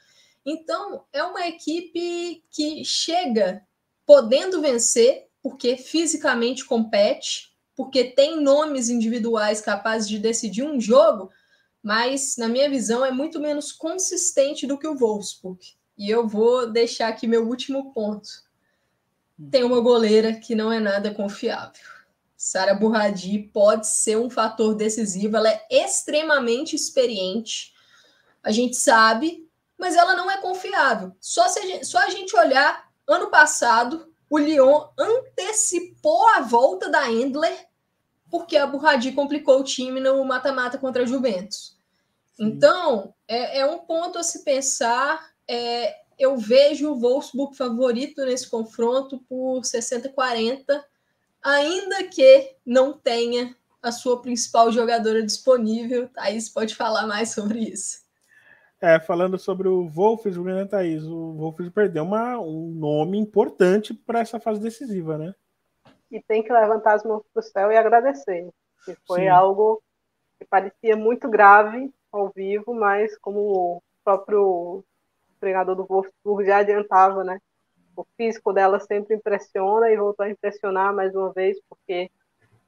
Então, 0.44 1.04
é 1.12 1.22
uma 1.22 1.46
equipe 1.46 2.42
que 2.50 2.82
chega 2.82 3.62
podendo 4.06 4.62
vencer, 4.62 5.26
porque 5.42 5.76
fisicamente 5.76 6.64
compete, 6.64 7.54
porque 7.76 8.04
tem 8.04 8.40
nomes 8.40 8.88
individuais 8.88 9.60
capazes 9.60 10.08
de 10.08 10.18
decidir 10.18 10.62
um 10.62 10.80
jogo, 10.80 11.30
mas, 11.82 12.36
na 12.38 12.48
minha 12.48 12.70
visão, 12.70 13.04
é 13.04 13.10
muito 13.10 13.38
menos 13.38 13.70
consistente 13.70 14.66
do 14.66 14.78
que 14.78 14.88
o 14.88 14.96
Wolfsburg. 14.96 15.60
E 15.98 16.08
eu 16.08 16.26
vou 16.26 16.70
deixar 16.70 17.08
aqui 17.08 17.26
meu 17.26 17.46
último 17.46 17.92
ponto. 17.92 18.28
Tem 19.50 19.62
uma 19.62 19.80
goleira 19.80 20.32
que 20.32 20.54
não 20.54 20.72
é 20.72 20.80
nada 20.80 21.12
confiável. 21.12 21.95
Sara 22.36 22.74
Burradi 22.74 23.50
pode 23.52 23.86
ser 23.86 24.16
um 24.18 24.28
fator 24.28 24.74
decisivo, 24.74 25.36
ela 25.36 25.50
é 25.50 25.66
extremamente 25.70 26.76
experiente. 26.76 27.72
A 28.42 28.52
gente 28.52 28.76
sabe 28.76 29.46
mas 29.78 29.94
ela 29.94 30.14
não 30.14 30.30
é 30.30 30.38
confiável. 30.38 31.14
Só, 31.20 31.44
a 31.44 31.48
gente, 31.48 31.84
só 31.84 31.98
a 31.98 32.10
gente 32.10 32.34
olhar, 32.36 32.90
ano 33.06 33.30
passado, 33.30 34.10
o 34.28 34.38
Lyon 34.38 34.88
antecipou 34.98 36.26
a 36.30 36.40
volta 36.40 36.88
da 36.88 37.10
Endler 37.10 37.66
porque 38.28 38.56
a 38.56 38.66
Burradi 38.66 39.12
complicou 39.12 39.60
o 39.60 39.64
time 39.64 40.00
no 40.00 40.24
mata-mata 40.24 40.78
contra 40.78 41.04
a 41.04 41.06
Juventus. 41.06 41.78
Então, 42.38 43.14
é, 43.28 43.60
é, 43.60 43.66
um 43.66 43.78
ponto 43.78 44.18
a 44.18 44.22
se 44.22 44.42
pensar. 44.42 45.30
É, 45.46 45.94
eu 46.18 46.36
vejo 46.36 46.90
o 46.90 46.98
Wolfsburg 46.98 47.56
favorito 47.56 48.24
nesse 48.24 48.48
confronto 48.48 49.20
por 49.28 49.60
60-40, 49.60 50.82
ainda 51.46 52.02
que 52.08 52.56
não 52.66 52.92
tenha 52.92 53.54
a 53.80 53.92
sua 53.92 54.20
principal 54.20 54.72
jogadora 54.72 55.22
disponível. 55.22 56.08
Thaís 56.08 56.48
pode 56.48 56.74
falar 56.74 57.06
mais 57.06 57.32
sobre 57.32 57.60
isso. 57.60 58.04
É, 58.80 58.98
falando 58.98 59.38
sobre 59.38 59.68
o 59.68 59.88
Wolfsburg, 59.88 60.52
né, 60.52 60.64
Thaís? 60.66 61.04
O 61.04 61.34
Wolfsburg 61.34 61.70
perdeu 61.70 62.02
uma, 62.02 62.38
um 62.38 62.72
nome 62.74 63.16
importante 63.16 63.94
para 63.94 64.20
essa 64.20 64.40
fase 64.40 64.60
decisiva, 64.60 65.16
né? 65.16 65.34
E 66.10 66.20
tem 66.20 66.42
que 66.42 66.52
levantar 66.52 66.94
as 66.94 67.04
mãos 67.04 67.22
para 67.32 67.40
o 67.40 67.42
céu 67.42 67.70
e 67.70 67.76
agradecer. 67.76 68.50
Que 68.84 68.96
foi 69.06 69.22
Sim. 69.22 69.28
algo 69.28 69.80
que 70.38 70.44
parecia 70.44 70.96
muito 70.96 71.28
grave 71.28 71.92
ao 72.12 72.30
vivo, 72.34 72.74
mas 72.74 73.16
como 73.18 73.38
o 73.38 73.82
próprio 74.04 74.84
treinador 75.38 75.76
do 75.76 75.86
Wolfsburg 75.86 76.44
já 76.44 76.58
adiantava, 76.58 77.22
né? 77.22 77.40
O 77.96 78.04
físico 78.16 78.52
dela 78.52 78.78
sempre 78.78 79.16
impressiona 79.16 79.90
e 79.90 79.96
voltou 79.96 80.24
a 80.24 80.30
impressionar 80.30 80.94
mais 80.94 81.14
uma 81.14 81.32
vez, 81.32 81.58
porque 81.68 82.10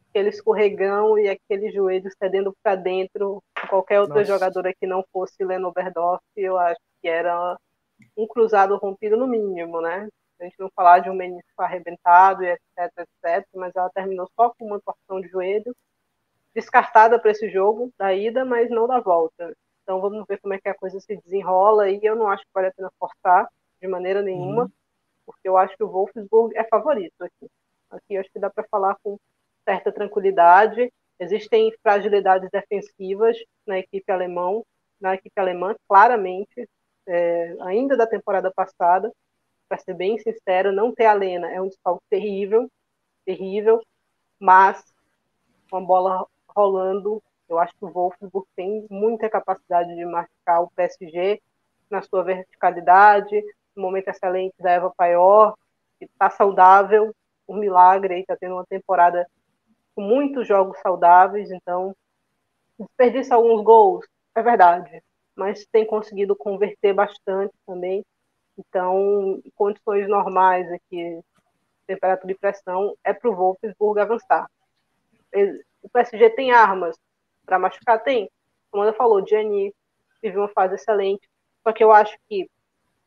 aquele 0.08 0.30
escorregão 0.30 1.18
e 1.18 1.28
aquele 1.28 1.70
joelho 1.70 2.10
cedendo 2.18 2.56
para 2.62 2.74
dentro, 2.74 3.42
qualquer 3.68 4.00
outra 4.00 4.20
Nossa. 4.20 4.32
jogadora 4.32 4.74
que 4.74 4.86
não 4.86 5.04
fosse 5.12 5.44
Leno 5.44 5.68
Oberdorf, 5.68 6.22
eu 6.34 6.58
acho 6.58 6.80
que 7.02 7.08
era 7.08 7.56
um 8.16 8.26
cruzado 8.26 8.76
rompido 8.76 9.16
no 9.16 9.26
mínimo, 9.26 9.80
né? 9.80 10.08
A 10.40 10.44
gente 10.44 10.58
não 10.58 10.70
falar 10.74 11.00
de 11.00 11.10
um 11.10 11.14
menisco 11.14 11.60
arrebentado 11.60 12.44
e 12.44 12.50
etc, 12.50 12.92
etc, 12.98 13.46
mas 13.54 13.74
ela 13.74 13.90
terminou 13.90 14.28
só 14.34 14.50
com 14.50 14.66
uma 14.66 14.80
torção 14.80 15.20
de 15.20 15.28
joelho, 15.28 15.74
descartada 16.54 17.18
para 17.18 17.32
esse 17.32 17.50
jogo 17.50 17.92
da 17.98 18.14
ida, 18.14 18.44
mas 18.44 18.70
não 18.70 18.86
da 18.86 19.00
volta. 19.00 19.54
Então 19.82 20.00
vamos 20.00 20.24
ver 20.26 20.38
como 20.40 20.54
é 20.54 20.60
que 20.60 20.68
a 20.68 20.74
coisa 20.74 20.98
se 21.00 21.16
desenrola 21.16 21.90
e 21.90 22.00
eu 22.02 22.16
não 22.16 22.28
acho 22.28 22.42
que 22.44 22.50
vale 22.54 22.68
a 22.68 22.72
pena 22.72 22.90
forçar 22.98 23.48
de 23.80 23.88
maneira 23.88 24.22
nenhuma, 24.22 24.64
uhum. 24.64 24.70
Porque 25.28 25.46
eu 25.46 25.58
acho 25.58 25.76
que 25.76 25.84
o 25.84 25.88
Wolfsburg 25.88 26.56
é 26.56 26.64
favorito 26.64 27.22
aqui. 27.22 27.50
Aqui 27.90 28.16
acho 28.16 28.32
que 28.32 28.38
dá 28.38 28.48
para 28.48 28.64
falar 28.70 28.96
com 29.02 29.18
certa 29.62 29.92
tranquilidade. 29.92 30.90
Existem 31.20 31.70
fragilidades 31.82 32.48
defensivas 32.50 33.36
na 33.66 33.78
equipe 33.78 34.10
alemão, 34.10 34.64
na 34.98 35.14
equipe 35.14 35.38
alemã, 35.38 35.76
claramente, 35.86 36.66
é, 37.06 37.54
ainda 37.60 37.94
da 37.94 38.06
temporada 38.06 38.50
passada. 38.50 39.12
Para 39.68 39.76
ser 39.76 39.92
bem 39.92 40.18
sincero, 40.18 40.72
não 40.72 40.94
ter 40.94 41.04
a 41.04 41.12
Lena 41.12 41.52
é 41.52 41.60
um 41.60 41.68
desfalque 41.68 42.04
terrível, 42.08 42.70
terrível, 43.26 43.82
mas 44.40 44.82
uma 45.70 45.82
bola 45.82 46.26
rolando, 46.48 47.22
eu 47.50 47.58
acho 47.58 47.74
que 47.76 47.84
o 47.84 47.90
Wolfsburg 47.90 48.48
tem 48.56 48.86
muita 48.88 49.28
capacidade 49.28 49.94
de 49.94 50.06
marcar 50.06 50.60
o 50.60 50.70
PSG 50.70 51.38
na 51.90 52.00
sua 52.00 52.22
verticalidade, 52.22 53.42
momento 53.80 54.08
excelente 54.08 54.54
da 54.58 54.70
Eva 54.70 54.92
Paior, 54.96 55.54
que 55.98 56.04
está 56.04 56.30
saudável, 56.30 57.14
um 57.48 57.56
milagre 57.56 58.14
aí, 58.14 58.20
está 58.20 58.36
tendo 58.36 58.54
uma 58.54 58.66
temporada 58.66 59.26
com 59.94 60.02
muitos 60.02 60.46
jogos 60.46 60.78
saudáveis, 60.80 61.50
então 61.50 61.94
desperdiça 62.78 63.34
alguns 63.34 63.62
gols, 63.64 64.06
é 64.34 64.42
verdade, 64.42 65.02
mas 65.34 65.66
tem 65.66 65.84
conseguido 65.84 66.36
converter 66.36 66.92
bastante 66.92 67.52
também. 67.66 68.04
Então, 68.56 69.40
em 69.44 69.50
condições 69.56 70.08
normais 70.08 70.70
aqui, 70.70 71.20
temperatura 71.86 72.32
e 72.32 72.38
pressão, 72.38 72.94
é 73.02 73.12
para 73.12 73.30
o 73.30 73.34
Wolfsburg 73.34 74.00
avançar. 74.00 74.48
O 75.82 75.88
PSG 75.88 76.30
tem 76.30 76.52
armas 76.52 76.96
para 77.46 77.58
machucar? 77.58 78.02
Tem. 78.02 78.30
Como 78.70 78.82
ela 78.82 78.92
falou, 78.92 79.26
Gianni 79.26 79.74
teve 80.20 80.36
uma 80.36 80.48
fase 80.48 80.74
excelente, 80.74 81.28
só 81.62 81.72
que 81.72 81.82
eu 81.82 81.92
acho 81.92 82.16
que 82.28 82.48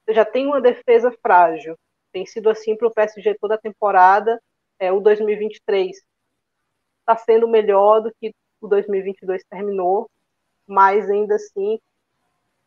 já 0.10 0.26
tem 0.26 0.48
uma 0.48 0.62
defesa 0.62 1.12
frágil. 1.22 1.78
Tem 2.12 2.26
sido 2.26 2.50
assim 2.50 2.76
para 2.76 2.88
o 2.88 2.94
PSG 2.94 3.36
toda 3.40 3.56
a 3.56 3.60
temporada. 3.60 4.42
É, 4.80 4.92
o 4.92 5.00
2023 5.00 6.02
está 7.00 7.16
sendo 7.18 7.48
melhor 7.48 8.02
do 8.02 8.14
que 8.20 8.34
o 8.60 8.68
2022 8.68 9.44
terminou, 9.50 10.10
mas 10.68 11.10
ainda 11.10 11.36
assim, 11.36 11.80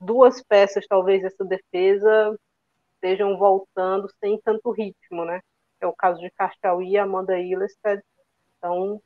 duas 0.00 0.42
peças 0.42 0.86
talvez 0.88 1.22
dessa 1.22 1.44
defesa 1.44 2.36
estejam 2.94 3.36
voltando 3.36 4.08
sem 4.18 4.40
tanto 4.40 4.70
ritmo, 4.70 5.24
né? 5.24 5.40
É 5.80 5.86
o 5.86 5.92
caso 5.92 6.20
de 6.20 6.30
Castauí 6.30 6.92
e 6.92 6.98
Amanda 6.98 7.38
Illested. 7.38 8.02
Então, 8.56 9.00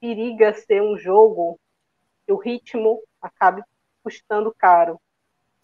periga 0.00 0.52
ser 0.52 0.82
um 0.82 0.98
jogo 0.98 1.58
que 2.26 2.32
o 2.32 2.36
ritmo 2.36 3.02
acabe 3.22 3.62
custando 4.02 4.54
caro 4.58 5.00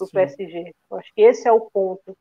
para 0.08 0.22
o 0.22 0.26
PSG. 0.26 0.74
Eu 0.90 0.98
acho 0.98 1.12
que 1.14 1.22
esse 1.22 1.48
é 1.48 1.52
o 1.52 1.60
ponto 1.60 2.16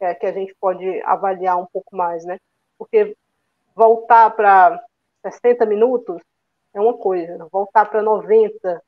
é, 0.00 0.14
que 0.14 0.26
a 0.26 0.32
gente 0.32 0.54
pode 0.60 0.84
avaliar 1.02 1.58
um 1.58 1.66
pouco 1.66 1.96
mais, 1.96 2.24
né? 2.24 2.38
Porque 2.78 3.16
voltar 3.74 4.30
para 4.30 4.82
60 5.22 5.66
minutos 5.66 6.20
é 6.74 6.80
uma 6.80 6.96
coisa, 6.96 7.48
voltar 7.50 7.86
para 7.86 8.02
90, 8.02 8.82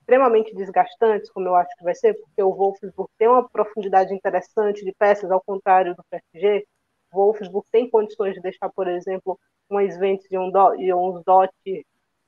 extremamente 0.00 0.54
desgastantes, 0.54 1.30
como 1.30 1.48
eu 1.48 1.54
acho 1.54 1.74
que 1.76 1.84
vai 1.84 1.94
ser, 1.94 2.14
porque 2.14 2.42
o 2.42 2.52
Wolfsburg 2.52 3.10
tem 3.18 3.28
uma 3.28 3.48
profundidade 3.48 4.14
interessante 4.14 4.84
de 4.84 4.92
peças, 4.92 5.30
ao 5.30 5.40
contrário 5.40 5.94
do 5.94 6.04
PSG. 6.10 6.66
O 7.12 7.16
Wolfsburg 7.16 7.66
tem 7.70 7.88
condições 7.88 8.34
de 8.34 8.40
deixar, 8.40 8.68
por 8.70 8.88
exemplo, 8.88 9.38
uma 9.68 9.82
Sventes 9.90 10.30
e 10.30 10.38
um, 10.38 10.50
do, 10.50 10.74
e 10.76 10.92
um 10.92 11.22
Dot 11.24 11.52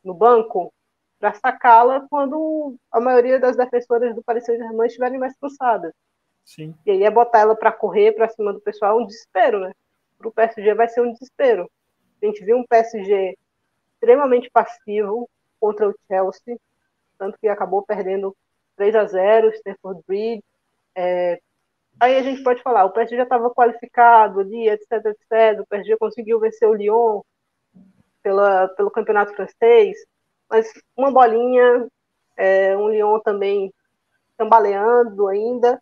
no 0.03 0.15
banco 0.15 0.73
para 1.25 1.33
sacá-la 1.33 2.07
quando 2.11 2.77
a 2.93 3.01
maioria 3.01 3.41
das 3.41 3.57
defensoras 3.57 4.15
do 4.15 4.23
Paris 4.23 4.45
Saint-Germain 4.45 4.87
estiverem 4.87 5.19
mais 5.19 5.35
cansadas. 5.39 5.91
Sim. 6.45 6.75
E 6.85 6.91
aí 6.91 7.03
é 7.03 7.11
botar 7.11 7.39
ela 7.39 7.57
para 7.57 7.73
correr 7.73 8.13
para 8.13 8.29
cima 8.29 8.53
do 8.53 8.61
pessoal, 8.61 9.01
é 9.01 9.03
um 9.03 9.07
desespero, 9.07 9.61
né? 9.61 9.73
Para 10.19 10.29
o 10.29 10.33
PSG 10.33 10.75
vai 10.75 10.87
ser 10.87 11.01
um 11.01 11.11
desespero. 11.11 11.71
A 12.23 12.27
gente 12.27 12.45
viu 12.45 12.59
um 12.59 12.67
PSG 12.67 13.39
extremamente 13.95 14.51
passivo 14.51 15.27
contra 15.59 15.89
o 15.89 15.95
Chelsea, 16.07 16.59
tanto 17.17 17.39
que 17.39 17.49
acabou 17.49 17.83
perdendo 17.83 18.37
3 18.77 18.95
a 18.95 19.07
0 19.07 19.49
Stanford 19.49 20.03
Bridge. 20.07 20.45
É, 20.95 21.41
aí 21.99 22.19
a 22.19 22.23
gente 22.23 22.43
pode 22.43 22.63
falar, 22.63 22.85
o 22.85 22.91
PSG 22.91 23.17
já 23.17 23.23
estava 23.23 23.49
qualificado 23.49 24.41
ali, 24.41 24.69
etc, 24.69 24.93
etc. 24.93 25.61
O 25.63 25.67
PSG 25.69 25.97
conseguiu 25.97 26.39
vencer 26.39 26.69
o 26.69 26.75
Lyon 26.75 27.23
pela, 28.23 28.69
pelo 28.69 28.91
campeonato 28.91 29.35
francês, 29.35 29.97
mas 30.49 30.73
uma 30.97 31.11
bolinha, 31.11 31.89
é, 32.37 32.77
um 32.77 32.89
Lyon 32.89 33.19
também 33.21 33.73
tambaleando 34.37 35.29
ainda. 35.29 35.81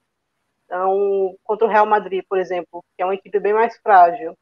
Então, 0.64 1.36
contra 1.44 1.66
o 1.66 1.70
Real 1.70 1.86
Madrid, 1.86 2.24
por 2.28 2.38
exemplo, 2.38 2.84
que 2.96 3.02
é 3.02 3.04
uma 3.04 3.14
equipe 3.14 3.38
bem 3.38 3.52
mais 3.52 3.76
frágil 3.78 4.36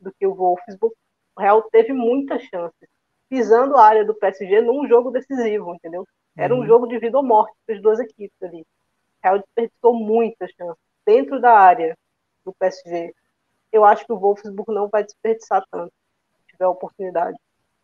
do 0.00 0.12
que 0.12 0.26
o 0.26 0.34
Wolfsburg, 0.34 0.94
o 1.36 1.40
Real 1.40 1.62
teve 1.70 1.92
muitas 1.92 2.42
chances 2.42 2.88
pisando 3.28 3.76
a 3.76 3.84
área 3.84 4.04
do 4.04 4.14
PSG 4.14 4.60
num 4.60 4.86
jogo 4.88 5.10
decisivo, 5.10 5.74
entendeu? 5.74 6.06
Era 6.36 6.54
um 6.54 6.60
uhum. 6.60 6.66
jogo 6.66 6.86
de 6.86 6.98
vida 6.98 7.16
ou 7.16 7.24
morte 7.24 7.54
para 7.64 7.74
as 7.74 7.82
duas 7.82 7.98
equipes 7.98 8.36
ali. 8.42 8.62
O 8.62 8.66
Real 9.22 9.38
desperdiçou 9.38 9.94
muitas 9.94 10.50
chances 10.52 10.82
dentro 11.04 11.40
da 11.40 11.52
área 11.52 11.96
do 12.44 12.52
PSG. 12.52 13.14
Eu 13.72 13.84
acho 13.84 14.04
que 14.06 14.12
o 14.12 14.18
Wolfsburg 14.18 14.72
não 14.72 14.88
vai 14.88 15.02
desperdiçar 15.02 15.64
tanto, 15.70 15.92
se 16.38 16.52
tiver 16.52 16.66
oportunidade. 16.66 17.36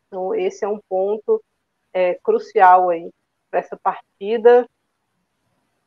Então, 0.06 0.34
esse 0.34 0.64
é 0.64 0.68
um 0.68 0.80
ponto 0.88 1.42
é, 1.92 2.14
crucial 2.22 2.90
aí 2.90 3.10
para 3.50 3.60
essa 3.60 3.76
partida. 3.76 4.68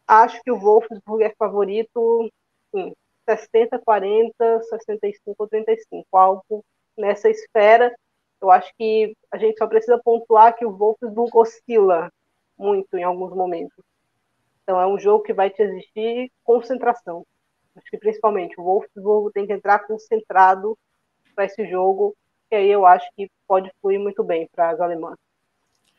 Acho 0.08 0.42
que 0.44 0.52
o 0.52 0.60
Wolfsburg 0.60 1.24
é 1.24 1.34
favorito 1.38 2.30
sim, 2.72 2.94
60, 3.28 3.80
40, 3.80 4.62
65 4.62 5.48
35, 5.48 6.18
algo 6.18 6.64
nessa 6.98 7.30
esfera 7.30 7.94
eu 8.42 8.52
acho 8.52 8.72
que 8.78 9.16
a 9.32 9.38
gente 9.38 9.58
só 9.58 9.68
precisa 9.68 10.00
pontuar 10.04 10.56
que 10.56 10.66
o 10.66 10.72
Wolfsburg 10.72 11.32
oscila 11.34 12.12
muito 12.58 12.96
em 12.98 13.04
alguns 13.04 13.34
momentos. 13.34 13.84
Então 14.64 14.80
é 14.80 14.88
um 14.88 15.00
jogo 15.00 15.24
que 15.24 15.34
vai 15.34 15.50
te 15.50 15.62
exigir 15.62 16.32
concentração. 16.44 17.26
Acho 17.76 17.90
que 17.90 17.98
principalmente 17.98 18.60
o 18.60 18.64
Wolfsburg 18.64 19.34
tem 19.34 19.46
que 19.46 19.54
entrar 19.54 19.80
concentrado 19.80 20.78
para 21.34 21.46
esse 21.46 21.68
jogo, 21.68 22.16
que 22.50 22.56
aí 22.56 22.70
eu 22.70 22.86
acho 22.86 23.08
que 23.16 23.30
pode 23.48 23.72
fluir 23.82 24.00
muito 24.00 24.24
bem 24.24 24.48
para 24.54 24.70
as 24.70 24.80
alemãs. 24.80 25.18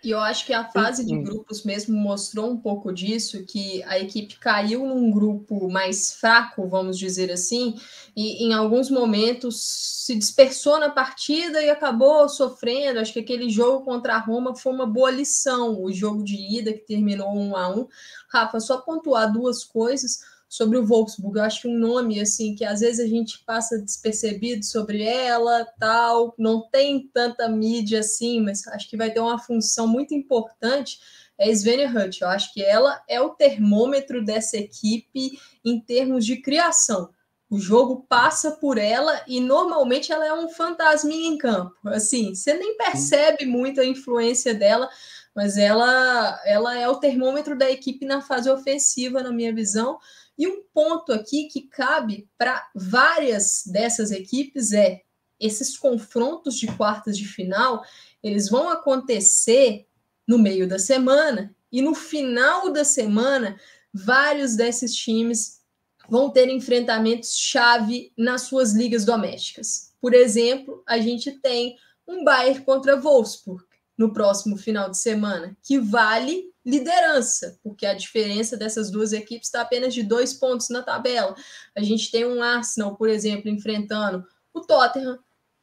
E 0.04 0.10
eu 0.10 0.20
acho 0.20 0.46
que 0.46 0.52
a 0.52 0.64
fase 0.64 1.04
de 1.04 1.18
grupos 1.18 1.64
mesmo 1.64 1.96
mostrou 1.96 2.50
um 2.50 2.56
pouco 2.56 2.92
disso, 2.92 3.44
que 3.44 3.82
a 3.84 3.98
equipe 3.98 4.38
caiu 4.38 4.86
num 4.86 5.10
grupo 5.10 5.68
mais 5.70 6.12
fraco, 6.12 6.68
vamos 6.68 6.98
dizer 6.98 7.32
assim, 7.32 7.74
e 8.14 8.44
em 8.44 8.52
alguns 8.52 8.90
momentos 8.90 9.58
se 10.04 10.14
dispersou 10.14 10.78
na 10.78 10.90
partida 10.90 11.62
e 11.62 11.70
acabou 11.70 12.28
sofrendo. 12.28 13.00
Acho 13.00 13.12
que 13.12 13.20
aquele 13.20 13.48
jogo 13.50 13.84
contra 13.84 14.14
a 14.14 14.18
Roma 14.18 14.54
foi 14.54 14.72
uma 14.72 14.86
boa 14.86 15.10
lição, 15.10 15.82
o 15.82 15.92
jogo 15.92 16.22
de 16.22 16.36
ida 16.36 16.72
que 16.72 16.86
terminou 16.86 17.34
um 17.34 17.56
a 17.56 17.68
um. 17.68 17.88
Rafa, 18.28 18.60
só 18.60 18.78
pontuar 18.78 19.32
duas 19.32 19.64
coisas 19.64 20.20
sobre 20.48 20.78
o 20.78 20.86
Wolfsburg. 20.86 21.38
Eu 21.38 21.44
acho 21.44 21.68
um 21.68 21.78
nome 21.78 22.20
assim 22.20 22.54
que 22.54 22.64
às 22.64 22.80
vezes 22.80 23.00
a 23.00 23.08
gente 23.08 23.42
passa 23.44 23.78
despercebido 23.78 24.64
sobre 24.64 25.02
ela, 25.02 25.66
tal, 25.78 26.34
não 26.38 26.68
tem 26.70 27.08
tanta 27.12 27.48
mídia 27.48 28.00
assim, 28.00 28.40
mas 28.40 28.66
acho 28.68 28.88
que 28.88 28.96
vai 28.96 29.10
ter 29.10 29.20
uma 29.20 29.38
função 29.38 29.86
muito 29.86 30.14
importante. 30.14 30.98
É 31.38 31.52
Svenja 31.52 31.88
Hutt. 31.88 32.22
Eu 32.22 32.28
acho 32.28 32.52
que 32.54 32.62
ela 32.62 33.02
é 33.08 33.20
o 33.20 33.30
termômetro 33.30 34.24
dessa 34.24 34.56
equipe 34.56 35.38
em 35.64 35.80
termos 35.80 36.24
de 36.24 36.40
criação. 36.40 37.10
O 37.48 37.58
jogo 37.58 38.04
passa 38.08 38.52
por 38.52 38.76
ela 38.76 39.22
e 39.26 39.40
normalmente 39.40 40.10
ela 40.10 40.26
é 40.26 40.32
um 40.32 40.48
fantasminha 40.48 41.28
em 41.28 41.38
campo. 41.38 41.76
Assim, 41.84 42.34
você 42.34 42.54
nem 42.54 42.76
percebe 42.76 43.46
muito 43.46 43.80
a 43.80 43.84
influência 43.84 44.52
dela, 44.52 44.88
mas 45.34 45.56
ela, 45.56 46.40
ela 46.44 46.76
é 46.76 46.88
o 46.88 46.96
termômetro 46.96 47.56
da 47.56 47.70
equipe 47.70 48.04
na 48.04 48.20
fase 48.20 48.50
ofensiva, 48.50 49.22
na 49.22 49.30
minha 49.30 49.54
visão. 49.54 49.98
E 50.38 50.46
um 50.46 50.62
ponto 50.72 51.12
aqui 51.12 51.48
que 51.48 51.62
cabe 51.62 52.28
para 52.36 52.68
várias 52.74 53.62
dessas 53.66 54.10
equipes 54.10 54.72
é 54.72 55.02
esses 55.38 55.76
confrontos 55.76 56.56
de 56.56 56.66
quartas 56.66 57.16
de 57.16 57.26
final, 57.26 57.84
eles 58.22 58.48
vão 58.48 58.68
acontecer 58.68 59.86
no 60.26 60.38
meio 60.38 60.68
da 60.68 60.78
semana 60.78 61.54
e 61.70 61.82
no 61.82 61.94
final 61.94 62.72
da 62.72 62.84
semana, 62.84 63.58
vários 63.92 64.56
desses 64.56 64.94
times 64.94 65.60
vão 66.08 66.30
ter 66.30 66.48
enfrentamentos 66.48 67.36
chave 67.36 68.12
nas 68.16 68.42
suas 68.42 68.72
ligas 68.72 69.04
domésticas. 69.04 69.92
Por 70.00 70.14
exemplo, 70.14 70.82
a 70.86 70.98
gente 70.98 71.32
tem 71.32 71.76
um 72.06 72.24
Bayern 72.24 72.64
contra 72.64 72.96
Wolfsburg 72.96 73.64
no 73.98 74.12
próximo 74.12 74.56
final 74.56 74.90
de 74.90 74.98
semana, 74.98 75.56
que 75.62 75.78
vale 75.78 76.52
liderança, 76.66 77.56
porque 77.62 77.86
a 77.86 77.94
diferença 77.94 78.56
dessas 78.56 78.90
duas 78.90 79.12
equipes 79.12 79.46
está 79.46 79.60
apenas 79.60 79.94
de 79.94 80.02
dois 80.02 80.34
pontos 80.34 80.68
na 80.68 80.82
tabela. 80.82 81.36
A 81.76 81.82
gente 81.82 82.10
tem 82.10 82.26
um 82.26 82.42
Arsenal, 82.42 82.96
por 82.96 83.08
exemplo, 83.08 83.48
enfrentando 83.48 84.26
o 84.52 84.60
Tottenham, 84.60 85.16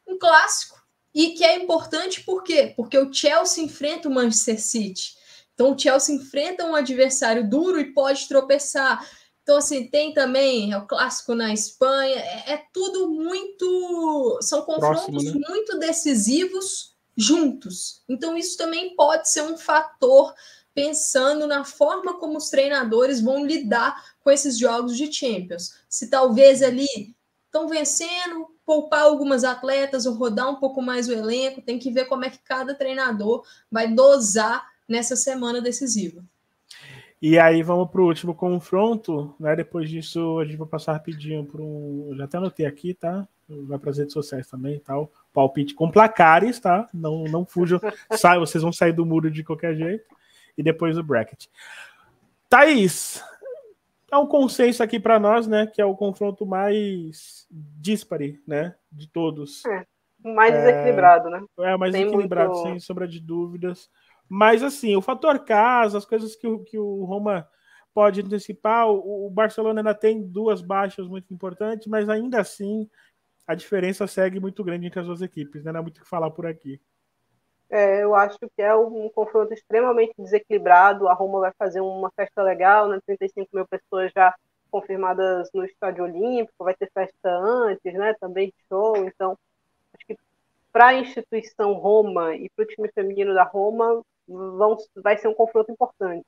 um 0.08 0.18
clássico, 0.18 0.82
e 1.14 1.32
que 1.32 1.44
é 1.44 1.58
importante 1.58 2.24
por 2.24 2.42
quê? 2.42 2.74
Porque 2.76 2.98
o 2.98 3.12
Chelsea 3.12 3.64
enfrenta 3.64 4.08
o 4.08 4.14
Manchester 4.14 4.62
City. 4.62 5.16
Então 5.54 5.74
o 5.74 5.78
Chelsea 5.78 6.16
enfrenta 6.16 6.66
um 6.66 6.74
adversário 6.74 7.48
duro 7.48 7.80
e 7.80 7.94
pode 7.94 8.28
tropeçar. 8.28 9.06
Então, 9.44 9.58
assim, 9.58 9.88
tem 9.90 10.14
também 10.14 10.72
é 10.72 10.78
o 10.78 10.88
clássico 10.88 11.36
na 11.36 11.54
Espanha, 11.54 12.16
é, 12.16 12.54
é 12.54 12.64
tudo 12.72 13.10
muito. 13.10 14.40
São 14.42 14.62
confrontos 14.62 15.04
Próximo, 15.04 15.40
né? 15.40 15.48
muito 15.50 15.78
decisivos 15.78 16.96
juntos. 17.16 18.02
Então, 18.08 18.38
isso 18.38 18.58
também 18.58 18.96
pode 18.96 19.30
ser 19.30 19.42
um 19.42 19.58
fator 19.58 20.34
pensando 20.74 21.48
na 21.48 21.64
forma 21.64 22.20
como 22.20 22.38
os 22.38 22.50
treinadores 22.50 23.22
vão 23.22 23.46
lidar 23.46 23.96
com 24.24 24.32
esses 24.32 24.58
jogos 24.58 24.98
de 24.98 25.12
Champions. 25.12 25.84
Se 25.88 26.10
talvez 26.10 26.62
ali 26.64 26.88
estão 27.46 27.68
vencendo, 27.68 28.48
poupar 28.66 29.02
algumas 29.02 29.44
atletas 29.44 30.06
ou 30.06 30.16
rodar 30.16 30.50
um 30.50 30.56
pouco 30.56 30.82
mais 30.82 31.08
o 31.08 31.14
elenco, 31.14 31.62
tem 31.62 31.78
que 31.78 31.92
ver 31.92 32.06
como 32.06 32.26
é 32.26 32.30
que 32.30 32.40
cada 32.40 32.74
treinador 32.74 33.46
vai 33.72 33.94
dosar 33.94 34.66
nessa 34.88 35.16
semana 35.16 35.62
decisiva. 35.62 36.24
E 37.22 37.40
aí 37.40 37.64
vamos 37.64 37.90
para 37.90 38.02
o 38.02 38.08
último 38.08 38.36
confronto, 38.36 39.34
né? 39.40 39.56
Depois 39.56 39.90
disso 39.90 40.40
a 40.40 40.46
gente 40.46 40.58
vai 40.58 40.68
passar 40.68 40.92
rapidinho 40.92 41.46
para 41.46 41.62
um. 41.62 42.14
Já 42.18 42.26
até 42.26 42.38
anotei 42.38 42.66
aqui, 42.66 42.94
tá? 42.94 43.26
Vai 43.48 43.80
para 43.80 43.92
as 43.92 43.98
redes 43.98 44.14
sociais 44.14 44.48
também 44.48 44.80
tal. 44.80 45.10
Palpite 45.32 45.74
com 45.74 45.90
placares, 45.90 46.60
tá? 46.60 46.90
Não, 46.94 47.24
não 47.26 47.46
fujam. 47.46 47.80
Sai, 48.12 48.40
vocês 48.40 48.62
vão 48.62 48.74
sair 48.74 48.92
do 48.92 49.06
muro 49.06 49.32
de 49.32 49.42
qualquer 49.42 49.74
jeito 49.76 50.04
e 50.58 50.64
depois 50.64 50.98
o 50.98 51.04
bracket. 51.04 51.48
Thaís, 52.50 53.24
é 54.12 54.18
um 54.18 54.28
consenso 54.28 54.84
aqui 54.84 55.00
para 55.00 55.20
nós, 55.20 55.48
né? 55.48 55.66
Que 55.66 55.82
é 55.82 55.86
o 55.86 55.96
confronto 55.96 56.46
mais 56.46 57.48
dispare, 57.50 58.42
né? 58.48 58.76
De 58.92 59.08
todos. 59.08 59.66
É, 59.66 59.86
mais 60.24 60.54
é, 60.54 60.60
desequilibrado, 60.60 61.30
né? 61.30 61.44
É, 61.60 61.76
mais 61.76 61.94
sem 61.94 62.08
equilibrado, 62.08 62.54
muito... 62.54 62.64
sem 62.64 62.80
sombra 62.80 63.08
de 63.08 63.20
dúvidas. 63.20 63.90
Mas, 64.30 64.64
assim, 64.64 64.96
o 64.96 65.02
fator 65.02 65.40
casa, 65.40 65.98
as 65.98 66.06
coisas 66.06 66.36
que, 66.36 66.48
o, 66.48 66.60
que 66.60 66.78
o 66.78 67.04
Roma 67.06 67.48
pode 67.94 68.22
antecipar, 68.22 68.88
o, 68.88 69.28
o 69.28 69.30
Barcelona 69.30 69.82
ainda 69.82 69.94
tem 69.94 70.22
duas 70.22 70.62
baixas 70.62 71.08
muito 71.08 71.34
importantes, 71.34 71.88
mas 71.88 72.10
ainda 72.10 72.40
assim 72.40 72.90
a 73.46 73.54
diferença 73.54 74.08
segue 74.08 74.40
muito 74.40 74.64
grande 74.64 74.88
entre 74.88 75.00
as 75.00 75.06
duas 75.06 75.22
equipes, 75.22 75.64
né? 75.64 75.72
Não 75.72 75.80
há 75.80 75.84
muito 75.84 75.98
o 75.98 76.02
que 76.02 76.08
falar 76.08 76.32
por 76.32 76.46
aqui. 76.46 76.80
É, 77.70 78.04
eu 78.04 78.14
acho 78.14 78.38
que 78.40 78.62
é 78.62 78.76
um 78.76 79.10
confronto 79.10 79.54
extremamente 79.54 80.14
desequilibrado. 80.18 81.08
A 81.08 81.14
Roma 81.14 81.40
vai 81.40 81.52
fazer 81.58 81.82
uma 81.82 82.12
festa 82.12 82.44
legal, 82.44 82.88
né? 82.88 83.00
35 83.06 83.50
mil 83.54 83.68
pessoas 83.68 84.12
já 84.16 84.34
confirmadas 84.70 85.50
no 85.54 85.64
Estádio 85.64 86.04
Olímpico, 86.04 86.64
vai 86.64 86.74
ter 86.74 86.90
festa 86.92 87.30
antes, 87.30 87.94
né? 87.94 88.16
Também 88.20 88.54
show. 88.68 88.98
Então, 88.98 89.38
acho 89.94 90.06
que 90.06 90.18
para 90.72 90.88
a 90.88 90.94
instituição 90.96 91.74
Roma 91.74 92.36
e 92.36 92.50
para 92.50 92.64
o 92.64 92.68
time 92.68 92.90
feminino 92.92 93.34
da 93.34 93.44
Roma 93.44 94.04
vão, 94.28 94.78
vai 94.96 95.18
ser 95.18 95.28
um 95.28 95.34
confronto 95.34 95.72
importante. 95.72 96.26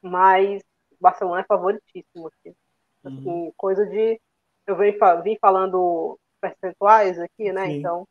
Mas 0.00 0.62
o 0.92 0.96
Barcelona 1.00 1.40
é 1.40 1.44
favoritíssimo. 1.44 2.28
Assim. 2.28 2.54
Uhum. 3.04 3.52
coisa 3.56 3.84
de. 3.86 4.20
Eu 4.66 4.76
vim, 4.76 4.92
vim 5.22 5.36
falando 5.40 6.18
percentuais 6.40 7.18
aqui, 7.18 7.52
né? 7.52 7.66
Sim. 7.66 7.72
Então, 7.78 8.08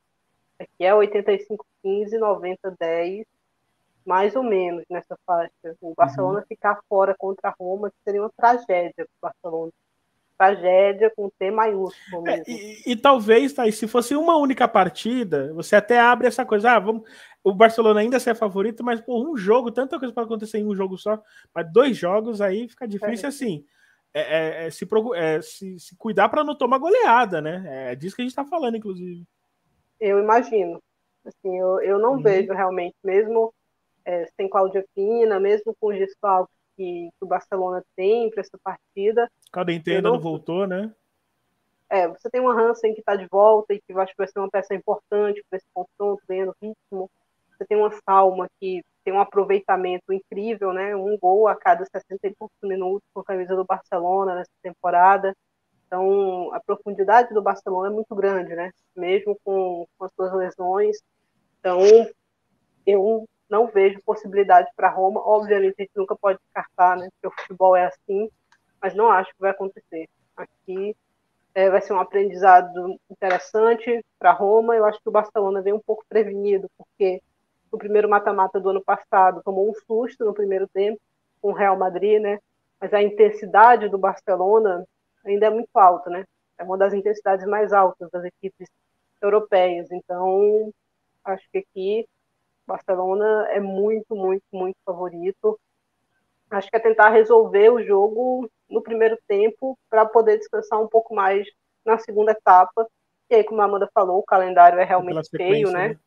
aqui 0.59 0.83
é 0.85 0.93
85 0.93 1.65
15, 1.83 2.17
90, 2.17 2.75
10, 2.79 3.25
mais 4.05 4.35
ou 4.35 4.43
menos 4.43 4.83
nessa 4.89 5.17
faixa. 5.25 5.51
O 5.81 5.93
Barcelona 5.95 6.39
uhum. 6.39 6.45
ficar 6.45 6.79
fora 6.87 7.13
contra 7.17 7.49
a 7.49 7.55
Roma 7.57 7.91
seria 8.03 8.21
uma 8.21 8.31
tragédia 8.35 8.93
para 8.95 9.05
o 9.05 9.21
Barcelona. 9.21 9.71
Tragédia 10.35 11.11
com 11.15 11.29
T 11.29 11.51
maiúsculo 11.51 12.27
é, 12.27 12.41
e, 12.47 12.81
e, 12.87 12.95
talvez, 12.95 13.53
tá, 13.53 13.71
se 13.71 13.87
fosse 13.87 14.15
uma 14.15 14.35
única 14.35 14.67
partida, 14.67 15.53
você 15.53 15.75
até 15.75 15.99
abre 15.99 16.27
essa 16.27 16.43
coisa, 16.43 16.71
ah, 16.71 16.79
vamos, 16.79 17.03
o 17.43 17.53
Barcelona 17.53 17.99
ainda 17.99 18.19
ser 18.19 18.35
favorito, 18.35 18.83
mas 18.83 18.99
por 18.99 19.15
um 19.15 19.37
jogo, 19.37 19.71
tanta 19.71 19.99
coisa 19.99 20.13
pode 20.13 20.25
acontecer 20.25 20.57
em 20.57 20.65
um 20.65 20.75
jogo 20.75 20.97
só, 20.97 21.21
mas 21.53 21.71
dois 21.71 21.95
jogos 21.95 22.41
aí 22.41 22.67
fica 22.67 22.87
difícil 22.87 23.25
é. 23.25 23.29
assim. 23.29 23.65
É, 24.11 24.21
é, 24.21 24.67
é 24.67 24.69
se, 24.71 24.87
é, 25.15 25.41
se, 25.41 25.79
se, 25.79 25.95
cuidar 25.97 26.29
para 26.29 26.43
não 26.43 26.55
tomar 26.55 26.77
goleada, 26.77 27.39
né? 27.39 27.91
É 27.91 27.95
disso 27.95 28.15
que 28.15 28.21
a 28.21 28.25
gente 28.25 28.31
está 28.31 28.45
falando, 28.45 28.75
inclusive. 28.75 29.25
Eu 30.03 30.19
imagino. 30.19 30.81
Assim, 31.25 31.57
eu, 31.57 31.79
eu 31.79 31.97
não 31.97 32.15
uhum. 32.15 32.21
vejo 32.21 32.51
realmente, 32.51 32.95
mesmo 33.01 33.53
é, 34.03 34.25
sem 34.35 34.49
Cláudia 34.49 34.83
Pina, 34.93 35.39
mesmo 35.39 35.73
com 35.79 35.87
os 35.87 35.97
desfalques 35.97 36.53
que, 36.75 37.09
que, 37.17 37.25
o 37.25 37.27
Barcelona 37.27 37.81
tem 37.95 38.29
para 38.29 38.41
essa 38.41 38.57
partida. 38.61 39.31
Cadente 39.49 39.89
ainda 39.89 40.09
não... 40.09 40.15
não 40.15 40.19
voltou, 40.19 40.67
né? 40.67 40.93
É, 41.89 42.07
você 42.07 42.29
tem 42.29 42.41
uma 42.41 42.59
Hansen 42.59 42.93
que 42.93 42.99
está 42.99 43.15
de 43.15 43.27
volta 43.27 43.73
e 43.73 43.79
que 43.79 43.93
acho 43.93 44.11
que 44.11 44.17
vai 44.17 44.27
ser 44.27 44.39
uma 44.39 44.49
peça 44.49 44.73
importante 44.73 45.41
para 45.49 45.57
esse 45.57 45.67
confronto, 45.73 46.21
ganhando 46.27 46.55
ritmo. 46.61 47.09
Você 47.51 47.65
tem 47.65 47.77
uma 47.77 47.91
Salma 48.03 48.49
que 48.59 48.83
tem 49.05 49.13
um 49.13 49.21
aproveitamento 49.21 50.11
incrível, 50.11 50.73
né? 50.73 50.95
Um 50.95 51.17
gol 51.17 51.47
a 51.47 51.55
cada 51.55 51.85
60 51.85 52.27
e 52.27 52.35
poucos 52.35 52.57
minutos 52.63 53.07
com 53.13 53.21
a 53.21 53.23
camisa 53.23 53.55
do 53.55 53.63
Barcelona 53.63 54.35
nessa 54.35 54.51
temporada. 54.61 55.33
Então, 55.93 56.51
a 56.51 56.59
profundidade 56.59 57.31
do 57.35 57.41
Barcelona 57.43 57.89
é 57.89 57.93
muito 57.93 58.15
grande, 58.15 58.55
né? 58.55 58.71
Mesmo 58.95 59.39
com, 59.43 59.85
com 59.95 60.05
as 60.05 60.11
suas 60.15 60.33
lesões, 60.33 60.97
então, 61.59 61.79
eu 62.83 63.29
não 63.47 63.67
vejo 63.67 64.01
possibilidade 64.03 64.71
para 64.75 64.89
Roma. 64.89 65.21
Obviamente, 65.23 65.75
a 65.77 65.83
gente 65.83 65.91
nunca 65.95 66.15
pode 66.15 66.39
descartar, 66.39 66.97
né? 66.97 67.09
Porque 67.11 67.27
o 67.27 67.41
futebol 67.41 67.75
é 67.75 67.85
assim, 67.85 68.27
mas 68.81 68.95
não 68.95 69.07
acho 69.07 69.29
que 69.35 69.39
vai 69.39 69.51
acontecer. 69.51 70.09
Aqui 70.35 70.97
é, 71.53 71.69
vai 71.69 71.79
ser 71.79 71.93
um 71.93 71.99
aprendizado 71.99 72.99
interessante 73.07 74.03
para 74.17 74.31
Roma. 74.31 74.75
Eu 74.75 74.85
acho 74.85 74.99
que 74.99 75.09
o 75.09 75.11
Barcelona 75.11 75.61
vem 75.61 75.73
um 75.73 75.79
pouco 75.79 76.03
prevenido, 76.09 76.71
porque 76.75 77.21
no 77.71 77.77
primeiro 77.77 78.09
mata-mata 78.09 78.59
do 78.59 78.71
ano 78.71 78.83
passado 78.83 79.43
tomou 79.45 79.69
um 79.69 79.75
susto 79.85 80.25
no 80.25 80.33
primeiro 80.33 80.67
tempo 80.67 80.99
com 81.39 81.51
o 81.51 81.55
Real 81.55 81.77
Madrid, 81.77 82.19
né? 82.19 82.39
Mas 82.81 82.91
a 82.95 83.03
intensidade 83.03 83.89
do 83.89 83.99
Barcelona 83.99 84.87
ainda 85.25 85.47
é 85.47 85.49
muito 85.49 85.69
alta, 85.75 86.09
né? 86.09 86.25
É 86.57 86.63
uma 86.63 86.77
das 86.77 86.93
intensidades 86.93 87.45
mais 87.47 87.73
altas 87.73 88.09
das 88.11 88.23
equipes 88.25 88.67
europeias. 89.21 89.91
Então, 89.91 90.71
Acho 91.23 91.49
que 91.51 91.59
aqui 91.59 92.07
Barcelona 92.67 93.47
é 93.51 93.59
muito, 93.59 94.15
muito, 94.15 94.43
muito 94.51 94.77
favorito. 94.85 95.59
Acho 96.49 96.69
que 96.69 96.75
é 96.75 96.79
tentar 96.79 97.09
resolver 97.09 97.69
o 97.69 97.83
jogo 97.83 98.49
no 98.69 98.81
primeiro 98.81 99.17
tempo 99.27 99.77
para 99.89 100.05
poder 100.05 100.37
descansar 100.37 100.79
um 100.81 100.87
pouco 100.87 101.15
mais 101.15 101.47
na 101.85 101.97
segunda 101.97 102.31
etapa. 102.31 102.87
E 103.29 103.35
aí, 103.35 103.43
como 103.43 103.61
a 103.61 103.65
Amanda 103.65 103.89
falou, 103.93 104.19
o 104.19 104.25
calendário 104.25 104.79
é 104.79 104.83
realmente 104.83 105.29
feio, 105.29 105.71
né? 105.71 105.89
né? 105.89 105.99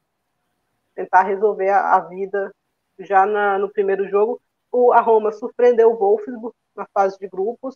Tentar 0.95 1.23
resolver 1.23 1.71
a, 1.71 1.97
a 1.97 2.01
vida 2.01 2.55
já 3.01 3.27
na, 3.27 3.59
no 3.59 3.71
primeiro 3.71 4.09
jogo. 4.09 4.41
O, 4.71 4.93
a 4.93 5.01
Roma 5.01 5.33
surpreendeu 5.33 5.91
o 5.91 5.97
Wolfsburg 5.97 6.55
na 6.75 6.87
fase 6.93 7.19
de 7.19 7.27
grupos, 7.27 7.75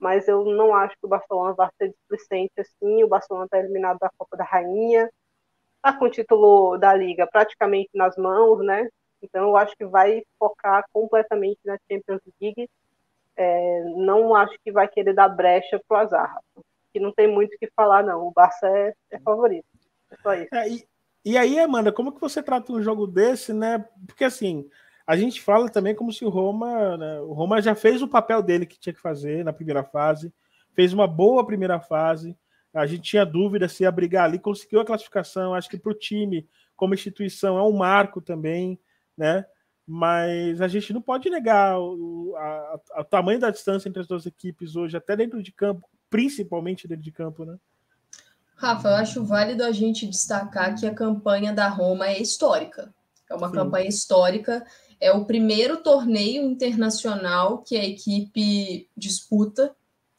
mas 0.00 0.26
eu 0.26 0.44
não 0.44 0.74
acho 0.74 0.96
que 0.98 1.06
o 1.06 1.08
Barcelona 1.08 1.52
vai 1.52 1.68
ser 1.76 1.90
displicente 1.90 2.52
assim. 2.58 3.04
O 3.04 3.08
Barcelona 3.08 3.44
está 3.44 3.58
eliminado 3.58 3.98
da 3.98 4.10
Copa 4.16 4.36
da 4.36 4.44
Rainha, 4.44 5.10
está 5.76 5.96
com 5.96 6.06
o 6.06 6.10
título 6.10 6.78
da 6.78 6.94
Liga 6.94 7.26
praticamente 7.26 7.90
nas 7.94 8.16
mãos, 8.16 8.64
né? 8.64 8.88
Então 9.22 9.48
eu 9.48 9.56
acho 9.56 9.76
que 9.76 9.84
vai 9.84 10.22
focar 10.38 10.84
completamente 10.92 11.58
na 11.64 11.76
Champions 11.90 12.22
League. 12.40 12.68
É, 13.36 13.84
não 13.96 14.34
acho 14.34 14.54
que 14.64 14.72
vai 14.72 14.88
querer 14.88 15.14
dar 15.14 15.28
brecha 15.28 15.80
pro 15.86 15.98
azar. 15.98 16.34
Que 16.92 16.98
não 16.98 17.12
tem 17.12 17.28
muito 17.28 17.54
o 17.54 17.58
que 17.58 17.70
falar, 17.76 18.02
não. 18.02 18.26
O 18.26 18.32
Barça 18.32 18.66
é, 18.66 18.92
é 19.10 19.18
favorito. 19.20 19.66
É 20.10 20.16
só 20.22 20.34
isso. 20.34 20.54
É, 20.54 20.68
e, 20.68 20.88
e 21.24 21.36
aí, 21.36 21.58
Amanda, 21.58 21.92
como 21.92 22.12
que 22.12 22.20
você 22.20 22.42
trata 22.42 22.72
um 22.72 22.82
jogo 22.82 23.06
desse, 23.06 23.52
né? 23.52 23.84
Porque 24.06 24.24
assim, 24.24 24.68
a 25.10 25.16
gente 25.16 25.42
fala 25.42 25.68
também 25.68 25.92
como 25.92 26.12
se 26.12 26.24
o 26.24 26.28
Roma, 26.28 26.96
né, 26.96 27.20
o 27.22 27.32
Roma 27.32 27.60
já 27.60 27.74
fez 27.74 28.00
o 28.00 28.06
papel 28.06 28.40
dele 28.40 28.64
que 28.64 28.78
tinha 28.78 28.92
que 28.92 29.00
fazer 29.00 29.44
na 29.44 29.52
primeira 29.52 29.82
fase, 29.82 30.32
fez 30.72 30.92
uma 30.92 31.04
boa 31.04 31.44
primeira 31.44 31.80
fase. 31.80 32.38
A 32.72 32.86
gente 32.86 33.02
tinha 33.02 33.26
dúvida 33.26 33.68
se 33.68 33.82
ia 33.82 33.90
brigar 33.90 34.26
ali, 34.26 34.38
conseguiu 34.38 34.78
a 34.78 34.84
classificação. 34.84 35.52
Acho 35.52 35.68
que 35.68 35.76
para 35.76 35.90
o 35.90 35.98
time, 35.98 36.48
como 36.76 36.94
instituição, 36.94 37.58
é 37.58 37.62
um 37.64 37.72
marco 37.72 38.20
também, 38.20 38.78
né? 39.18 39.44
Mas 39.84 40.60
a 40.60 40.68
gente 40.68 40.92
não 40.92 41.02
pode 41.02 41.28
negar 41.28 41.76
o 41.80 42.32
a, 42.36 42.80
a, 42.92 43.02
tamanho 43.02 43.40
da 43.40 43.50
distância 43.50 43.88
entre 43.88 44.02
as 44.02 44.06
duas 44.06 44.26
equipes 44.26 44.76
hoje, 44.76 44.96
até 44.96 45.16
dentro 45.16 45.42
de 45.42 45.50
campo, 45.50 45.90
principalmente 46.08 46.86
dentro 46.86 47.02
de 47.02 47.10
campo, 47.10 47.44
né? 47.44 47.56
Rafa, 48.54 48.86
eu 48.86 48.94
acho 48.94 49.24
válido 49.24 49.64
a 49.64 49.72
gente 49.72 50.06
destacar 50.06 50.78
que 50.78 50.86
a 50.86 50.94
campanha 50.94 51.52
da 51.52 51.66
Roma 51.66 52.06
é 52.06 52.22
histórica. 52.22 52.94
É 53.28 53.34
uma 53.34 53.48
Sim. 53.48 53.54
campanha 53.54 53.88
histórica. 53.88 54.64
É 55.00 55.12
o 55.12 55.24
primeiro 55.24 55.78
torneio 55.78 56.44
internacional 56.44 57.58
que 57.58 57.76
a 57.76 57.84
equipe 57.84 58.88
disputa. 58.96 59.74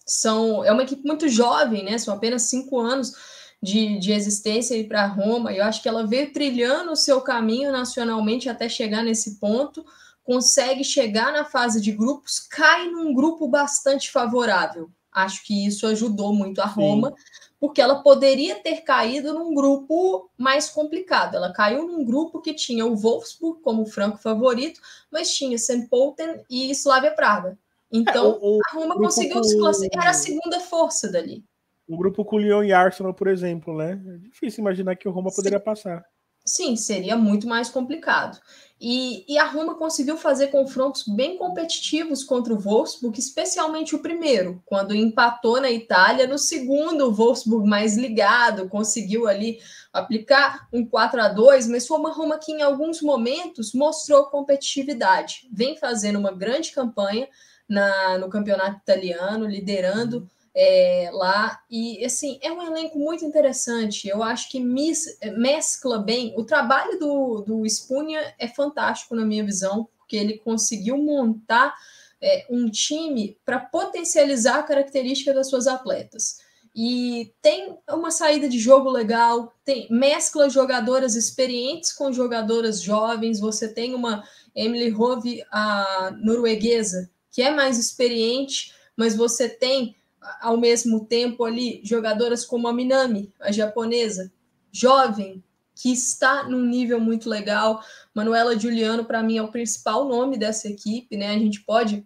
São, 0.06 0.66
é 0.66 0.72
uma 0.72 0.84
equipe 0.84 1.06
muito 1.06 1.30
jovem, 1.30 1.84
né? 1.84 1.98
São 1.98 2.14
apenas 2.14 2.44
cinco 2.44 2.80
anos 2.80 3.14
de, 3.62 4.00
de 4.00 4.12
existência 4.12 4.84
para 4.88 5.06
Roma. 5.06 5.54
Eu 5.54 5.64
acho 5.64 5.82
que 5.82 5.88
ela 5.88 6.06
veio 6.06 6.34
trilhando 6.34 6.92
o 6.92 6.96
seu 6.96 7.22
caminho 7.22 7.72
nacionalmente 7.72 8.50
até 8.50 8.68
chegar 8.68 9.04
nesse 9.04 9.40
ponto. 9.40 9.86
Consegue 10.24 10.84
chegar 10.84 11.32
na 11.32 11.46
fase 11.46 11.80
de 11.80 11.92
grupos, 11.92 12.40
cai 12.40 12.88
num 12.88 13.14
grupo 13.14 13.48
bastante 13.48 14.12
favorável. 14.12 14.90
Acho 15.12 15.44
que 15.44 15.66
isso 15.66 15.86
ajudou 15.88 16.34
muito 16.34 16.62
a 16.62 16.66
Roma. 16.66 17.10
Sim 17.10 17.51
porque 17.62 17.80
ela 17.80 18.02
poderia 18.02 18.56
ter 18.56 18.82
caído 18.82 19.36
num 19.36 19.54
grupo 19.54 20.28
mais 20.36 20.68
complicado. 20.68 21.36
Ela 21.36 21.54
caiu 21.54 21.86
num 21.86 22.04
grupo 22.04 22.42
que 22.42 22.56
tinha 22.56 22.84
o 22.88 22.96
Wolfsburg 22.96 23.62
como 23.62 23.86
franco 23.86 24.18
favorito, 24.18 24.82
mas 25.12 25.32
tinha 25.32 25.56
St. 25.60 25.88
Pölten 25.88 26.44
e 26.50 26.72
Slavia 26.72 27.12
Praga. 27.12 27.56
Então, 27.92 28.32
é, 28.32 28.40
o, 28.42 28.58
o 28.58 28.60
a 28.68 28.74
Roma 28.74 28.96
conseguiu 28.96 29.44
se 29.44 29.56
classificar, 29.60 30.06
era 30.06 30.12
a 30.12 30.16
segunda 30.16 30.60
força 30.60 31.12
dali. 31.12 31.44
O 31.88 31.96
grupo 31.96 32.26
com 32.26 32.40
Lyon 32.40 32.64
e 32.64 32.74
Arsenal, 32.74 33.14
por 33.14 33.28
exemplo, 33.28 33.78
né? 33.78 34.02
É 34.08 34.18
difícil 34.18 34.62
imaginar 34.62 34.96
que 34.96 35.08
o 35.08 35.12
Roma 35.12 35.30
poderia 35.30 35.60
Sim. 35.60 35.66
passar. 35.66 36.04
Sim, 36.52 36.76
seria 36.76 37.16
muito 37.16 37.48
mais 37.48 37.70
complicado. 37.70 38.38
E, 38.78 39.24
e, 39.32 39.38
a 39.38 39.46
Roma 39.46 39.76
conseguiu 39.76 40.18
fazer 40.18 40.48
confrontos 40.48 41.06
bem 41.08 41.38
competitivos 41.38 42.26
contra 42.26 42.54
o 42.54 42.60
Wolfsburg, 42.60 43.18
especialmente 43.18 43.96
o 43.96 44.00
primeiro, 44.00 44.62
quando 44.66 44.94
empatou 44.94 45.62
na 45.62 45.72
Itália. 45.72 46.28
No 46.28 46.38
segundo, 46.38 47.08
o 47.08 47.14
Wolfsburg 47.14 47.66
mais 47.66 47.96
ligado, 47.96 48.68
conseguiu 48.68 49.30
ali 49.30 49.60
aplicar 49.94 50.68
um 50.74 50.86
4 50.86 51.22
a 51.22 51.30
2 51.30 51.68
mas 51.68 51.88
foi 51.88 51.98
uma 51.98 52.12
Roma 52.12 52.38
que 52.38 52.52
em 52.52 52.62
alguns 52.62 53.02
momentos 53.02 53.74
mostrou 53.74 54.26
competitividade. 54.26 55.48
Vem 55.54 55.78
fazendo 55.78 56.20
uma 56.20 56.34
grande 56.34 56.74
campanha 56.74 57.30
na, 57.70 58.18
no 58.18 58.30
campeonato 58.30 58.78
italiano, 58.78 59.48
liderando 59.48 60.30
é, 60.54 61.10
lá. 61.14 61.62
E, 61.70 62.04
assim, 62.06 62.40
é 62.42 62.52
um 62.52 62.62
elenco 62.62 63.00
muito 63.00 63.26
interessante. 63.26 64.08
Eu 64.08 64.22
acho 64.22 64.50
que 64.50 64.60
mis, 64.60 65.18
mescla 65.38 66.00
bem. 66.00 66.34
O 66.38 66.44
trabalho 66.44 67.00
do, 67.00 67.42
do 67.42 67.66
Spunha 67.70 68.34
é 68.38 68.48
fantástico, 68.48 69.16
na 69.16 69.26
minha 69.26 69.46
visão, 69.46 69.88
porque 69.98 70.16
ele 70.16 70.38
conseguiu 70.38 70.98
montar 70.98 71.74
é, 72.22 72.46
um 72.50 72.70
time 72.70 73.38
para 73.46 73.60
potencializar 73.60 74.60
a 74.60 74.64
característica 74.64 75.34
das 75.34 75.50
suas 75.50 75.68
atletas. 75.68 76.40
E 76.74 77.34
tem 77.42 77.78
uma 77.90 78.12
saída 78.12 78.48
de 78.48 78.58
jogo 78.58 78.90
legal, 78.90 79.54
tem 79.66 79.88
mescla 79.90 80.50
jogadoras 80.50 81.16
experientes 81.16 81.92
com 81.92 82.14
jogadoras 82.14 82.82
jovens. 82.82 83.42
Você 83.42 83.68
tem 83.68 83.94
uma 83.94 84.24
Emily 84.56 84.94
Hove, 84.94 85.44
a 85.52 86.14
norueguesa, 86.22 87.10
que 87.30 87.42
é 87.42 87.52
mais 87.52 87.78
experiente, 87.78 88.74
mas 88.96 89.16
você 89.16 89.50
tem 89.50 89.96
ao 90.40 90.58
mesmo 90.58 91.06
tempo 91.06 91.44
ali 91.44 91.82
jogadoras 91.84 92.46
como 92.46 92.68
a 92.68 92.74
Minami, 92.74 93.34
a 93.40 93.52
japonesa, 93.52 94.32
jovem, 94.72 95.44
que 95.76 95.92
está 95.92 96.44
num 96.44 96.64
nível 96.64 97.00
muito 97.00 97.28
legal. 97.30 97.84
Manuela 98.14 98.58
Juliano, 98.58 99.04
para 99.04 99.24
mim, 99.24 99.38
é 99.38 99.42
o 99.42 99.52
principal 99.52 100.08
nome 100.08 100.38
dessa 100.38 100.68
equipe, 100.68 101.18
né? 101.18 101.30
A 101.30 101.40
gente 101.40 101.62
pode 101.62 102.06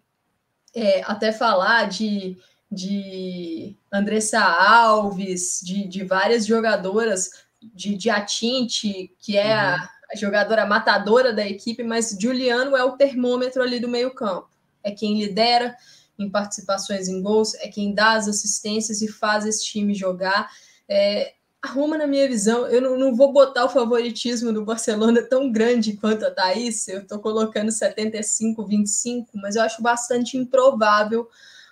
é, 0.73 1.01
até 1.03 1.31
falar 1.31 1.89
de, 1.89 2.37
de 2.71 3.75
Andressa 3.91 4.39
Alves, 4.39 5.59
de, 5.63 5.87
de 5.87 6.03
várias 6.03 6.45
jogadoras, 6.45 7.29
de, 7.61 7.95
de 7.95 8.09
Atinte, 8.09 9.13
que 9.19 9.37
é 9.37 9.47
uhum. 9.47 9.61
a, 9.61 9.89
a 10.13 10.15
jogadora 10.15 10.65
matadora 10.65 11.33
da 11.33 11.45
equipe, 11.45 11.83
mas 11.83 12.17
Juliano 12.19 12.75
é 12.75 12.83
o 12.83 12.93
termômetro 12.97 13.61
ali 13.61 13.79
do 13.79 13.89
meio-campo. 13.89 14.49
É 14.83 14.91
quem 14.91 15.19
lidera, 15.19 15.75
em 16.17 16.29
participações 16.29 17.07
em 17.07 17.21
gols, 17.21 17.53
é 17.55 17.67
quem 17.67 17.93
dá 17.93 18.13
as 18.13 18.27
assistências 18.27 19.01
e 19.01 19.07
faz 19.07 19.45
esse 19.45 19.63
time 19.63 19.93
jogar. 19.93 20.49
É, 20.87 21.33
na 21.97 22.05
minha 22.05 22.27
visão, 22.27 22.67
eu 22.67 22.81
não, 22.81 22.97
não, 22.97 23.15
vou 23.15 23.33
botar 23.33 23.65
o 23.65 23.69
favoritismo 23.69 24.53
do 24.53 24.63
Barcelona 24.63 25.23
tão 25.23 25.51
grande 25.51 25.93
quanto 25.93 26.25
a 26.25 26.31
Thaís, 26.31 26.87
eu 26.87 27.01
estou 27.01 27.19
colocando 27.19 27.69
75-25, 27.69 29.25
mas 29.35 29.55
eu 29.55 29.63
acho 29.63 29.81
bastante 29.81 30.37
improvável 30.37 31.27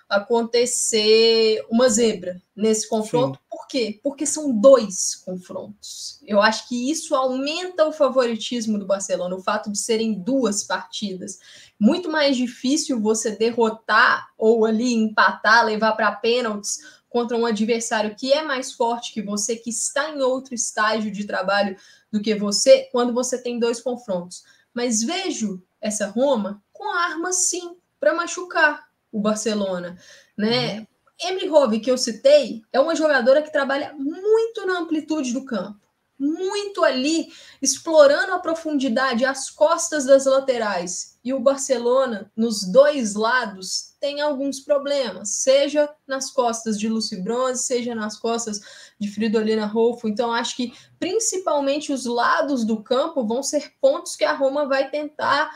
acontecer 0.08 1.64
uma 1.70 1.88
zebra 1.88 2.40
nesse 2.54 2.88
confronto. 2.88 3.38
Sim. 3.38 3.44
Por 3.50 3.66
quê? 3.66 4.00
Porque 4.02 4.26
são 4.26 4.52
dois 4.52 5.16
confrontos. 5.16 6.20
Eu 6.26 6.40
acho 6.40 6.68
que 6.68 6.90
isso 6.90 7.14
aumenta 7.14 7.86
o 7.86 7.92
favoritismo 7.92 8.78
do 8.78 8.86
Barcelona, 8.86 9.34
o 9.34 9.42
fato 9.42 9.70
de 9.70 9.78
serem 9.78 10.14
duas 10.14 10.62
partidas. 10.62 11.38
Muito 11.78 12.10
mais 12.10 12.36
difícil 12.36 13.00
você 13.00 13.30
derrotar 13.30 14.28
ou 14.38 14.64
ali 14.64 14.94
empatar, 14.94 15.64
levar 15.64 15.92
para 15.92 16.12
pênaltis 16.12 16.78
contra 17.08 17.36
um 17.36 17.46
adversário 17.46 18.16
que 18.16 18.32
é 18.32 18.42
mais 18.42 18.72
forte 18.72 19.12
que 19.12 19.22
você, 19.22 19.54
que 19.54 19.70
está 19.70 20.10
em 20.10 20.20
outro 20.20 20.54
estágio 20.54 21.10
de 21.10 21.24
trabalho 21.24 21.76
do 22.10 22.20
que 22.20 22.34
você, 22.34 22.88
quando 22.90 23.12
você 23.12 23.40
tem 23.40 23.58
dois 23.58 23.80
confrontos. 23.80 24.42
Mas 24.72 25.02
vejo 25.02 25.62
essa 25.80 26.08
Roma 26.08 26.62
com 26.72 26.90
armas 26.90 27.48
sim 27.48 27.76
para 28.00 28.14
machucar 28.14 28.88
o 29.14 29.20
Barcelona, 29.20 29.96
né? 30.36 30.80
Uhum. 30.80 30.86
Emily 31.22 31.48
Hove, 31.48 31.78
que 31.78 31.88
eu 31.88 31.96
citei, 31.96 32.62
é 32.72 32.80
uma 32.80 32.96
jogadora 32.96 33.40
que 33.40 33.52
trabalha 33.52 33.94
muito 33.96 34.66
na 34.66 34.80
amplitude 34.80 35.32
do 35.32 35.44
campo, 35.44 35.78
muito 36.18 36.82
ali, 36.82 37.28
explorando 37.62 38.32
a 38.32 38.40
profundidade, 38.40 39.24
as 39.24 39.50
costas 39.50 40.04
das 40.04 40.26
laterais. 40.26 41.16
E 41.22 41.32
o 41.32 41.38
Barcelona, 41.38 42.30
nos 42.36 42.64
dois 42.64 43.14
lados, 43.14 43.94
tem 44.00 44.20
alguns 44.20 44.58
problemas, 44.58 45.36
seja 45.36 45.88
nas 46.08 46.32
costas 46.32 46.76
de 46.76 46.88
Lucy 46.88 47.22
Bronze, 47.22 47.62
seja 47.62 47.94
nas 47.94 48.18
costas 48.18 48.60
de 48.98 49.08
Fridolina 49.08 49.64
Rolfo. 49.64 50.08
Então, 50.08 50.32
acho 50.32 50.56
que 50.56 50.74
principalmente 50.98 51.92
os 51.92 52.04
lados 52.04 52.64
do 52.64 52.82
campo 52.82 53.24
vão 53.24 53.44
ser 53.44 53.74
pontos 53.80 54.16
que 54.16 54.24
a 54.24 54.34
Roma 54.34 54.66
vai 54.66 54.90
tentar 54.90 55.52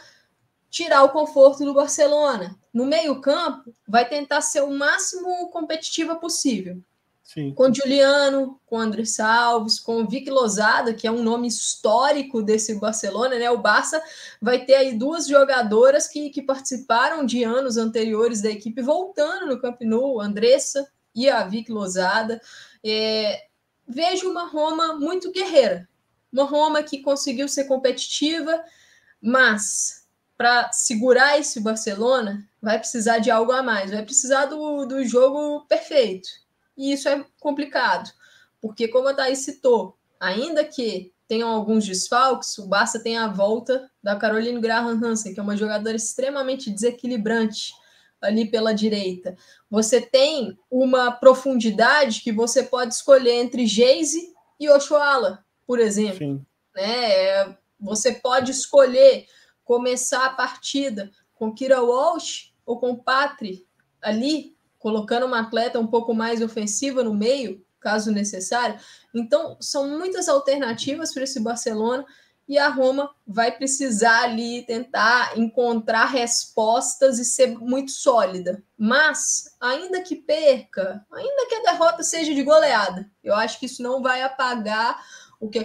tirar 0.70 1.02
o 1.04 1.10
conforto 1.10 1.64
do 1.64 1.74
Barcelona. 1.74 2.56
No 2.72 2.84
meio-campo, 2.84 3.72
vai 3.86 4.08
tentar 4.08 4.40
ser 4.40 4.62
o 4.62 4.70
máximo 4.70 5.48
competitiva 5.50 6.16
possível. 6.16 6.80
Sim. 7.28 7.52
Com 7.52 7.72
Juliano, 7.72 8.58
com 8.64 8.78
André 8.78 9.04
Salves, 9.04 9.78
com 9.78 10.06
Vic 10.06 10.30
Lozada, 10.30 10.94
que 10.94 11.06
é 11.06 11.10
um 11.10 11.22
nome 11.22 11.46
histórico 11.46 12.42
desse 12.42 12.74
Barcelona, 12.76 13.38
né? 13.38 13.50
O 13.50 13.58
Barça 13.58 14.02
vai 14.40 14.64
ter 14.64 14.76
aí 14.76 14.94
duas 14.94 15.26
jogadoras 15.26 16.08
que, 16.08 16.30
que 16.30 16.40
participaram 16.40 17.26
de 17.26 17.44
anos 17.44 17.76
anteriores 17.76 18.40
da 18.40 18.48
equipe 18.48 18.80
voltando 18.80 19.46
no 19.46 19.60
Camp 19.60 19.82
Nou, 19.82 20.22
Andressa 20.22 20.90
e 21.14 21.28
a 21.28 21.44
Vic 21.44 21.70
Lozada. 21.70 22.40
É, 22.82 23.48
vejo 23.86 24.30
uma 24.30 24.48
Roma 24.48 24.94
muito 24.94 25.30
guerreira, 25.30 25.86
uma 26.32 26.44
Roma 26.44 26.82
que 26.82 27.02
conseguiu 27.02 27.46
ser 27.46 27.64
competitiva, 27.64 28.58
mas 29.20 29.97
para 30.38 30.70
segurar 30.72 31.36
esse 31.36 31.58
Barcelona, 31.58 32.48
vai 32.62 32.78
precisar 32.78 33.18
de 33.18 33.28
algo 33.28 33.50
a 33.50 33.60
mais, 33.60 33.90
vai 33.90 34.04
precisar 34.04 34.46
do, 34.46 34.86
do 34.86 35.04
jogo 35.04 35.66
perfeito. 35.66 36.28
E 36.76 36.92
isso 36.92 37.08
é 37.08 37.24
complicado, 37.40 38.08
porque, 38.60 38.86
como 38.86 39.08
a 39.08 39.14
Thaís 39.14 39.40
citou, 39.40 39.98
ainda 40.20 40.64
que 40.64 41.12
tenham 41.26 41.50
alguns 41.50 41.84
desfalques, 41.84 42.56
o 42.56 42.68
Barça 42.68 43.00
tem 43.00 43.18
a 43.18 43.26
volta 43.26 43.90
da 44.00 44.14
Caroline 44.14 44.60
Graham 44.60 44.98
Hansen, 45.04 45.34
que 45.34 45.40
é 45.40 45.42
uma 45.42 45.56
jogadora 45.56 45.96
extremamente 45.96 46.70
desequilibrante 46.70 47.74
ali 48.22 48.48
pela 48.48 48.72
direita. 48.72 49.36
Você 49.68 50.00
tem 50.00 50.56
uma 50.70 51.10
profundidade 51.10 52.20
que 52.20 52.32
você 52.32 52.62
pode 52.62 52.94
escolher 52.94 53.32
entre 53.32 53.66
Geise 53.66 54.32
e 54.58 54.70
Oshoala, 54.70 55.44
por 55.66 55.80
exemplo. 55.80 56.18
Sim. 56.18 56.46
Né? 56.74 57.56
Você 57.80 58.12
pode 58.12 58.52
escolher 58.52 59.26
começar 59.68 60.24
a 60.24 60.30
partida 60.30 61.10
com 61.34 61.52
Kira 61.52 61.82
Walsh 61.82 62.54
ou 62.64 62.80
com 62.80 62.96
Patri 62.96 63.66
ali, 64.00 64.56
colocando 64.78 65.26
uma 65.26 65.40
atleta 65.40 65.78
um 65.78 65.86
pouco 65.86 66.14
mais 66.14 66.40
ofensiva 66.40 67.04
no 67.04 67.12
meio, 67.12 67.62
caso 67.78 68.10
necessário. 68.10 68.80
Então, 69.14 69.58
são 69.60 69.86
muitas 69.86 70.26
alternativas 70.26 71.12
para 71.12 71.24
esse 71.24 71.38
Barcelona 71.38 72.06
e 72.48 72.56
a 72.56 72.70
Roma 72.70 73.14
vai 73.26 73.52
precisar 73.52 74.22
ali 74.22 74.62
tentar 74.62 75.38
encontrar 75.38 76.06
respostas 76.06 77.18
e 77.18 77.24
ser 77.26 77.48
muito 77.58 77.90
sólida. 77.90 78.64
Mas, 78.74 79.54
ainda 79.60 80.00
que 80.00 80.16
perca, 80.16 81.04
ainda 81.12 81.46
que 81.46 81.56
a 81.56 81.72
derrota 81.72 82.02
seja 82.02 82.32
de 82.32 82.42
goleada, 82.42 83.06
eu 83.22 83.34
acho 83.34 83.60
que 83.60 83.66
isso 83.66 83.82
não 83.82 84.00
vai 84.00 84.22
apagar 84.22 84.98
o 85.38 85.50
que 85.50 85.58
a, 85.58 85.64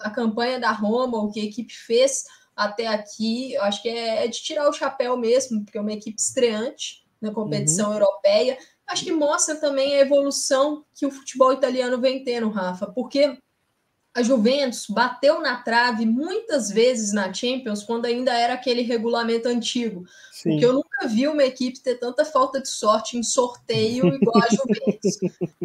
a 0.00 0.10
campanha 0.10 0.58
da 0.58 0.70
Roma, 0.70 1.18
o 1.18 1.30
que 1.30 1.40
a 1.40 1.44
equipe 1.44 1.74
fez 1.74 2.24
até 2.56 2.86
aqui. 2.86 3.54
Eu 3.54 3.62
acho 3.62 3.82
que 3.82 3.88
é, 3.88 4.24
é 4.24 4.28
de 4.28 4.42
tirar 4.42 4.68
o 4.68 4.72
chapéu 4.72 5.16
mesmo, 5.16 5.64
porque 5.64 5.78
é 5.78 5.80
uma 5.80 5.92
equipe 5.92 6.20
estreante 6.20 7.04
na 7.20 7.32
competição 7.32 7.88
uhum. 7.88 7.94
europeia. 7.94 8.58
Acho 8.86 9.04
que 9.04 9.12
mostra 9.12 9.56
também 9.56 9.94
a 9.94 10.00
evolução 10.00 10.84
que 10.94 11.06
o 11.06 11.10
futebol 11.10 11.52
italiano 11.52 11.98
vem 11.98 12.22
tendo, 12.22 12.50
Rafa, 12.50 12.86
porque 12.86 13.38
a 14.14 14.22
Juventus 14.22 14.86
bateu 14.88 15.40
na 15.40 15.56
trave 15.56 16.06
muitas 16.06 16.70
vezes 16.70 17.12
na 17.12 17.34
Champions 17.34 17.82
quando 17.82 18.04
ainda 18.04 18.32
era 18.32 18.54
aquele 18.54 18.82
regulamento 18.82 19.48
antigo. 19.48 20.04
Sim. 20.30 20.50
Porque 20.50 20.66
eu 20.66 20.72
nunca 20.72 21.08
vi 21.08 21.26
uma 21.26 21.42
equipe 21.42 21.80
ter 21.80 21.96
tanta 21.96 22.24
falta 22.24 22.60
de 22.60 22.68
sorte 22.68 23.18
em 23.18 23.24
sorteio 23.24 24.06
igual 24.14 24.36
a 24.38 24.48
Juventus. 24.48 25.18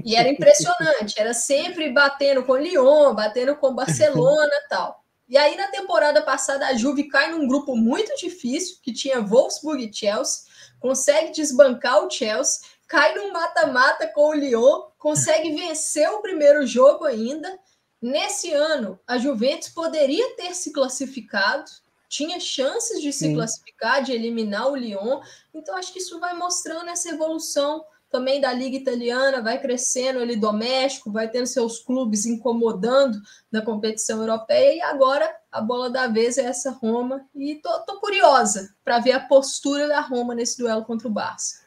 e 0.04 0.16
era 0.16 0.30
impressionante, 0.30 1.20
era 1.20 1.34
sempre 1.34 1.92
batendo 1.92 2.44
com 2.44 2.56
Lyon, 2.56 3.14
batendo 3.14 3.56
com 3.56 3.76
Barcelona 3.76 4.52
tal. 4.68 5.04
E 5.30 5.38
aí 5.38 5.56
na 5.56 5.68
temporada 5.68 6.22
passada 6.22 6.66
a 6.66 6.74
Juve 6.74 7.08
cai 7.08 7.32
num 7.32 7.48
grupo 7.48 7.76
muito 7.76 8.14
difícil, 8.18 8.78
que 8.82 8.92
tinha 8.92 9.22
Wolfsburg 9.22 9.86
e 9.86 9.94
Chelsea, 9.94 10.44
consegue 10.80 11.32
desbancar 11.32 12.04
o 12.04 12.10
Chelsea, 12.10 12.62
cai 12.88 13.14
num 13.14 13.32
mata-mata 13.32 14.08
com 14.08 14.30
o 14.30 14.34
Lyon, 14.34 14.88
consegue 14.98 15.52
vencer 15.52 16.10
o 16.10 16.22
primeiro 16.22 16.66
jogo 16.66 17.06
ainda 17.06 17.58
Nesse 18.02 18.54
ano, 18.54 18.98
a 19.06 19.18
Juventus 19.18 19.70
poderia 19.70 20.36
ter 20.36 20.56
se 20.56 20.72
classificado, 20.72 21.70
tinha 22.08 22.40
chances 22.40 23.02
de 23.02 23.12
se 23.12 23.28
Sim. 23.28 23.36
classificar, 23.36 24.02
de 24.02 24.14
eliminar 24.14 24.72
o 24.72 24.76
Lyon. 24.76 25.22
Então, 25.54 25.76
acho 25.76 25.92
que 25.92 26.00
isso 26.00 26.20
vai 26.20 26.34
mostrando 26.34 26.90
essa 26.90 27.10
evolução 27.10 27.84
também 28.10 28.42
da 28.42 28.52
Liga 28.52 28.76
Italiana, 28.76 29.42
vai 29.42 29.60
crescendo 29.60 30.20
ali 30.20 30.36
doméstico, 30.36 31.12
vai 31.12 31.28
tendo 31.28 31.46
seus 31.46 31.80
clubes 31.80 32.26
incomodando 32.26 33.20
na 33.52 33.62
competição 33.62 34.20
europeia. 34.20 34.76
E 34.78 34.82
agora 34.82 35.30
a 35.52 35.62
bola 35.62 35.90
da 35.90 36.08
vez 36.08 36.38
é 36.38 36.46
essa 36.46 36.72
Roma. 36.72 37.26
E 37.36 37.56
tô, 37.56 37.70
tô 37.82 38.00
curiosa 38.00 38.74
para 38.84 39.00
ver 39.00 39.12
a 39.12 39.20
postura 39.20 39.88
da 39.88 40.02
Roma 40.02 40.34
nesse 40.34 40.58
duelo 40.58 40.84
contra 40.86 41.08
o 41.08 41.12
Barça. 41.12 41.62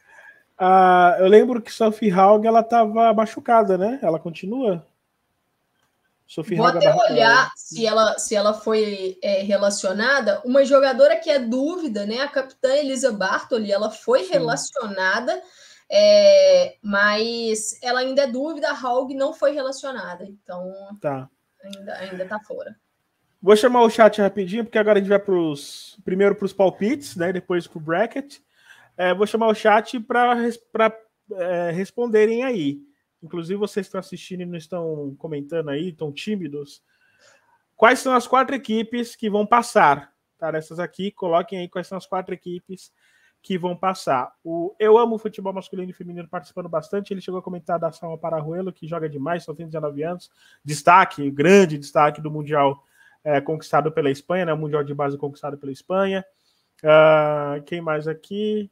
Ah, 0.57 1.15
eu 1.19 1.27
lembro 1.27 1.61
que 1.61 1.71
Sophie 1.71 2.11
Haug 2.11 2.45
ela 2.45 2.59
estava 2.59 3.13
machucada, 3.13 3.77
né? 3.77 3.99
Ela 4.01 4.19
continua? 4.19 4.85
Sophie 6.27 6.57
Vou 6.57 6.65
até 6.65 6.93
olhar 6.93 7.51
se 7.55 7.85
ela, 7.85 8.17
se 8.17 8.35
ela 8.35 8.53
foi 8.53 9.17
é, 9.21 9.43
relacionada. 9.43 10.41
Uma 10.43 10.65
jogadora 10.65 11.15
que 11.17 11.29
é 11.29 11.37
dúvida, 11.37 12.05
né? 12.05 12.21
A 12.21 12.27
capitã 12.27 12.73
Elisa 12.73 13.11
Bartoli, 13.11 13.71
ela 13.71 13.91
foi 13.91 14.23
Sim. 14.23 14.31
relacionada, 14.31 15.41
é, 15.95 16.75
mas 16.81 17.77
ela 17.79 17.99
ainda 17.99 18.23
é 18.23 18.27
dúvida. 18.27 18.67
A 18.67 18.73
Haug 18.75 19.13
não 19.13 19.31
foi 19.31 19.51
relacionada, 19.51 20.25
então 20.25 20.73
tá. 20.99 21.29
ainda, 21.63 21.93
ainda 21.99 22.25
tá 22.25 22.39
fora. 22.39 22.75
Vou 23.39 23.55
chamar 23.55 23.83
o 23.83 23.89
chat 23.91 24.19
rapidinho, 24.19 24.63
porque 24.63 24.79
agora 24.79 24.97
a 24.97 25.01
gente 25.01 25.09
vai 25.09 25.19
pros, 25.19 25.99
primeiro 26.03 26.33
para 26.33 26.45
os 26.45 26.53
palpites, 26.53 27.15
né? 27.15 27.31
Depois 27.31 27.67
para 27.67 27.77
o 27.77 27.81
bracket. 27.81 28.39
É, 28.97 29.13
vou 29.13 29.27
chamar 29.27 29.49
o 29.49 29.53
chat 29.53 29.99
para 29.99 30.35
é, 31.31 31.69
responderem 31.69 32.43
aí. 32.43 32.79
Inclusive, 33.21 33.59
vocês 33.59 33.85
que 33.85 33.89
estão 33.89 33.99
assistindo 33.99 34.41
e 34.41 34.47
não 34.47 34.57
estão 34.57 35.15
comentando 35.19 35.69
aí, 35.69 35.89
estão 35.89 36.11
tímidos. 36.11 36.81
Quais 37.75 37.99
são 37.99 38.15
as 38.15 38.25
quatro 38.25 38.55
equipes 38.55 39.15
que 39.15 39.29
vão 39.29 39.45
passar? 39.45 40.11
Tá, 40.39 40.49
essas 40.55 40.79
aqui, 40.79 41.11
coloquem 41.11 41.59
aí 41.59 41.69
quais 41.69 41.85
são 41.85 41.99
as 41.99 42.07
quatro 42.07 42.33
equipes 42.33 42.91
que 43.43 43.57
vão 43.57 43.75
passar. 43.75 44.33
O 44.43 44.73
Eu 44.79 44.97
Amo 44.97 45.19
Futebol 45.19 45.53
Masculino 45.53 45.91
e 45.91 45.93
Feminino 45.93 46.27
participando 46.27 46.69
bastante. 46.69 47.13
Ele 47.13 47.21
chegou 47.21 47.39
a 47.39 47.43
comentar 47.43 47.77
da 47.77 47.91
Salma 47.91 48.17
Pararuelo, 48.17 48.73
que 48.73 48.87
joga 48.87 49.07
demais, 49.07 49.43
só 49.43 49.53
tem 49.53 49.67
19 49.67 50.01
anos. 50.01 50.31
Destaque, 50.63 51.29
grande 51.29 51.77
destaque 51.77 52.21
do 52.21 52.31
Mundial 52.31 52.83
é, 53.23 53.41
conquistado 53.41 53.91
pela 53.91 54.09
Espanha, 54.09 54.45
né? 54.45 54.53
O 54.53 54.57
Mundial 54.57 54.83
de 54.83 54.93
Base 54.95 55.17
conquistado 55.17 55.57
pela 55.57 55.71
Espanha. 55.71 56.25
Uh, 56.81 57.61
quem 57.63 57.81
mais 57.81 58.07
aqui? 58.07 58.71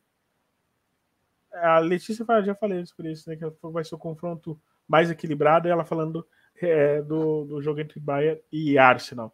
a 1.53 1.79
Letícia 1.79 2.25
já 2.43 2.55
falei 2.55 2.85
sobre 2.85 3.11
isso, 3.11 3.29
né? 3.29 3.35
Que 3.35 3.45
vai 3.61 3.83
ser 3.83 3.95
o 3.95 3.99
confronto 3.99 4.59
mais 4.87 5.11
equilibrado, 5.11 5.67
ela 5.67 5.83
falando 5.83 6.25
é, 6.61 7.01
do, 7.01 7.45
do 7.45 7.61
jogo 7.61 7.79
entre 7.79 7.99
Bayern 7.99 8.41
e 8.51 8.77
Arsenal. 8.77 9.33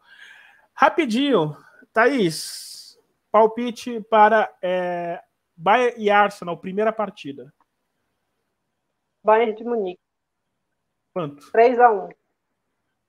Rapidinho, 0.74 1.56
Thaís, 1.94 2.98
palpite 3.32 4.02
para 4.02 4.52
é, 4.62 5.22
Bayern 5.58 6.00
e 6.00 6.10
Arsenal, 6.12 6.56
primeira 6.58 6.94
partida. 6.94 7.52
Bayern 9.24 9.56
de 9.56 9.64
Munique. 9.64 10.02
Quanto? 11.12 11.52
3x1. 11.52 12.16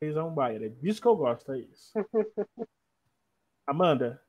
3x1 0.03 0.35
Bayern. 0.35 0.65
É 0.65 0.69
disso 0.71 1.01
que 1.01 1.07
eu 1.07 1.15
gosto, 1.15 1.45
Thaís. 1.45 1.93
Amanda? 3.67 4.23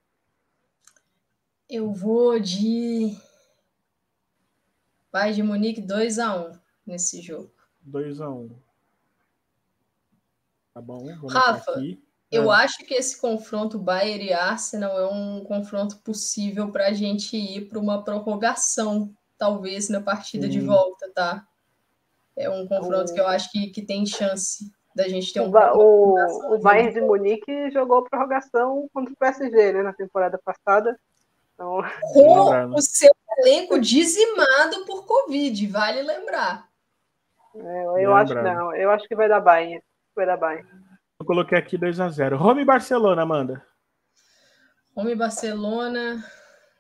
Eu 1.70 1.94
vou 1.94 2.40
de 2.40 3.16
Bayern 5.12 5.36
de 5.36 5.44
Munique 5.44 5.82
2 5.82 6.20
a 6.20 6.36
1 6.36 6.60
nesse 6.86 7.22
jogo. 7.22 7.54
2 7.82 8.20
a 8.20 8.30
1 8.30 8.50
Tá 10.74 10.82
bom, 10.82 11.06
vamos 11.06 11.34
Rafa, 11.34 11.74
eu 12.32 12.52
ah. 12.52 12.60
acho 12.60 12.86
que 12.86 12.94
esse 12.94 13.20
confronto 13.20 13.80
Bayern 13.80 14.26
e 14.26 14.34
Arsenal 14.34 15.00
é 15.00 15.08
um 15.08 15.44
confronto 15.44 15.98
possível 15.98 16.72
para 16.72 16.88
a 16.88 16.94
gente 16.94 17.36
ir 17.36 17.68
para 17.68 17.80
uma 17.80 18.04
prorrogação, 18.04 19.12
talvez, 19.38 19.90
na 19.90 20.00
partida 20.00 20.48
de 20.48 20.60
volta, 20.60 21.10
tá? 21.14 21.46
É 22.38 22.50
um 22.50 22.68
confronto 22.68 23.12
o... 23.12 23.14
que 23.14 23.20
eu 23.20 23.28
acho 23.28 23.52
que, 23.52 23.68
que 23.68 23.82
tem 23.82 24.06
chance 24.06 24.72
da 24.96 25.08
gente 25.08 25.34
ter 25.34 25.42
um. 25.42 25.52
O, 25.52 26.16
o, 26.16 26.56
o 26.56 26.60
Bayern 26.60 26.94
de 26.94 27.02
Munique 27.02 27.72
jogou 27.72 28.04
prorrogação 28.04 28.88
contra 28.94 29.14
o 29.14 29.18
PSG 29.18 29.74
né, 29.74 29.84
na 29.84 29.94
temporada 29.94 30.40
passada. 30.44 30.98
Então... 31.54 31.82
Com 32.14 32.76
o 32.76 32.82
seu 32.82 33.12
elenco 33.40 33.80
dizimado 33.80 34.86
por 34.86 35.06
Covid, 35.06 35.68
vale 35.68 36.02
lembrar. 36.02 36.70
É, 37.56 38.06
eu 38.06 38.14
acho 38.14 38.34
que 38.34 38.42
não, 38.42 38.74
eu 38.76 38.92
acho 38.92 39.08
que 39.08 39.16
vai 39.16 39.28
dar 39.28 39.40
Bahia. 39.40 39.82
Vai 40.16 40.26
dar 40.26 40.38
Bahia. 40.38 40.66
Coloquei 41.30 41.60
aqui 41.60 41.78
2x0. 41.78 42.36
Roma 42.36 42.60
e 42.60 42.66
Barcelona, 42.66 43.22
Amanda. 43.22 43.64
Roma 44.96 45.12
e 45.12 45.16
Barcelona, 45.16 46.26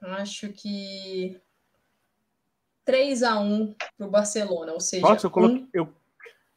acho 0.01 0.51
que 0.51 1.39
3x1 2.83 3.75
para 3.95 4.07
o 4.07 4.09
Barcelona, 4.09 4.73
ou 4.73 4.79
seja, 4.79 5.05
Nossa, 5.05 5.27
eu 5.27 5.29
coloquei, 5.29 5.59
um... 5.59 5.69
eu 5.71 5.93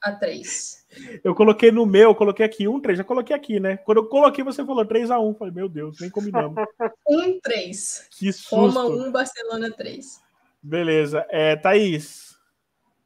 a 0.01 0.11
3. 0.11 0.87
Eu 1.23 1.35
coloquei 1.35 1.71
no 1.71 1.85
meu, 1.85 2.09
eu 2.09 2.15
coloquei 2.15 2.47
aqui 2.47 2.67
1, 2.67 2.81
3, 2.81 2.97
já 2.97 3.05
coloquei 3.05 3.37
aqui, 3.37 3.61
né? 3.61 3.77
Quando 3.77 3.99
eu 3.99 4.09
coloquei, 4.09 4.43
você 4.43 4.65
falou 4.65 4.87
3 4.87 5.11
a 5.11 5.21
1 5.21 5.35
Falei, 5.35 5.53
meu 5.53 5.69
Deus, 5.69 6.01
nem 6.01 6.09
combinamos. 6.09 6.65
1, 7.07 7.41
3. 7.41 8.09
Que 8.11 8.33
susto. 8.33 8.57
Roma 8.57 8.87
1, 8.87 9.13
Barcelona 9.13 9.71
3. 9.71 10.19
Beleza. 10.63 11.27
É, 11.29 11.57
Thaís. 11.57 12.39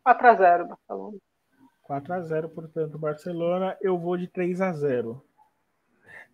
4 0.05 0.28
a 0.28 0.34
0 0.37 0.68
Barcelona. 0.68 1.18
4 1.87 2.14
a 2.14 2.20
0 2.20 2.49
portanto, 2.49 2.99
Barcelona. 2.99 3.76
Eu 3.80 3.99
vou 3.99 4.16
de 4.16 4.26
3 4.28 4.61
a 4.61 4.72
0 4.72 5.22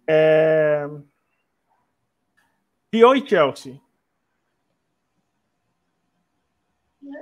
é... 0.06 0.86
Lyon 2.92 3.14
e 3.14 3.28
Chelsea. 3.28 3.80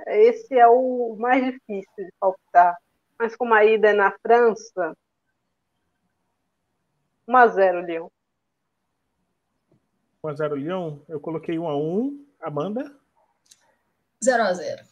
Esse 0.07 0.57
é 0.57 0.67
o 0.67 1.15
mais 1.17 1.43
difícil 1.43 2.05
de 2.05 2.11
palpitar 2.19 2.75
mas 3.21 3.35
como 3.35 3.53
a 3.53 3.63
ida 3.63 3.89
é 3.89 3.93
na 3.93 4.11
França, 4.19 4.97
1x0 7.29 7.85
Lyon. 7.85 8.09
1x0 10.25 10.55
Lyon, 10.55 10.99
eu 11.07 11.19
coloquei 11.19 11.55
1x1. 11.55 12.25
Amanda? 12.41 12.83
0x0. 14.25 14.83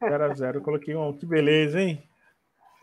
0x0, 0.00 0.54
eu 0.54 0.62
coloquei 0.62 0.94
1x1. 0.94 1.18
Que 1.18 1.26
beleza, 1.26 1.78
hein? 1.78 2.08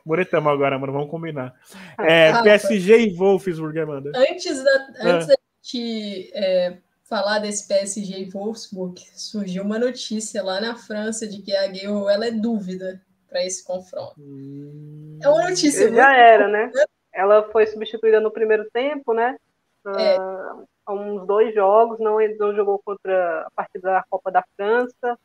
Muretamo 0.06 0.50
agora, 0.50 0.78
mano. 0.78 0.94
Vamos 0.94 1.10
combinar. 1.10 1.54
É, 2.00 2.32
ah, 2.32 2.44
PSG 2.44 3.08
e 3.08 3.16
Wolfsburg, 3.16 3.80
Amanda. 3.80 4.12
Antes 4.16 4.64
da, 4.64 4.72
antes 5.02 5.30
ah. 5.30 5.34
da 5.34 5.36
gente 5.62 6.32
é, 6.34 6.78
falar 7.04 7.40
desse 7.40 7.68
PSG 7.68 8.20
e 8.20 8.30
Wolfsburg, 8.30 9.00
surgiu 9.16 9.64
uma 9.64 9.80
notícia 9.80 10.44
lá 10.44 10.60
na 10.60 10.76
França 10.76 11.28
de 11.28 11.42
que 11.42 11.56
a 11.56 11.68
Guerrero 11.68 12.10
ela 12.10 12.26
é 12.26 12.32
dúvida 12.32 13.02
para 13.30 13.46
esse 13.46 13.64
confronto. 13.64 14.16
Hum... 14.20 15.20
É 15.22 15.30
uma 15.30 15.50
notícia. 15.50 15.94
Já 15.94 16.16
era, 16.16 16.48
né? 16.48 16.72
Ela 17.14 17.44
foi 17.52 17.66
substituída 17.68 18.20
no 18.20 18.32
primeiro 18.32 18.70
tempo, 18.72 19.14
né? 19.14 19.38
É. 19.86 20.20
Uh, 20.20 20.68
há 20.86 20.94
uns 20.94 21.26
dois 21.28 21.54
jogos, 21.54 22.00
não, 22.00 22.18
não 22.40 22.56
jogou 22.56 22.82
contra 22.84 23.42
a 23.42 23.52
partida 23.52 23.92
da 23.92 24.04
Copa 24.10 24.32
da 24.32 24.44
França. 24.56 25.20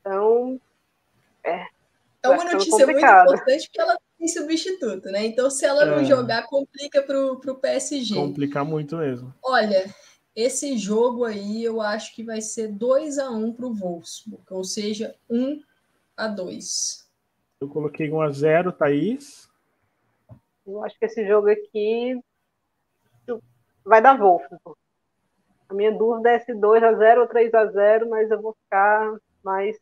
Então, 0.00 0.60
é. 1.44 1.66
É 2.24 2.28
uma 2.28 2.44
notícia 2.44 2.86
muito 2.86 2.98
importante 2.98 3.66
porque 3.66 3.80
ela 3.80 3.98
tem 4.22 4.28
substituto, 4.28 5.06
né? 5.06 5.26
Então, 5.26 5.50
se 5.50 5.66
ela 5.66 5.84
não 5.84 5.98
é. 5.98 6.04
jogar, 6.04 6.46
complica 6.46 7.02
para 7.02 7.20
o 7.20 7.54
PSG. 7.56 8.14
Complica 8.14 8.62
muito 8.62 8.96
mesmo. 8.96 9.34
Olha, 9.42 9.92
esse 10.36 10.78
jogo 10.78 11.24
aí 11.24 11.64
eu 11.64 11.80
acho 11.80 12.14
que 12.14 12.22
vai 12.22 12.40
ser 12.40 12.68
2 12.68 13.18
a 13.18 13.30
1 13.30 13.52
para 13.52 13.66
o 13.66 13.74
Wolfsburg, 13.74 14.44
ou 14.50 14.62
seja, 14.62 15.16
1 15.28 15.60
a 16.16 16.28
2 16.28 17.10
Eu 17.60 17.68
coloquei 17.68 18.10
1 18.12 18.20
a 18.20 18.30
0 18.30 18.72
Thaís. 18.72 19.48
Eu 20.64 20.84
acho 20.84 20.96
que 20.96 21.04
esse 21.04 21.26
jogo 21.26 21.50
aqui 21.50 22.16
vai 23.84 24.00
dar 24.00 24.16
Wolfsburg. 24.16 24.78
A 25.68 25.74
minha 25.74 25.90
dúvida 25.90 26.30
é 26.30 26.38
se 26.38 26.54
2 26.54 26.80
a 26.84 26.92
0 26.94 27.22
ou 27.22 27.26
3 27.26 27.52
a 27.54 27.66
0 27.66 28.08
mas 28.08 28.30
eu 28.30 28.40
vou 28.40 28.54
ficar 28.62 29.16
mais, 29.42 29.76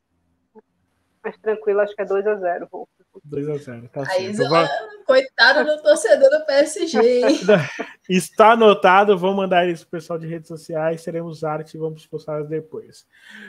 mais 1.22 1.36
tranquilo, 1.38 1.80
acho 1.80 1.94
que 1.94 2.00
é 2.00 2.06
2 2.06 2.26
a 2.26 2.36
0 2.36 2.68
Wolfsburg. 2.72 2.99
2x0, 3.28 3.88
tá 3.90 4.04
Aí, 4.08 4.34
certo. 4.34 4.70
Coitado 5.06 5.64
do 5.64 5.82
torcedor 5.82 6.30
do 6.30 6.46
PSG, 6.46 6.98
hein? 7.00 7.40
Está 8.08 8.52
anotado, 8.52 9.18
vou 9.18 9.34
mandar 9.34 9.68
isso 9.68 9.84
pro 9.84 9.98
pessoal 9.98 10.18
de 10.18 10.26
redes 10.28 10.46
sociais, 10.46 11.02
teremos 11.02 11.42
arte 11.42 11.74
e 11.74 11.80
vamos 11.80 12.06
postar 12.06 12.44
depois. 12.44 13.06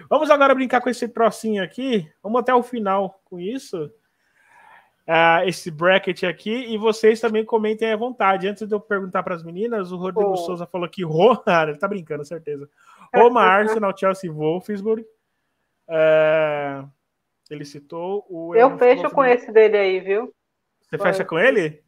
Vamos 0.09 0.31
agora 0.31 0.55
brincar 0.55 0.81
com 0.81 0.89
esse 0.89 1.07
trocinho 1.07 1.63
aqui, 1.63 2.11
vamos 2.23 2.39
até 2.41 2.53
o 2.53 2.63
final 2.63 3.21
com 3.25 3.39
isso. 3.39 3.91
Uh, 5.07 5.43
esse 5.45 5.69
bracket 5.69 6.23
aqui 6.23 6.51
e 6.51 6.77
vocês 6.77 7.19
também 7.19 7.43
comentem 7.43 7.91
à 7.91 7.97
vontade. 7.97 8.47
Antes 8.47 8.67
de 8.67 8.73
eu 8.73 8.79
perguntar 8.79 9.21
para 9.21 9.35
as 9.35 9.43
meninas, 9.43 9.91
o 9.91 9.97
Rodrigo 9.97 10.31
oh. 10.31 10.37
Souza 10.37 10.65
falou 10.65 10.87
que 10.87 11.03
Roma, 11.03 11.43
ele 11.67 11.77
tá 11.77 11.87
brincando, 11.87 12.23
certeza. 12.25 12.69
Roma, 13.13 13.41
Arsenal, 13.45 13.95
Chelsea, 13.95 14.31
Wolfsburg. 14.31 15.05
Uh, 15.87 16.89
ele 17.53 17.65
citou 17.65 18.25
o. 18.29 18.55
Eu 18.55 18.77
fecho 18.77 19.09
com 19.11 19.23
esse 19.23 19.51
dele 19.51 19.77
aí, 19.77 19.99
viu? 19.99 20.33
Você 20.81 20.97
fecha 20.97 21.25
com 21.25 21.37
ele? 21.37 21.83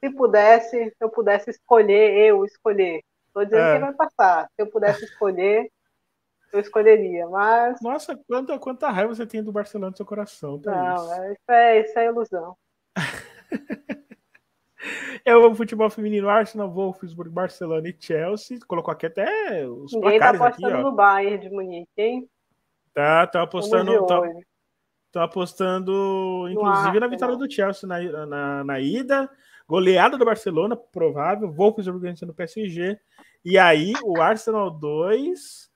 Se 0.00 0.10
pudesse, 0.10 0.90
se 0.90 0.96
eu 1.00 1.10
pudesse 1.10 1.50
escolher, 1.50 2.26
eu 2.26 2.44
escolher. 2.44 3.02
Estou 3.26 3.44
dizendo 3.44 3.62
é. 3.62 3.74
que 3.74 3.80
vai 3.80 3.92
passar. 3.94 4.46
Se 4.46 4.62
eu 4.62 4.66
pudesse 4.66 5.04
escolher, 5.04 5.70
eu 6.52 6.60
escolheria, 6.60 7.28
mas. 7.28 7.80
Nossa, 7.82 8.18
quanta, 8.26 8.58
quanta 8.58 8.90
raiva 8.90 9.14
você 9.14 9.26
tem 9.26 9.42
do 9.42 9.52
Barcelona 9.52 9.90
no 9.90 9.96
seu 9.96 10.06
coração. 10.06 10.58
Tá 10.58 10.70
Não, 10.70 10.94
isso. 11.32 11.50
É, 11.50 11.80
isso, 11.80 11.98
é, 11.98 12.04
é 12.04 12.08
ilusão. 12.08 12.56
É 15.24 15.36
o 15.36 15.54
futebol 15.54 15.90
feminino 15.90 16.28
Arsenal, 16.28 16.70
Wolfsburg, 16.70 17.30
Barcelona 17.30 17.88
e 17.88 17.96
Chelsea. 17.98 18.58
Colocou 18.66 18.92
aqui 18.92 19.06
até 19.06 19.66
os 19.66 19.92
Ninguém 19.92 20.18
tá 20.18 20.30
apostando 20.30 20.74
aqui, 20.74 20.82
no 20.82 20.92
Bayern 20.92 21.38
de 21.38 21.50
Munique, 21.50 21.90
hein? 21.96 22.30
Tá, 22.94 23.26
tá 23.26 23.42
apostando. 23.42 24.06
Tá, 24.06 24.22
Estão 25.18 25.24
apostando, 25.24 26.48
inclusive, 26.48 27.00
na 27.00 27.08
vitória 27.08 27.36
do 27.36 27.50
Chelsea 27.50 27.88
na, 27.88 28.26
na, 28.26 28.64
na, 28.64 28.80
ida, 28.80 29.28
goleada 29.66 30.16
do 30.16 30.24
Barcelona, 30.24 30.76
provável, 30.76 31.50
Wolfsburg 31.50 32.00
vencendo 32.00 32.28
no 32.28 32.34
PSG, 32.34 32.98
e 33.44 33.58
aí 33.58 33.94
o 34.04 34.20
Arsenal 34.20 34.70
2. 34.70 35.68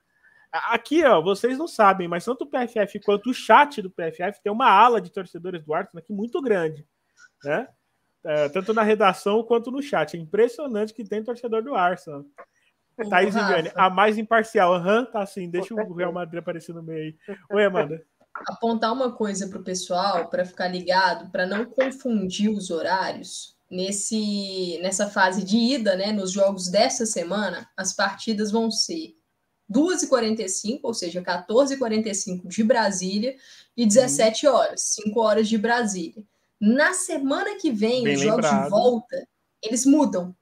Aqui, 0.52 1.02
ó, 1.04 1.20
vocês 1.20 1.58
não 1.58 1.66
sabem, 1.66 2.06
mas 2.06 2.24
tanto 2.24 2.44
o 2.44 2.46
PFF 2.46 3.00
quanto 3.00 3.30
o 3.30 3.34
chat 3.34 3.82
do 3.82 3.90
PFF 3.90 4.40
tem 4.42 4.52
uma 4.52 4.70
ala 4.70 5.00
de 5.00 5.10
torcedores 5.10 5.64
do 5.64 5.74
Arsenal 5.74 6.02
aqui 6.02 6.12
muito 6.12 6.40
grande, 6.40 6.86
né? 7.42 7.66
É, 8.24 8.48
tanto 8.48 8.72
na 8.72 8.82
redação 8.82 9.42
quanto 9.42 9.72
no 9.72 9.82
chat. 9.82 10.16
É 10.16 10.20
impressionante 10.20 10.94
que 10.94 11.02
tem 11.02 11.24
torcedor 11.24 11.62
do 11.62 11.74
Arsenal. 11.74 12.24
Thaís 13.10 13.34
Viviane, 13.34 13.72
a 13.74 13.90
mais 13.90 14.18
imparcial. 14.18 14.74
Aham, 14.74 15.00
uhum, 15.00 15.06
tá 15.06 15.22
assim. 15.22 15.50
Deixa 15.50 15.74
o 15.74 15.94
Real 15.94 16.12
Madrid 16.12 16.38
aparecer 16.38 16.72
no 16.72 16.82
meio 16.82 17.16
aí. 17.28 17.36
Oi, 17.50 17.64
Amanda 17.64 18.04
apontar 18.46 18.92
uma 18.92 19.12
coisa 19.12 19.48
para 19.48 19.58
o 19.58 19.64
pessoal, 19.64 20.28
para 20.28 20.44
ficar 20.44 20.68
ligado, 20.68 21.30
para 21.30 21.46
não 21.46 21.64
confundir 21.64 22.50
os 22.50 22.70
horários. 22.70 23.56
Nesse, 23.70 24.78
nessa 24.82 25.08
fase 25.08 25.42
de 25.42 25.56
ida, 25.56 25.96
né, 25.96 26.12
nos 26.12 26.30
jogos 26.30 26.68
dessa 26.68 27.06
semana, 27.06 27.66
as 27.74 27.94
partidas 27.94 28.50
vão 28.50 28.70
ser 28.70 29.16
2h45, 29.72 30.80
ou 30.82 30.92
seja, 30.92 31.22
14h45 31.22 32.46
de 32.46 32.62
Brasília, 32.62 33.34
e 33.74 33.86
17 33.86 34.46
uhum. 34.46 34.54
horas, 34.54 34.82
5 34.82 35.20
horas 35.20 35.48
de 35.48 35.56
Brasília. 35.56 36.22
Na 36.60 36.92
semana 36.92 37.56
que 37.56 37.70
vem, 37.70 38.04
Bem 38.04 38.14
os 38.14 38.20
jogos 38.20 38.44
lembrado. 38.44 38.64
de 38.64 38.70
volta, 38.70 39.28
eles 39.62 39.86
mudam. 39.86 40.36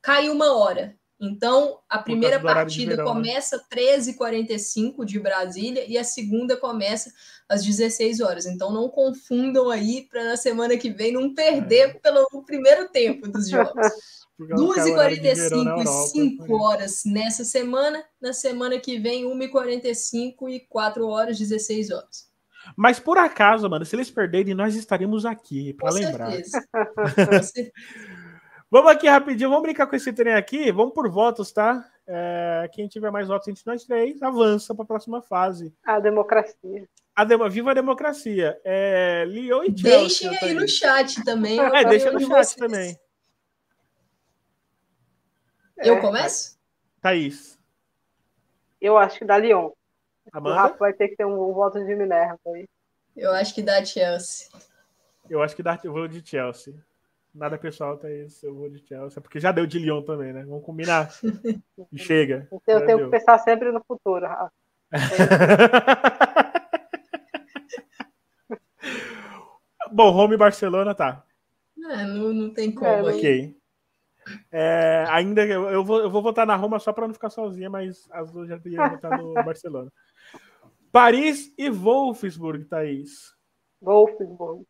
Cai 0.00 0.30
uma 0.30 0.56
hora. 0.56 0.96
Então, 1.20 1.78
a 1.86 1.98
primeira 1.98 2.40
partida 2.40 2.96
verão, 2.96 3.04
né? 3.04 3.12
começa 3.12 3.58
né? 3.58 3.62
13h45 3.70 5.04
de 5.04 5.20
Brasília 5.20 5.84
e 5.86 5.98
a 5.98 6.04
segunda 6.04 6.56
começa 6.56 7.12
às 7.46 7.62
16 7.62 8.20
horas. 8.20 8.46
Então, 8.46 8.72
não 8.72 8.88
confundam 8.88 9.68
aí 9.68 10.08
para 10.10 10.24
na 10.24 10.36
semana 10.36 10.78
que 10.78 10.88
vem 10.88 11.12
não 11.12 11.34
perder 11.34 11.90
é. 11.90 11.94
pelo 11.94 12.26
primeiro 12.46 12.88
tempo 12.88 13.28
dos 13.28 13.48
jogos. 13.50 13.86
2h45 14.40 15.82
e 15.82 15.86
5 15.86 16.46
né? 16.46 16.54
horas 16.54 17.02
nessa 17.04 17.44
semana, 17.44 18.02
na 18.18 18.32
semana 18.32 18.78
que 18.78 18.98
vem 18.98 19.26
1h45 19.26 20.48
e 20.48 20.60
4 20.60 21.06
horas, 21.06 21.38
16 21.38 21.90
horas. 21.90 22.30
Mas 22.74 22.98
por 22.98 23.18
acaso, 23.18 23.68
mano, 23.68 23.84
se 23.84 23.94
eles 23.94 24.10
perderem, 24.10 24.54
nós 24.54 24.74
estaremos 24.74 25.26
aqui 25.26 25.74
para 25.74 25.92
lembrar. 25.92 26.30
Certeza. 26.32 26.68
Com 26.94 27.08
certeza. 27.08 27.72
Vamos 28.70 28.92
aqui 28.92 29.08
rapidinho, 29.08 29.50
vamos 29.50 29.64
brincar 29.64 29.88
com 29.88 29.96
esse 29.96 30.12
trem 30.12 30.32
aqui. 30.32 30.70
Vamos 30.70 30.94
por 30.94 31.10
votos, 31.10 31.50
tá? 31.50 31.84
É, 32.06 32.70
quem 32.72 32.86
tiver 32.86 33.10
mais 33.10 33.26
votos 33.26 33.48
entre 33.48 33.64
nós 33.66 33.84
três 33.84 34.22
avança 34.22 34.72
para 34.72 34.84
a 34.84 34.86
próxima 34.86 35.20
fase. 35.20 35.74
A 35.84 35.98
democracia. 35.98 36.88
A 37.16 37.24
demo, 37.24 37.50
viva 37.50 37.72
a 37.72 37.74
democracia. 37.74 38.60
É, 38.64 39.24
Leo 39.26 39.64
e 39.64 39.76
Chelsea. 39.76 40.30
Deixem 40.30 40.48
aí 40.48 40.54
no 40.54 40.68
chat 40.68 41.24
também. 41.24 41.58
É, 41.74 41.84
deixa 41.84 42.12
no 42.12 42.20
chat 42.20 42.28
vocês. 42.28 42.54
também. 42.54 42.96
Eu 45.76 45.96
é, 45.96 46.00
começo? 46.00 46.56
Thaís. 47.00 47.58
Eu 48.80 48.96
acho 48.96 49.18
que 49.18 49.24
dá 49.24 49.36
Lyon. 49.36 49.72
Amanda? 50.32 50.54
O 50.54 50.58
Rafa 50.58 50.76
vai 50.76 50.92
ter 50.92 51.08
que 51.08 51.16
ter 51.16 51.24
um, 51.24 51.50
um 51.50 51.52
voto 51.52 51.84
de 51.84 51.96
Minerva 51.96 52.38
aí. 52.54 52.68
Eu 53.16 53.32
acho 53.32 53.52
que 53.52 53.62
dá 53.62 53.84
Chelsea. 53.84 54.48
Eu 55.28 55.42
acho 55.42 55.56
que 55.56 55.62
dá, 55.62 55.78
eu 55.82 55.92
vou 55.92 56.06
de 56.06 56.24
Chelsea. 56.24 56.74
Nada 57.34 57.56
pessoal, 57.56 57.96
tá 57.96 58.10
isso. 58.10 58.44
Eu 58.44 58.54
vou 58.54 58.68
de 58.68 58.84
Chelsea. 58.86 59.22
Porque 59.22 59.38
já 59.38 59.52
deu 59.52 59.66
de 59.66 59.78
Lyon 59.78 60.02
também, 60.02 60.32
né? 60.32 60.44
Vamos 60.44 60.64
combinar. 60.64 61.10
E 61.92 61.98
chega. 61.98 62.46
Então 62.52 62.78
eu 62.78 62.86
tenho 62.86 62.98
deu. 62.98 63.10
que 63.10 63.16
pensar 63.18 63.38
sempre 63.38 63.72
no 63.72 63.82
futuro, 63.82 64.26
Rafa. 64.26 64.52
Bom, 69.92 70.10
Roma 70.10 70.34
e 70.34 70.36
Barcelona 70.36 70.94
tá. 70.94 71.24
É, 71.90 72.04
não, 72.04 72.32
não 72.32 72.52
tem 72.52 72.72
como. 72.72 72.86
É, 72.86 73.02
ok. 73.02 73.56
É, 74.52 75.04
ainda 75.08 75.44
eu, 75.44 75.68
eu, 75.70 75.84
vou, 75.84 76.00
eu 76.00 76.10
vou 76.10 76.22
votar 76.22 76.46
na 76.46 76.54
Roma 76.54 76.78
só 76.78 76.92
para 76.92 77.06
não 77.06 77.14
ficar 77.14 77.30
sozinha, 77.30 77.68
mas 77.68 78.08
as 78.12 78.30
duas 78.30 78.48
já 78.48 78.60
iam 78.64 78.90
votar 78.90 79.18
no 79.18 79.34
Barcelona. 79.42 79.90
Paris 80.92 81.52
e 81.56 81.70
Wolfsburg, 81.70 82.64
Thaís. 82.66 83.34
Wolfsburg. 83.80 84.64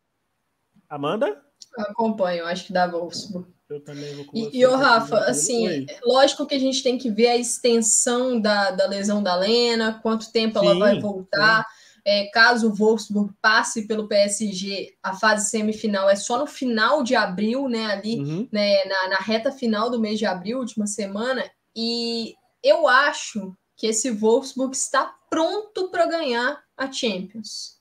Amanda? 0.89 1.43
Eu 1.77 1.83
acompanho, 1.85 2.45
acho 2.45 2.65
que 2.65 2.73
dá 2.73 2.87
Wolfsburg. 2.87 3.47
Eu 3.69 3.79
também 3.81 4.13
vou 4.15 4.25
E, 4.33 4.59
e 4.59 4.65
o 4.65 4.75
Rafa, 4.75 5.17
assim, 5.19 5.67
Oi. 5.67 5.85
lógico 6.03 6.45
que 6.45 6.55
a 6.55 6.59
gente 6.59 6.83
tem 6.83 6.97
que 6.97 7.09
ver 7.09 7.27
a 7.27 7.37
extensão 7.37 8.39
da, 8.39 8.71
da 8.71 8.85
lesão 8.85 9.23
da 9.23 9.33
Lena, 9.35 9.99
quanto 10.01 10.31
tempo 10.31 10.59
sim, 10.59 10.65
ela 10.65 10.77
vai 10.77 10.99
voltar. 10.99 11.65
É, 12.03 12.25
caso 12.33 12.67
o 12.67 12.73
Wolfsburg 12.73 13.31
passe 13.41 13.87
pelo 13.87 14.07
PSG, 14.07 14.95
a 15.03 15.13
fase 15.13 15.49
semifinal 15.49 16.09
é 16.09 16.15
só 16.15 16.39
no 16.39 16.47
final 16.47 17.03
de 17.03 17.15
abril, 17.15 17.69
né? 17.69 17.85
Ali, 17.85 18.19
uhum. 18.19 18.47
né, 18.51 18.83
na, 18.85 19.09
na 19.09 19.17
reta 19.17 19.51
final 19.51 19.89
do 19.89 19.99
mês 19.99 20.19
de 20.19 20.25
abril, 20.25 20.59
última 20.59 20.87
semana. 20.87 21.49
E 21.75 22.33
eu 22.63 22.87
acho 22.87 23.55
que 23.77 23.87
esse 23.87 24.11
Wolfsburg 24.11 24.75
está 24.75 25.15
pronto 25.29 25.89
para 25.89 26.07
ganhar 26.07 26.61
a 26.75 26.91
Champions. 26.91 27.79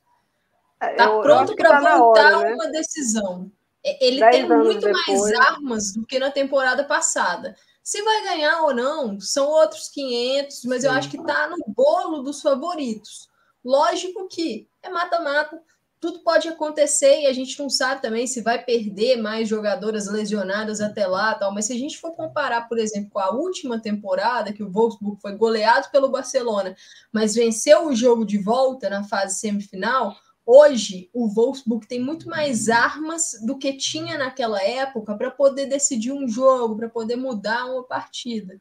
Está 0.81 1.05
é, 1.05 1.21
pronto 1.21 1.57
para 1.57 1.69
tá 1.69 1.99
voltar 1.99 2.37
hora, 2.39 2.49
né? 2.49 2.55
uma 2.55 2.71
decisão. 2.71 3.51
É, 3.85 4.07
ele 4.07 4.21
tem 4.31 4.47
muito 4.47 4.87
depois. 4.87 5.07
mais 5.07 5.33
armas 5.33 5.93
do 5.93 6.07
que 6.07 6.19
na 6.19 6.31
temporada 6.31 6.85
passada. 6.85 7.57
Se 7.83 8.03
vai 8.03 8.23
ganhar 8.25 8.63
ou 8.63 8.75
não, 8.75 9.19
são 9.21 9.49
outros 9.49 9.89
500, 9.89 10.65
mas 10.65 10.83
Sim. 10.83 10.87
eu 10.87 10.93
acho 10.93 11.11
que 11.11 11.17
está 11.17 11.49
no 11.49 11.57
bolo 11.67 12.23
dos 12.23 12.43
favoritos. 12.43 13.29
Lógico 13.65 14.29
que 14.29 14.69
é 14.83 14.89
mata-mata, 14.89 15.61
tudo 16.01 16.21
pode 16.21 16.49
acontecer 16.49 17.21
e 17.21 17.27
a 17.27 17.33
gente 17.33 17.59
não 17.59 17.69
sabe 17.69 18.01
também 18.01 18.27
se 18.27 18.41
vai 18.41 18.63
perder 18.63 19.17
mais 19.17 19.47
jogadoras 19.47 20.07
lesionadas 20.09 20.81
até 20.81 21.07
lá, 21.07 21.35
tal. 21.35 21.53
Mas 21.53 21.67
se 21.67 21.75
a 21.75 21.79
gente 21.79 21.99
for 21.99 22.13
comparar, 22.13 22.69
por 22.69 22.79
exemplo, 22.79 23.11
com 23.11 23.19
a 23.19 23.31
última 23.31 23.79
temporada 23.79 24.53
que 24.53 24.63
o 24.63 24.71
Wolfsburg 24.71 25.21
foi 25.21 25.37
goleado 25.37 25.91
pelo 25.91 26.09
Barcelona, 26.09 26.75
mas 27.13 27.35
venceu 27.35 27.87
o 27.87 27.95
jogo 27.95 28.25
de 28.25 28.39
volta 28.39 28.89
na 28.89 29.05
fase 29.05 29.39
semifinal, 29.39 30.17
hoje 30.45 31.09
o 31.13 31.29
Wolfsburg 31.29 31.87
tem 31.87 32.01
muito 32.01 32.29
mais 32.29 32.69
armas 32.69 33.41
do 33.45 33.59
que 33.59 33.73
tinha 33.75 34.19
naquela 34.19 34.63
época 34.63 35.15
para 35.17 35.31
poder 35.31 35.67
decidir 35.67 36.13
um 36.13 36.27
jogo, 36.29 36.77
para 36.77 36.89
poder 36.89 37.17
mudar 37.17 37.67
uma 37.67 37.85
partida. 37.85 38.61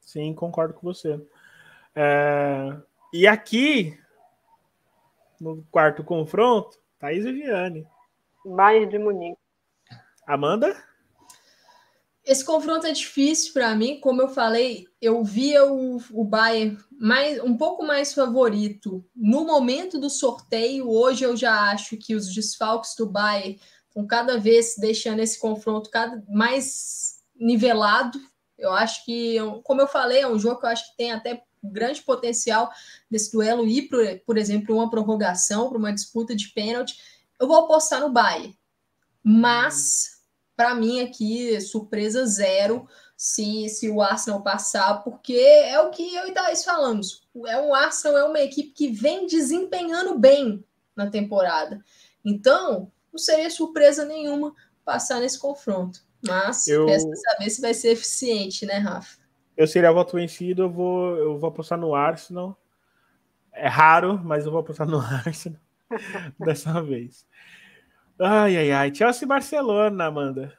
Sim, 0.00 0.34
concordo 0.34 0.74
com 0.74 0.82
você. 0.82 1.20
É... 1.94 2.76
E 3.12 3.26
aqui 3.26 3.98
no 5.40 5.62
quarto 5.70 6.02
confronto, 6.02 6.78
Thaís 6.98 7.24
e 7.24 7.32
Viane. 7.32 7.86
Bayern 8.44 8.90
de 8.90 8.98
Munique. 8.98 9.38
Amanda? 10.26 10.76
Esse 12.28 12.44
confronto 12.44 12.86
é 12.86 12.92
difícil 12.92 13.54
para 13.54 13.74
mim, 13.74 14.00
como 14.00 14.20
eu 14.20 14.28
falei, 14.28 14.86
eu 15.00 15.24
via 15.24 15.64
o, 15.64 15.96
o 16.12 16.22
Bayern 16.22 16.76
mais, 17.00 17.42
um 17.42 17.56
pouco 17.56 17.82
mais 17.82 18.12
favorito 18.12 19.02
no 19.16 19.46
momento 19.46 19.98
do 19.98 20.10
sorteio. 20.10 20.90
Hoje 20.90 21.24
eu 21.24 21.34
já 21.34 21.70
acho 21.70 21.96
que 21.96 22.14
os 22.14 22.30
desfalques 22.34 22.94
do 22.94 23.06
Bayern 23.06 23.58
estão 23.88 24.06
cada 24.06 24.38
vez 24.38 24.74
deixando 24.76 25.20
esse 25.20 25.40
confronto 25.40 25.88
cada 25.88 26.22
mais 26.28 27.22
nivelado. 27.34 28.20
Eu 28.58 28.74
acho 28.74 29.06
que, 29.06 29.36
como 29.64 29.80
eu 29.80 29.88
falei, 29.88 30.20
é 30.20 30.28
um 30.28 30.38
jogo 30.38 30.60
que 30.60 30.66
eu 30.66 30.70
acho 30.70 30.90
que 30.90 30.98
tem 30.98 31.12
até 31.12 31.42
grande 31.64 32.02
potencial 32.02 32.70
desse 33.10 33.32
duelo 33.32 33.66
ir, 33.66 33.88
por, 33.88 34.04
por 34.26 34.36
exemplo, 34.36 34.76
uma 34.76 34.90
prorrogação, 34.90 35.70
para 35.70 35.78
uma 35.78 35.94
disputa 35.94 36.36
de 36.36 36.48
pênalti, 36.48 36.94
eu 37.40 37.48
vou 37.48 37.56
apostar 37.56 38.02
no 38.02 38.12
Bayern. 38.12 38.54
Mas, 39.24 40.17
para 40.58 40.74
mim, 40.74 41.00
aqui, 41.00 41.60
surpresa 41.60 42.26
zero 42.26 42.88
se, 43.16 43.68
se 43.68 43.88
o 43.88 44.02
Arsenal 44.02 44.42
passar, 44.42 45.04
porque 45.04 45.36
é 45.36 45.80
o 45.80 45.90
que 45.90 46.16
eu 46.16 46.26
e 46.26 46.32
Thaís 46.32 46.64
falamos. 46.64 47.22
É 47.46 47.60
um 47.60 47.72
Arsenal, 47.72 48.18
é 48.18 48.24
uma 48.24 48.40
equipe 48.40 48.70
que 48.70 48.90
vem 48.90 49.28
desempenhando 49.28 50.18
bem 50.18 50.64
na 50.96 51.08
temporada. 51.08 51.80
Então, 52.24 52.90
não 53.12 53.18
seria 53.20 53.48
surpresa 53.50 54.04
nenhuma 54.04 54.52
passar 54.84 55.20
nesse 55.20 55.38
confronto. 55.38 56.00
Mas 56.26 56.66
eu... 56.66 56.86
resta 56.86 57.14
saber 57.14 57.50
se 57.50 57.60
vai 57.60 57.72
ser 57.72 57.90
eficiente, 57.90 58.66
né, 58.66 58.78
Rafa? 58.78 59.16
Eu 59.56 59.68
seria 59.68 59.92
voto 59.92 60.16
vencido, 60.16 60.62
eu 60.62 60.70
vou, 60.70 61.16
eu 61.18 61.38
vou 61.38 61.50
apostar 61.50 61.78
no 61.78 61.94
Arsenal. 61.94 62.60
É 63.52 63.68
raro, 63.68 64.20
mas 64.24 64.44
eu 64.44 64.50
vou 64.50 64.60
apostar 64.60 64.88
no 64.88 64.98
Arsenal 65.24 65.60
dessa 66.36 66.82
vez. 66.82 67.24
Ai, 68.20 68.56
ai, 68.56 68.72
ai. 68.72 68.94
Chelsea 68.94 69.24
e 69.24 69.28
Barcelona, 69.28 70.06
Amanda. 70.06 70.58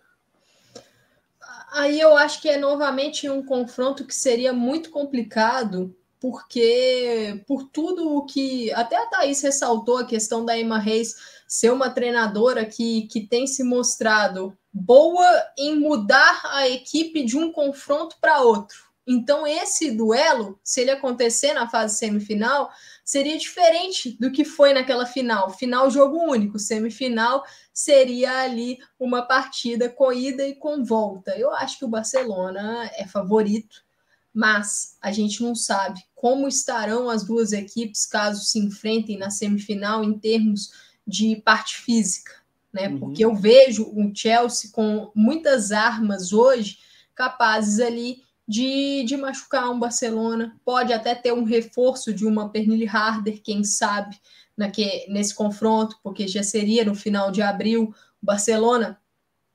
Aí 1.72 1.99
eu 1.99 2.18
acho 2.18 2.41
que 2.41 2.49
é 2.49 2.57
novamente 2.57 3.30
um 3.30 3.43
confronto 3.43 4.05
que 4.05 4.16
seria 4.16 4.51
muito 4.51 4.89
complicado, 4.89 5.95
porque 6.20 7.43
por 7.47 7.66
tudo 7.66 8.16
o 8.16 8.26
que. 8.26 8.72
Até 8.74 8.95
a 8.97 9.05
Thaís 9.07 9.41
ressaltou 9.41 9.97
a 9.97 10.05
questão 10.05 10.43
da 10.43 10.57
Emma 10.57 10.80
Reis 10.80 11.16
ser 11.47 11.72
uma 11.72 11.89
treinadora 11.89 12.66
que, 12.66 13.07
que 13.07 13.22
tem 13.22 13.45
se 13.45 13.64
mostrado 13.64 14.57
boa 14.72 15.28
em 15.57 15.80
mudar 15.80 16.41
a 16.45 16.68
equipe 16.68 17.24
de 17.24 17.38
um 17.38 17.51
confronto 17.51 18.18
para 18.22 18.41
outro. 18.41 18.89
Então, 19.08 19.47
esse 19.47 19.91
duelo, 19.91 20.60
se 20.64 20.82
ele 20.82 20.91
acontecer 20.91 21.54
na 21.54 21.68
fase 21.68 21.97
semifinal, 21.97 22.70
seria 23.04 23.38
diferente 23.39 24.16
do 24.20 24.32
que 24.32 24.45
foi 24.45 24.72
naquela 24.72 25.06
final. 25.06 25.50
Final, 25.50 25.89
jogo 25.89 26.18
único. 26.18 26.60
Semifinal 26.60 27.43
seria 27.74 28.41
ali 28.41 28.78
uma 29.00 29.24
partida 29.24 29.89
com 29.89 30.14
ida 30.14 30.47
e 30.47 30.54
com 30.54 30.84
volta. 30.84 31.36
Eu 31.36 31.52
acho 31.52 31.80
que 31.80 31.86
o 31.86 31.89
Barcelona 31.89 32.88
é 32.93 33.08
favorito, 33.08 33.84
mas 34.32 34.95
a 35.02 35.12
gente 35.12 35.41
não 35.41 35.56
sabe 35.56 36.00
como 36.14 36.47
estarão 36.47 37.10
as 37.10 37.24
duas 37.24 37.52
equipes 37.52 38.06
caso 38.06 38.43
se 38.43 38.60
enfrentem 38.60 39.18
na 39.18 39.32
semifinal 39.32 40.04
em 40.04 40.20
termos 40.20 40.72
de 41.08 41.38
parte 41.38 41.78
física, 41.78 42.34
né? 42.72 42.89
Uhum. 42.89 43.00
Porque 43.00 43.26
eu 43.26 43.34
vejo 43.34 43.86
o 43.86 44.12
Chelsea 44.14 44.70
com 44.72 45.12
muitas 45.16 45.72
armas 45.72 46.32
hoje 46.32 46.78
capazes 47.16 47.80
ali 47.80 48.22
de, 48.50 49.04
de 49.04 49.16
machucar 49.16 49.70
um 49.70 49.78
Barcelona. 49.78 50.60
Pode 50.66 50.91
até 50.91 51.14
ter 51.14 51.32
um 51.32 51.43
reforço 51.43 52.12
de 52.12 52.26
uma 52.26 52.50
Pernille 52.50 52.88
Harder, 52.88 53.39
quem 53.43 53.64
sabe, 53.64 54.20
naque, 54.58 55.06
nesse 55.08 55.36
confronto, 55.36 56.00
porque 56.02 56.28
já 56.28 56.41
seria 56.41 56.84
no 56.84 56.95
final 56.95 57.32
de 57.32 57.43
abril. 57.43 57.93
O 58.20 58.26
Barcelona 58.26 59.00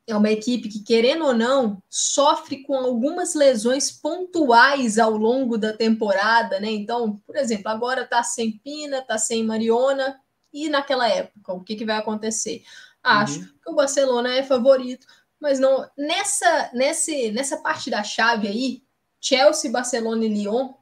é 0.07 0.15
uma 0.15 0.31
equipe 0.31 0.69
que, 0.69 0.79
querendo 0.85 1.25
ou 1.25 1.35
não, 1.35 1.83
sofre 1.91 2.63
com 2.63 2.77
algumas 2.77 3.35
lesões 3.35 3.91
pontuais 3.91 4.97
ao 4.97 5.17
longo 5.17 5.59
da 5.59 5.73
temporada, 5.73 6.61
né? 6.61 6.71
Então, 6.71 7.21
por 7.27 7.35
exemplo, 7.35 7.69
agora 7.73 8.07
tá 8.07 8.23
sem 8.23 8.59
Pina, 8.59 9.03
tá 9.03 9.19
sem 9.19 9.43
Mariona, 9.43 10.21
e 10.53 10.69
naquela 10.69 11.09
época, 11.09 11.53
o 11.53 11.65
que, 11.65 11.75
que 11.75 11.85
vai 11.85 11.97
acontecer? 11.97 12.63
Acho 13.03 13.41
uhum. 13.41 13.49
que 13.61 13.71
o 13.71 13.75
Barcelona 13.75 14.33
é 14.37 14.43
favorito, 14.45 15.05
mas 15.41 15.59
não 15.59 15.85
nessa, 15.99 16.71
nesse, 16.73 17.33
nessa 17.33 17.57
parte 17.57 17.91
da 17.91 18.05
chave 18.05 18.47
aí, 18.47 18.84
Chelsea, 19.25 19.71
Barcelona 19.71 20.27
e 20.27 20.29
Lyon, 20.29 20.75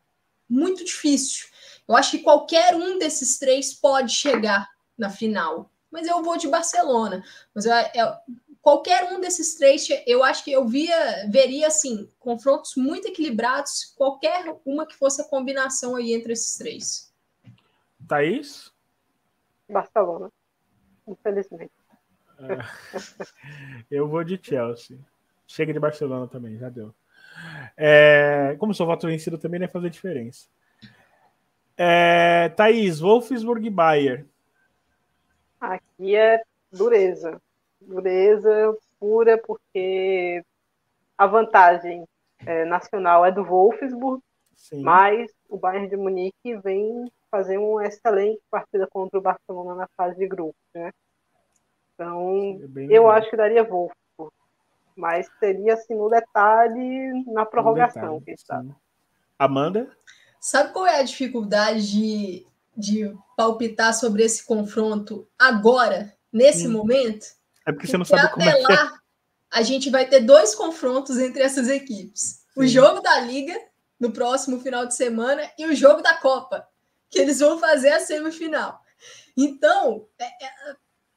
muito 0.50 0.84
difícil. 0.84 1.46
Eu 1.86 1.94
acho 1.94 2.10
que 2.10 2.18
qualquer 2.24 2.74
um 2.74 2.98
desses 2.98 3.38
três 3.38 3.72
pode 3.72 4.12
chegar 4.12 4.68
na 4.98 5.08
final. 5.08 5.70
Mas 5.92 6.08
eu 6.08 6.20
vou 6.24 6.36
de 6.36 6.48
Barcelona. 6.48 7.24
Mas 7.54 7.66
eu, 7.66 7.72
eu, 7.94 8.12
qualquer 8.60 9.12
um 9.12 9.20
desses 9.20 9.54
três, 9.54 9.86
eu 10.06 10.24
acho 10.24 10.42
que 10.42 10.50
eu 10.50 10.66
via, 10.66 11.28
veria 11.30 11.68
assim, 11.68 12.10
confrontos 12.18 12.74
muito 12.74 13.06
equilibrados, 13.06 13.94
qualquer 13.96 14.44
uma 14.66 14.86
que 14.86 14.96
fosse 14.96 15.22
a 15.22 15.28
combinação 15.28 15.94
aí 15.94 16.12
entre 16.12 16.32
esses 16.32 16.58
três. 16.58 17.14
Thaís? 18.08 18.72
Barcelona, 19.70 20.32
infelizmente. 21.06 21.72
É. 22.38 23.86
Eu 23.88 24.08
vou 24.08 24.24
de 24.24 24.38
Chelsea. 24.42 24.98
Chega 25.46 25.72
de 25.72 25.78
Barcelona 25.78 26.26
também, 26.26 26.58
já 26.58 26.68
deu. 26.68 26.92
É, 27.76 28.56
como 28.58 28.74
sou 28.74 28.86
voto 28.86 29.06
vencido 29.06 29.38
também 29.38 29.58
não 29.60 29.66
ia 29.66 29.72
fazer 29.72 29.90
diferença. 29.90 30.46
É, 31.76 32.50
Thaís, 32.50 33.00
Wolfsburg 33.00 33.66
e 33.66 33.70
Bayer. 33.70 34.26
Aqui 35.60 36.16
é 36.16 36.42
dureza. 36.70 37.40
Dureza 37.80 38.76
pura, 38.98 39.36
porque 39.38 40.44
a 41.18 41.26
vantagem 41.26 42.04
é, 42.46 42.64
nacional 42.64 43.24
é 43.24 43.32
do 43.32 43.44
Wolfsburg, 43.44 44.22
Sim. 44.54 44.82
mas 44.82 45.30
o 45.48 45.56
Bayern 45.56 45.88
de 45.88 45.96
Munique 45.96 46.56
vem 46.62 47.10
fazer 47.30 47.58
uma 47.58 47.84
excelente 47.86 48.40
partida 48.50 48.86
contra 48.86 49.18
o 49.18 49.22
Barcelona 49.22 49.74
na 49.74 49.88
fase 49.96 50.18
de 50.18 50.28
grupo, 50.28 50.56
né? 50.74 50.92
Então, 51.94 52.60
é 52.76 52.86
eu 52.90 53.10
acho 53.10 53.30
que 53.30 53.36
daria 53.36 53.62
Wolfsburg 53.62 54.01
mas 54.96 55.28
seria 55.38 55.74
assim 55.74 55.94
no 55.94 56.08
detalhe 56.08 57.24
na 57.26 57.44
prorrogação, 57.44 58.18
detalhe, 58.18 58.24
quem 58.24 58.36
sabe. 58.36 58.74
Amanda? 59.38 59.90
Sabe 60.40 60.72
qual 60.72 60.86
é 60.86 61.00
a 61.00 61.04
dificuldade 61.04 61.90
de, 61.90 62.46
de 62.76 63.16
palpitar 63.36 63.94
sobre 63.94 64.22
esse 64.24 64.44
confronto 64.44 65.26
agora, 65.38 66.12
nesse 66.32 66.66
hum. 66.66 66.72
momento? 66.72 67.26
É 67.66 67.72
porque 67.72 67.86
você 67.86 67.96
não 67.96 68.04
sabe 68.04 68.30
como 68.32 68.48
é 68.48 68.60
é. 68.60 69.02
A 69.50 69.62
gente 69.62 69.90
vai 69.90 70.06
ter 70.06 70.20
dois 70.20 70.54
confrontos 70.54 71.18
entre 71.18 71.42
essas 71.42 71.68
equipes. 71.68 72.42
Sim. 72.54 72.60
O 72.60 72.66
jogo 72.66 73.00
da 73.00 73.20
Liga, 73.20 73.54
no 74.00 74.10
próximo 74.10 74.58
final 74.60 74.86
de 74.86 74.94
semana, 74.94 75.42
e 75.58 75.66
o 75.66 75.76
jogo 75.76 76.02
da 76.02 76.14
Copa, 76.14 76.66
que 77.10 77.18
eles 77.18 77.38
vão 77.40 77.58
fazer 77.58 77.90
a 77.90 78.00
semifinal. 78.00 78.80
Então, 79.36 80.06
é, 80.18 80.24
é, 80.24 80.76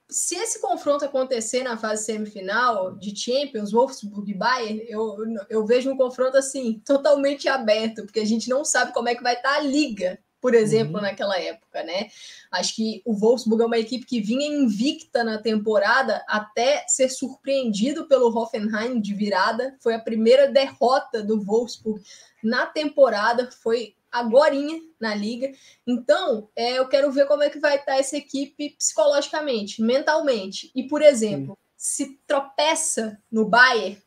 se 0.09 0.35
esse 0.35 0.61
confronto 0.61 1.03
acontecer 1.03 1.63
na 1.63 1.77
fase 1.77 2.05
semifinal 2.05 2.95
de 2.95 3.15
Champions, 3.15 3.71
Wolfsburg 3.71 4.31
e 4.31 4.37
Bayern, 4.37 4.85
eu, 4.87 5.17
eu 5.49 5.65
vejo 5.65 5.91
um 5.91 5.97
confronto 5.97 6.37
assim, 6.37 6.81
totalmente 6.85 7.47
aberto, 7.47 8.03
porque 8.03 8.19
a 8.19 8.25
gente 8.25 8.49
não 8.49 8.63
sabe 8.63 8.93
como 8.93 9.09
é 9.09 9.15
que 9.15 9.23
vai 9.23 9.33
estar 9.33 9.55
a 9.55 9.61
liga, 9.61 10.19
por 10.39 10.53
exemplo, 10.53 10.97
uhum. 10.97 11.01
naquela 11.01 11.39
época, 11.39 11.83
né? 11.83 12.09
Acho 12.51 12.75
que 12.75 13.01
o 13.03 13.15
Wolfsburg 13.15 13.63
é 13.63 13.65
uma 13.65 13.79
equipe 13.79 14.05
que 14.05 14.21
vinha 14.21 14.47
invicta 14.47 15.23
na 15.23 15.39
temporada 15.39 16.23
até 16.27 16.85
ser 16.87 17.09
surpreendido 17.09 18.07
pelo 18.07 18.27
Hoffenheim 18.27 19.01
de 19.01 19.15
virada. 19.15 19.75
Foi 19.81 19.95
a 19.95 19.99
primeira 19.99 20.47
derrota 20.47 21.23
do 21.23 21.41
Wolfsburg 21.41 22.03
na 22.43 22.67
temporada, 22.67 23.49
foi 23.51 23.95
agorinha 24.19 24.81
na 24.99 25.13
liga. 25.13 25.51
Então, 25.85 26.49
é, 26.55 26.79
eu 26.79 26.87
quero 26.87 27.11
ver 27.11 27.27
como 27.27 27.43
é 27.43 27.49
que 27.49 27.59
vai 27.59 27.75
estar 27.75 27.97
essa 27.97 28.17
equipe 28.17 28.75
psicologicamente, 28.77 29.81
mentalmente. 29.81 30.71
E, 30.75 30.87
por 30.87 31.01
exemplo, 31.01 31.57
Sim. 31.77 32.05
se 32.05 32.19
tropeça 32.27 33.17
no 33.31 33.45
Bayern, 33.45 34.01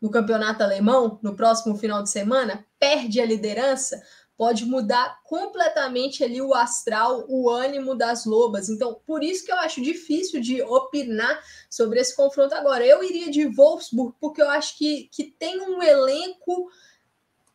no 0.00 0.10
campeonato 0.10 0.62
alemão, 0.62 1.18
no 1.22 1.36
próximo 1.36 1.76
final 1.76 2.02
de 2.02 2.10
semana, 2.10 2.66
perde 2.78 3.20
a 3.20 3.24
liderança, 3.24 4.02
pode 4.36 4.64
mudar 4.64 5.20
completamente 5.22 6.24
ali 6.24 6.42
o 6.42 6.52
astral, 6.52 7.24
o 7.28 7.48
ânimo 7.48 7.94
das 7.94 8.24
lobas. 8.24 8.68
Então, 8.68 9.00
por 9.06 9.22
isso 9.22 9.44
que 9.44 9.52
eu 9.52 9.56
acho 9.58 9.80
difícil 9.80 10.40
de 10.40 10.60
opinar 10.62 11.40
sobre 11.70 12.00
esse 12.00 12.16
confronto 12.16 12.52
agora. 12.52 12.84
Eu 12.84 13.04
iria 13.04 13.30
de 13.30 13.46
Wolfsburg, 13.46 14.16
porque 14.20 14.42
eu 14.42 14.50
acho 14.50 14.76
que, 14.76 15.08
que 15.12 15.24
tem 15.24 15.60
um 15.60 15.80
elenco 15.80 16.68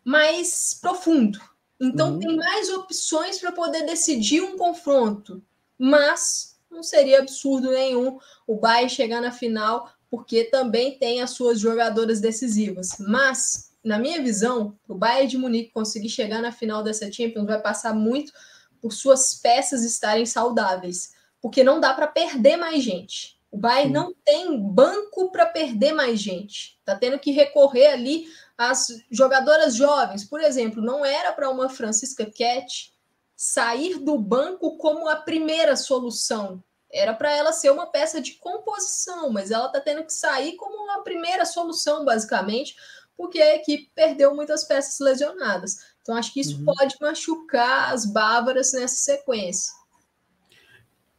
mais 0.02 0.80
profundo. 0.82 1.38
Então, 1.80 2.14
uhum. 2.14 2.20
tem 2.20 2.36
mais 2.36 2.70
opções 2.70 3.38
para 3.40 3.52
poder 3.52 3.86
decidir 3.86 4.42
um 4.42 4.58
confronto. 4.58 5.42
Mas 5.78 6.58
não 6.70 6.82
seria 6.82 7.20
absurdo 7.20 7.72
nenhum 7.72 8.20
o 8.46 8.56
Bayern 8.60 8.90
chegar 8.90 9.22
na 9.22 9.32
final, 9.32 9.92
porque 10.10 10.46
também 10.46 10.98
tem 10.98 11.22
as 11.22 11.32
suas 11.32 11.60
jogadoras 11.60 12.20
decisivas. 12.20 12.98
Mas 13.00 13.68
na 13.84 13.98
minha 13.98 14.22
visão, 14.22 14.78
o 14.88 14.96
Bayern 14.96 15.30
de 15.30 15.38
Munique 15.38 15.72
conseguir 15.72 16.10
chegar 16.10 16.42
na 16.42 16.52
final 16.52 16.84
dessa 16.84 17.12
Champions 17.12 17.46
vai 17.46 17.62
passar 17.62 17.94
muito 17.94 18.34
por 18.82 18.92
suas 18.92 19.36
peças 19.36 19.84
estarem 19.84 20.26
saudáveis, 20.26 21.14
porque 21.42 21.64
não 21.64 21.80
dá 21.80 21.94
para 21.94 22.08
perder 22.08 22.58
mais 22.58 22.84
gente. 22.84 23.38
O 23.50 23.58
Bayern 23.58 23.88
Sim. 23.88 23.94
não 23.94 24.14
tem 24.26 24.60
banco 24.60 25.32
para 25.32 25.46
perder 25.46 25.94
mais 25.94 26.20
gente. 26.20 26.78
Tá 26.84 26.96
tendo 26.96 27.18
que 27.18 27.32
recorrer 27.32 27.88
ali 27.88 28.28
às 28.58 28.88
jogadoras 29.12 29.76
jovens. 29.76 30.26
Por 30.26 30.42
exemplo, 30.42 30.82
não 30.82 31.06
era 31.06 31.32
para 31.32 31.50
uma 31.50 31.70
Francisca 31.70 32.26
Cat 32.26 32.94
sair 33.36 34.00
do 34.00 34.18
banco 34.18 34.78
como 34.78 35.08
a 35.08 35.16
primeira 35.16 35.76
solução. 35.76 36.64
Era 36.92 37.14
para 37.14 37.32
ela 37.32 37.52
ser 37.52 37.70
uma 37.70 37.86
peça 37.86 38.20
de 38.20 38.34
composição, 38.34 39.30
mas 39.30 39.52
ela 39.52 39.70
tá 39.70 39.80
tendo 39.80 40.04
que 40.04 40.14
sair 40.14 40.56
como 40.56 40.90
a 40.92 41.02
primeira 41.02 41.46
solução, 41.46 42.04
basicamente, 42.04 42.76
porque 43.16 43.42
a 43.42 43.56
equipe 43.56 43.92
perdeu 43.94 44.34
muitas 44.34 44.64
peças 44.64 45.00
lesionadas. 45.00 45.78
Então, 46.02 46.16
acho 46.16 46.34
que 46.34 46.40
isso 46.40 46.58
uhum. 46.58 46.66
pode 46.66 46.96
machucar 47.02 47.94
as 47.94 48.06
bávaras 48.06 48.72
nessa 48.74 48.96
sequência. 48.96 49.74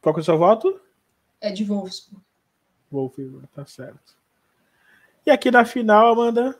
Qual 0.00 0.14
que 0.14 0.20
é 0.20 0.22
o 0.22 0.24
seu 0.24 0.38
voto? 0.38 0.80
É 1.40 1.52
de 1.52 1.64
Wolfsburg. 1.64 2.24
Wolfsburg, 2.90 3.46
tá 3.54 3.66
certo. 3.66 4.16
E 5.26 5.30
aqui 5.30 5.50
na 5.50 5.64
final, 5.64 6.12
Amanda? 6.12 6.58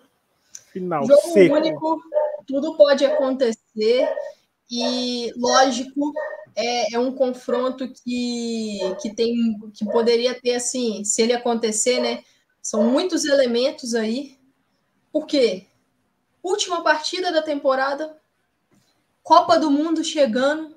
Final 0.72 1.06
Jogo 1.06 1.32
seco. 1.32 1.54
único, 1.54 2.02
tudo 2.46 2.76
pode 2.76 3.04
acontecer. 3.04 4.08
E, 4.70 5.32
lógico, 5.36 6.12
é, 6.54 6.94
é, 6.94 6.98
um 6.98 7.14
confronto 7.14 7.88
que, 7.88 8.78
que 9.00 9.14
tem 9.14 9.58
que 9.72 9.84
poderia 9.86 10.38
ter 10.38 10.56
assim, 10.56 11.04
se 11.04 11.22
ele 11.22 11.32
acontecer, 11.32 12.00
né? 12.00 12.22
São 12.60 12.84
muitos 12.84 13.24
elementos 13.24 13.94
aí 13.94 14.38
porque 15.12 15.66
última 16.42 16.82
partida 16.82 17.32
da 17.32 17.42
temporada, 17.42 18.16
Copa 19.22 19.58
do 19.58 19.70
Mundo 19.70 20.04
chegando, 20.04 20.76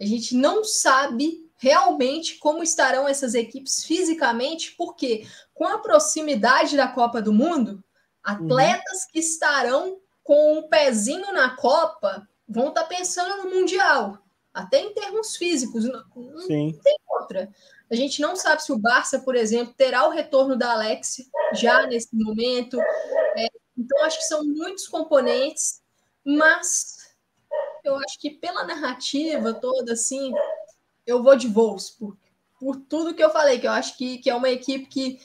a 0.00 0.04
gente 0.04 0.34
não 0.34 0.64
sabe 0.64 1.48
realmente 1.56 2.36
como 2.36 2.62
estarão 2.62 3.08
essas 3.08 3.34
equipes 3.34 3.84
fisicamente, 3.84 4.74
porque 4.76 5.26
com 5.54 5.66
a 5.66 5.78
proximidade 5.78 6.76
da 6.76 6.86
Copa 6.86 7.20
do 7.20 7.32
Mundo, 7.32 7.82
atletas 8.32 9.02
uhum. 9.02 9.08
que 9.12 9.18
estarão 9.18 10.00
com 10.22 10.58
um 10.58 10.68
pezinho 10.68 11.32
na 11.32 11.56
Copa 11.56 12.28
vão 12.48 12.68
estar 12.68 12.82
tá 12.82 12.88
pensando 12.88 13.44
no 13.44 13.50
Mundial, 13.50 14.18
até 14.52 14.80
em 14.80 14.92
termos 14.92 15.36
físicos, 15.36 15.84
não, 15.84 16.04
não 16.14 16.46
tem 16.46 16.78
outra. 17.08 17.50
A 17.90 17.94
gente 17.94 18.20
não 18.20 18.36
sabe 18.36 18.62
se 18.62 18.72
o 18.72 18.78
Barça, 18.78 19.20
por 19.20 19.34
exemplo, 19.34 19.74
terá 19.76 20.06
o 20.06 20.10
retorno 20.10 20.56
da 20.56 20.72
Alex 20.72 21.22
já 21.54 21.86
nesse 21.86 22.14
momento. 22.14 22.78
É, 22.80 23.46
então, 23.76 24.04
acho 24.04 24.18
que 24.18 24.24
são 24.24 24.44
muitos 24.44 24.86
componentes, 24.88 25.80
mas 26.24 27.14
eu 27.84 27.96
acho 27.96 28.18
que 28.20 28.30
pela 28.30 28.64
narrativa 28.64 29.54
toda, 29.54 29.92
assim, 29.94 30.32
eu 31.06 31.22
vou 31.22 31.36
de 31.36 31.48
Wolfsburg. 31.48 32.18
Por 32.60 32.76
tudo 32.76 33.14
que 33.14 33.22
eu 33.22 33.30
falei, 33.30 33.58
que 33.58 33.66
eu 33.66 33.72
acho 33.72 33.96
que, 33.96 34.18
que 34.18 34.28
é 34.28 34.34
uma 34.34 34.50
equipe 34.50 34.86
que, 34.86 35.18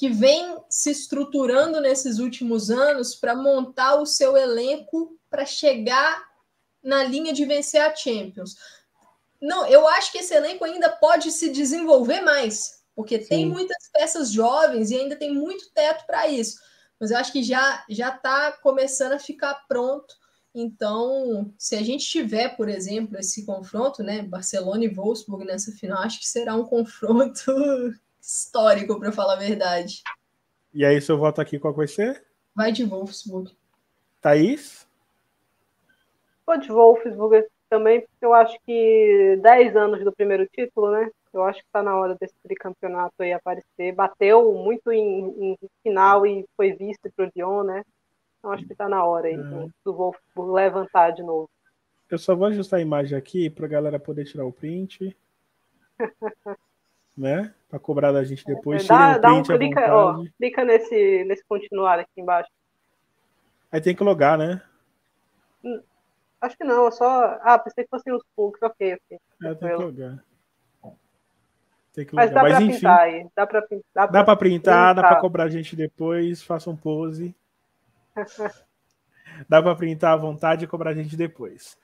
que 0.00 0.08
vem 0.08 0.56
se 0.70 0.90
estruturando 0.90 1.78
nesses 1.78 2.18
últimos 2.18 2.70
anos 2.70 3.14
para 3.14 3.36
montar 3.36 3.96
o 3.96 4.06
seu 4.06 4.34
elenco 4.34 5.14
para 5.28 5.44
chegar 5.44 6.24
na 6.82 7.04
linha 7.04 7.34
de 7.34 7.44
vencer 7.44 7.82
a 7.82 7.94
Champions. 7.94 8.56
Não, 9.38 9.66
eu 9.66 9.86
acho 9.86 10.10
que 10.10 10.18
esse 10.18 10.32
elenco 10.32 10.64
ainda 10.64 10.88
pode 10.88 11.30
se 11.30 11.50
desenvolver 11.50 12.22
mais, 12.22 12.82
porque 12.96 13.20
Sim. 13.20 13.28
tem 13.28 13.46
muitas 13.46 13.90
peças 13.92 14.30
jovens 14.30 14.90
e 14.90 14.96
ainda 14.96 15.16
tem 15.16 15.34
muito 15.34 15.70
teto 15.74 16.06
para 16.06 16.26
isso 16.28 16.58
mas 17.00 17.10
eu 17.10 17.16
acho 17.16 17.32
que 17.32 17.42
já 17.42 17.82
já 17.88 18.14
está 18.14 18.52
começando 18.52 19.12
a 19.12 19.18
ficar 19.18 19.54
pronto. 19.66 20.14
Então, 20.54 21.54
se 21.56 21.74
a 21.74 21.82
gente 21.82 22.04
tiver, 22.04 22.56
por 22.56 22.68
exemplo, 22.68 23.18
esse 23.18 23.46
confronto, 23.46 24.02
né, 24.02 24.20
Barcelona 24.20 24.84
e 24.84 24.88
Wolfsburg 24.88 25.46
nessa 25.46 25.72
final, 25.72 26.02
acho 26.02 26.20
que 26.20 26.28
será 26.28 26.54
um 26.54 26.64
confronto 26.68 27.50
histórico, 28.30 28.98
para 28.98 29.12
falar 29.12 29.34
a 29.34 29.38
verdade. 29.38 30.02
E 30.72 30.84
aí, 30.84 31.00
seu 31.00 31.18
voto 31.18 31.40
aqui, 31.40 31.58
qual 31.58 31.74
vai 31.74 31.88
ser? 31.88 32.24
Vai 32.54 32.70
de 32.70 32.84
Wolfsburg. 32.84 33.50
Thaís? 34.20 34.86
Vou 36.46 36.58
de 36.58 36.68
Wolfsburg 36.68 37.46
também, 37.68 38.00
porque 38.00 38.24
eu 38.24 38.34
acho 38.34 38.56
que 38.66 39.38
10 39.42 39.76
anos 39.76 40.04
do 40.04 40.12
primeiro 40.12 40.46
título, 40.46 40.90
né? 40.90 41.08
Eu 41.32 41.44
acho 41.44 41.60
que 41.60 41.66
está 41.66 41.82
na 41.82 41.96
hora 41.96 42.16
desse 42.20 42.34
tricampeonato 42.42 43.14
aí 43.20 43.32
aparecer. 43.32 43.92
Bateu 43.94 44.52
muito 44.52 44.90
em, 44.92 45.52
em 45.52 45.58
final 45.82 46.26
e 46.26 46.44
foi 46.56 46.72
visto 46.72 47.10
para 47.14 47.26
o 47.26 47.30
Lyon, 47.34 47.62
né? 47.62 47.84
Então 48.38 48.50
acho 48.52 48.66
que 48.66 48.72
está 48.72 48.88
na 48.88 49.04
hora 49.04 49.28
aí 49.28 49.34
é. 49.34 49.68
do 49.84 49.94
Wolfsburg 49.94 50.52
levantar 50.52 51.10
de 51.10 51.22
novo. 51.22 51.48
Eu 52.10 52.18
só 52.18 52.34
vou 52.34 52.48
ajustar 52.48 52.80
a 52.80 52.82
imagem 52.82 53.16
aqui 53.16 53.48
para 53.48 53.66
a 53.66 53.68
galera 53.68 54.00
poder 54.00 54.24
tirar 54.24 54.44
o 54.44 54.52
print. 54.52 55.16
né? 57.16 57.54
Para 57.68 57.78
cobrar 57.78 58.12
da 58.12 58.24
gente 58.24 58.44
depois. 58.44 58.84
É, 58.84 58.88
dá, 58.88 59.18
dá 59.18 59.34
um 59.34 59.42
clica, 59.42 59.94
ó, 59.94 60.24
clica 60.38 60.64
nesse, 60.64 61.24
nesse 61.24 61.44
continuar 61.46 61.98
aqui 61.98 62.20
embaixo. 62.20 62.50
Aí 63.70 63.80
tem 63.80 63.94
que 63.94 64.02
logar, 64.02 64.36
né? 64.36 64.60
Hum, 65.64 65.80
acho 66.40 66.56
que 66.56 66.64
não, 66.64 66.88
é 66.88 66.90
só. 66.90 67.38
Ah, 67.42 67.58
pensei 67.58 67.84
que 67.84 67.90
fossem 67.90 68.12
os 68.12 68.22
pugs, 68.34 68.60
ok, 68.62 68.94
ok. 68.94 69.18
É, 69.44 69.54
tem 69.54 69.68
que 69.68 69.82
logar. 69.82 70.24
Tem 71.92 72.06
que 72.06 72.14
Mas 72.14 72.30
dá 72.30 72.42
Mas, 72.42 72.54
pra 72.54 72.62
enfim, 72.62 72.74
pintar 72.74 73.00
aí. 73.00 73.26
Dá 73.34 73.46
pra, 73.46 73.60
dá 73.60 73.66
pra, 73.68 74.06
dá 74.06 74.24
pra 74.24 74.36
printar, 74.36 74.94
dá 74.94 75.02
pra 75.02 75.20
cobrar 75.20 75.44
a 75.44 75.48
gente 75.48 75.76
depois, 75.76 76.42
faça 76.42 76.70
um 76.70 76.76
pose. 76.76 77.34
dá 79.48 79.62
pra 79.62 79.74
printar 79.74 80.14
à 80.14 80.16
vontade 80.16 80.64
e 80.64 80.68
cobrar 80.68 80.90
a 80.90 80.94
gente 80.94 81.16
depois. 81.16 81.76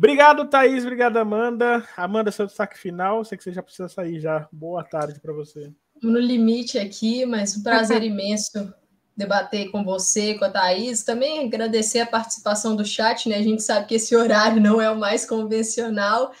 Obrigado, 0.00 0.46
Thaís. 0.46 0.82
Obrigado, 0.82 1.18
Amanda. 1.18 1.86
Amanda, 1.94 2.32
seu 2.32 2.46
destaque 2.46 2.78
final. 2.78 3.22
Sei 3.22 3.36
que 3.36 3.44
você 3.44 3.52
já 3.52 3.62
precisa 3.62 3.86
sair 3.86 4.18
já. 4.18 4.48
Boa 4.50 4.82
tarde 4.82 5.20
para 5.20 5.30
você. 5.30 5.70
No 6.02 6.18
limite 6.18 6.78
aqui, 6.78 7.26
mas 7.26 7.54
um 7.54 7.62
prazer 7.62 8.00
imenso 8.02 8.72
debater 9.14 9.70
com 9.70 9.84
você, 9.84 10.38
com 10.38 10.46
a 10.46 10.50
Thaís. 10.50 11.02
Também 11.02 11.44
agradecer 11.44 12.00
a 12.00 12.06
participação 12.06 12.74
do 12.74 12.82
chat, 12.82 13.28
né? 13.28 13.36
A 13.36 13.42
gente 13.42 13.62
sabe 13.62 13.88
que 13.88 13.96
esse 13.96 14.16
horário 14.16 14.58
não 14.58 14.80
é 14.80 14.90
o 14.90 14.98
mais 14.98 15.26
convencional. 15.26 16.32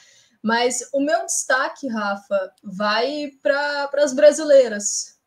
Mas 0.42 0.80
o 0.94 1.00
meu 1.04 1.26
destaque, 1.26 1.86
Rafa, 1.86 2.54
vai 2.64 3.32
para 3.42 3.90
as 3.98 4.14
brasileiras. 4.14 5.19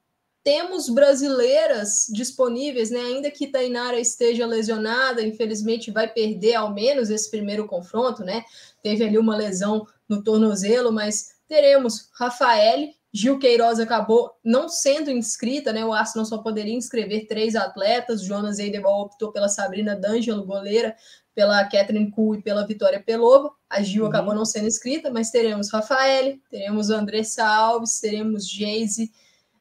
Temos 0.44 0.90
brasileiras 0.90 2.08
disponíveis, 2.12 2.92
né? 2.92 3.00
Ainda 3.00 3.32
que 3.32 3.48
Tainara 3.48 4.00
esteja 4.00 4.46
lesionada, 4.46 5.22
infelizmente 5.22 5.90
vai 5.90 6.08
perder 6.08 6.56
ao 6.56 6.74
menos 6.74 7.10
esse 7.10 7.32
primeiro 7.32 7.66
confronto, 7.66 8.24
né? 8.24 8.44
Teve 8.82 9.06
ali 9.06 9.18
uma 9.18 9.38
lesão 9.38 9.88
no 10.08 10.22
tornozelo, 10.22 10.92
mas 10.92 11.36
teremos 11.48 12.10
Rafael, 12.14 12.90
Gil 13.16 13.38
Queiroz 13.38 13.80
acabou 13.80 14.32
não 14.44 14.68
sendo 14.68 15.12
inscrita, 15.12 15.72
né? 15.72 15.86
O 15.86 15.94
Arsenal 15.94 16.26
só 16.26 16.40
poderia 16.40 16.74
inscrever 16.74 17.28
três 17.28 17.56
atletas. 17.56 18.24
Jonas 18.24 18.58
Eidebol 18.58 19.04
optou 19.04 19.32
pela 19.32 19.48
Sabrina 19.48 19.96
D'Angelo, 19.96 20.44
goleira, 20.44 20.96
pela 21.36 21.64
Catherine 21.66 22.10
Kuhl 22.10 22.36
e 22.36 22.42
pela 22.42 22.66
Vitória 22.66 23.00
Pelova. 23.00 23.52
A 23.70 23.84
Gil 23.84 24.04
uhum. 24.04 24.10
acabou 24.10 24.34
não 24.34 24.46
sendo 24.46 24.68
inscrita, 24.68 25.12
mas 25.12 25.30
teremos 25.30 25.72
Rafael, 25.72 26.38
teremos 26.50 26.90
Andressa 26.90 27.46
Alves, 27.46 28.00
teremos 28.00 28.50
Geise. 28.50 29.12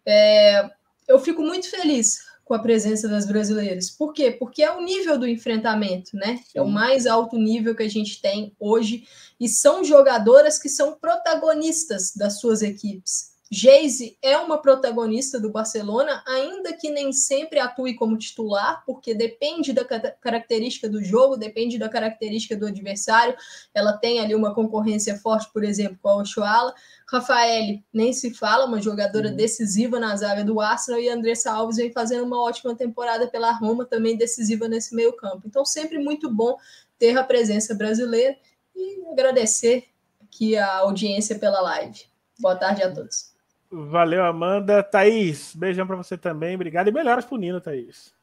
É, 0.07 0.71
eu 1.09 1.19
fico 1.19 1.43
muito 1.43 1.71
feliz 1.71 2.21
com 2.45 2.55
a 2.55 2.59
presença 2.59 3.09
das 3.09 3.27
brasileiras. 3.27 3.91
Por 3.91 4.13
quê? 4.13 4.31
Porque 4.31 4.63
é 4.63 4.71
o 4.71 4.83
nível 4.83 5.19
do 5.19 5.27
enfrentamento, 5.27 6.17
né? 6.17 6.41
É 6.55 6.61
o 6.61 6.69
mais 6.69 7.07
alto 7.07 7.37
nível 7.39 7.75
que 7.75 7.83
a 7.83 7.89
gente 7.89 8.21
tem 8.21 8.55
hoje 8.59 9.07
e 9.41 9.49
são 9.49 9.83
jogadoras 9.85 10.59
que 10.59 10.69
são 10.69 10.95
protagonistas 10.95 12.15
das 12.15 12.41
suas 12.41 12.63
equipes. 12.63 13.32
Geise 13.55 14.17
é 14.23 14.39
uma 14.39 14.63
protagonista 14.63 15.39
do 15.39 15.51
Barcelona, 15.51 16.25
ainda 16.27 16.73
que 16.73 16.89
nem 16.89 17.13
sempre 17.13 17.59
atue 17.59 17.95
como 17.95 18.17
titular, 18.17 18.83
porque 18.87 19.15
depende 19.15 19.75
da 19.75 19.85
característica 19.85 20.89
do 20.89 21.05
jogo, 21.05 21.37
depende 21.37 21.79
da 21.79 21.87
característica 21.87 22.57
do 22.57 22.67
adversário. 22.67 23.37
Ela 23.75 23.93
tem 23.93 24.21
ali 24.21 24.35
uma 24.35 24.55
concorrência 24.55 25.19
forte, 25.19 25.53
por 25.53 25.63
exemplo, 25.63 25.99
com 26.01 26.09
a 26.09 26.17
Ochoala. 26.17 26.75
Rafael 27.07 27.79
nem 27.93 28.15
se 28.15 28.33
fala, 28.33 28.65
uma 28.65 28.81
jogadora 28.81 29.29
uhum. 29.29 29.37
decisiva 29.37 30.01
na 30.01 30.17
zaga 30.17 30.43
do 30.43 30.59
Arsenal, 30.59 30.99
e 30.99 31.11
Andressa 31.11 31.53
Alves 31.53 31.77
vem 31.77 31.93
fazendo 31.93 32.25
uma 32.25 32.43
ótima 32.43 32.75
temporada 32.75 33.27
pela 33.27 33.53
Roma, 33.53 33.85
também 33.85 34.17
decisiva 34.17 34.67
nesse 34.67 34.95
meio 34.95 35.13
campo. 35.13 35.43
Então, 35.45 35.63
sempre 35.63 35.99
muito 35.99 36.31
bom 36.31 36.57
ter 36.99 37.19
a 37.19 37.23
presença 37.23 37.75
brasileira 37.75 38.35
e 38.75 39.03
agradecer 39.13 39.85
aqui 40.23 40.57
a 40.57 40.79
audiência 40.79 41.39
pela 41.39 41.61
live. 41.61 42.01
Boa 42.39 42.57
tarde 42.57 42.83
a 42.83 42.91
todos. 42.91 43.32
Valeu, 43.73 44.23
Amanda. 44.23 44.83
Thaís, 44.83 45.57
beijão 45.57 45.87
para 45.87 45.97
você 45.97 46.19
também. 46.19 46.55
Obrigado 46.55 46.89
e 46.89 46.93
melhoras 46.93 47.25
pro 47.25 47.39
Nino, 47.39 47.59
Thaís. 47.59 48.15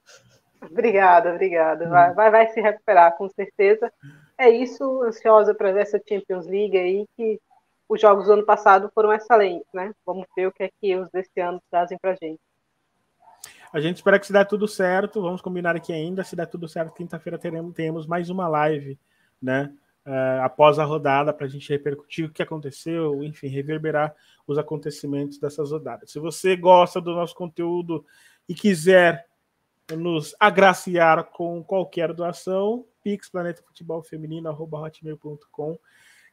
Obrigada, 0.61 1.31
obrigada. 1.31 1.89
Vai, 1.89 2.13
vai, 2.13 2.29
vai 2.29 2.47
se 2.49 2.61
recuperar, 2.61 3.17
com 3.17 3.27
certeza. 3.29 3.91
É 4.37 4.47
isso, 4.47 5.01
ansiosa 5.01 5.55
para 5.55 5.69
essa 5.79 5.99
Champions 6.07 6.45
League 6.45 6.77
aí, 6.77 7.07
que 7.17 7.39
os 7.87 7.99
jogos 7.99 8.25
do 8.25 8.33
ano 8.33 8.45
passado 8.45 8.91
foram 8.93 9.11
excelentes, 9.11 9.67
né? 9.73 9.91
Vamos 10.05 10.27
ver 10.35 10.47
o 10.47 10.51
que 10.51 10.63
é 10.63 10.69
que 10.79 10.95
os 10.95 11.09
desse 11.09 11.39
ano 11.39 11.59
trazem 11.71 11.97
para 11.99 12.15
gente. 12.21 12.39
A 13.73 13.79
gente 13.79 13.97
espera 13.97 14.19
que 14.19 14.27
se 14.27 14.33
dê 14.33 14.45
tudo 14.45 14.67
certo. 14.67 15.21
Vamos 15.21 15.41
combinar 15.41 15.75
aqui 15.75 15.91
ainda. 15.91 16.23
Se 16.23 16.35
der 16.35 16.45
tudo 16.45 16.67
certo, 16.67 16.93
quinta-feira 16.93 17.39
teremos, 17.39 17.73
teremos 17.73 18.05
mais 18.05 18.29
uma 18.29 18.47
live, 18.47 18.99
né? 19.41 19.73
Uh, 20.05 20.41
após 20.41 20.79
a 20.79 20.83
rodada, 20.83 21.33
para 21.33 21.45
a 21.45 21.49
gente 21.49 21.69
repercutir 21.69 22.25
o 22.25 22.31
que 22.31 22.41
aconteceu, 22.41 23.23
enfim, 23.23 23.47
reverberar 23.47 24.15
os 24.51 24.57
acontecimentos 24.57 25.39
dessas 25.39 25.71
rodadas. 25.71 26.11
Se 26.11 26.19
você 26.19 26.55
gosta 26.55 26.99
do 26.99 27.13
nosso 27.13 27.35
conteúdo 27.35 28.05
e 28.47 28.55
quiser 28.55 29.27
nos 29.95 30.35
agraciar 30.39 31.25
com 31.25 31.63
qualquer 31.63 32.13
doação, 32.13 32.85
Pix 33.03 33.29
Planeta 33.29 33.63
Futebol 33.63 34.03
Feminino, 34.03 34.49
hotmail.com. 34.49 35.77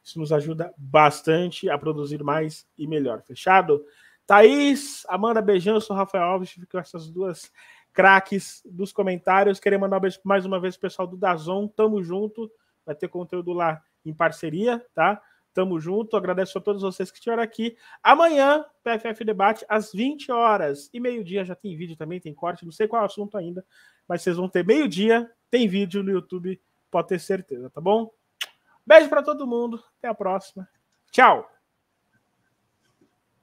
Isso 0.03 0.19
nos 0.19 0.31
ajuda 0.31 0.73
bastante 0.77 1.69
a 1.69 1.77
produzir 1.77 2.23
mais 2.23 2.67
e 2.77 2.87
melhor. 2.87 3.21
Fechado? 3.23 3.83
Thaís, 4.25 5.05
Amanda, 5.07 5.41
beijão, 5.41 5.79
sou 5.79 5.95
Rafael 5.95 6.23
Alves, 6.23 6.51
fico 6.51 6.67
com 6.69 6.79
essas 6.79 7.09
duas 7.09 7.51
craques 7.93 8.61
dos 8.65 8.91
comentários. 8.91 9.59
Queria 9.59 9.79
mandar 9.79 9.97
um 9.97 10.01
beijo 10.01 10.19
mais 10.23 10.45
uma 10.45 10.59
vez 10.59 10.75
pro 10.75 10.89
pessoal 10.89 11.07
do 11.07 11.17
Dazon, 11.17 11.67
tamo 11.67 12.03
junto, 12.03 12.51
vai 12.85 12.95
ter 12.95 13.07
conteúdo 13.07 13.53
lá 13.53 13.81
em 14.05 14.13
parceria, 14.13 14.85
tá? 14.93 15.21
Tamo 15.57 15.79
junto, 15.79 16.15
agradeço 16.15 16.55
a 16.59 16.61
todos 16.61 16.83
vocês 16.83 17.09
que 17.09 17.17
estiveram 17.17 17.41
aqui. 17.41 17.75
Amanhã, 18.03 18.63
PFF 18.83 19.25
Debate, 19.25 19.65
às 19.67 19.91
20 19.91 20.31
horas 20.31 20.87
e 20.93 20.99
meio-dia, 20.99 21.43
já 21.43 21.55
tem 21.55 21.75
vídeo 21.75 21.97
também, 21.97 22.19
tem 22.19 22.31
corte, 22.31 22.63
não 22.63 22.71
sei 22.71 22.87
qual 22.87 23.01
é 23.01 23.05
assunto 23.07 23.35
ainda, 23.39 23.65
mas 24.07 24.21
vocês 24.21 24.37
vão 24.37 24.47
ter 24.47 24.63
meio-dia, 24.63 25.27
tem 25.49 25.67
vídeo 25.67 26.03
no 26.03 26.11
YouTube, 26.11 26.61
pode 26.91 27.07
ter 27.07 27.19
certeza, 27.19 27.71
tá 27.71 27.81
bom? 27.81 28.11
Beijo 28.85 29.09
para 29.09 29.23
todo 29.23 29.47
mundo, 29.47 29.83
até 29.97 30.07
a 30.07 30.13
próxima. 30.13 30.69
Tchau! 31.11 31.56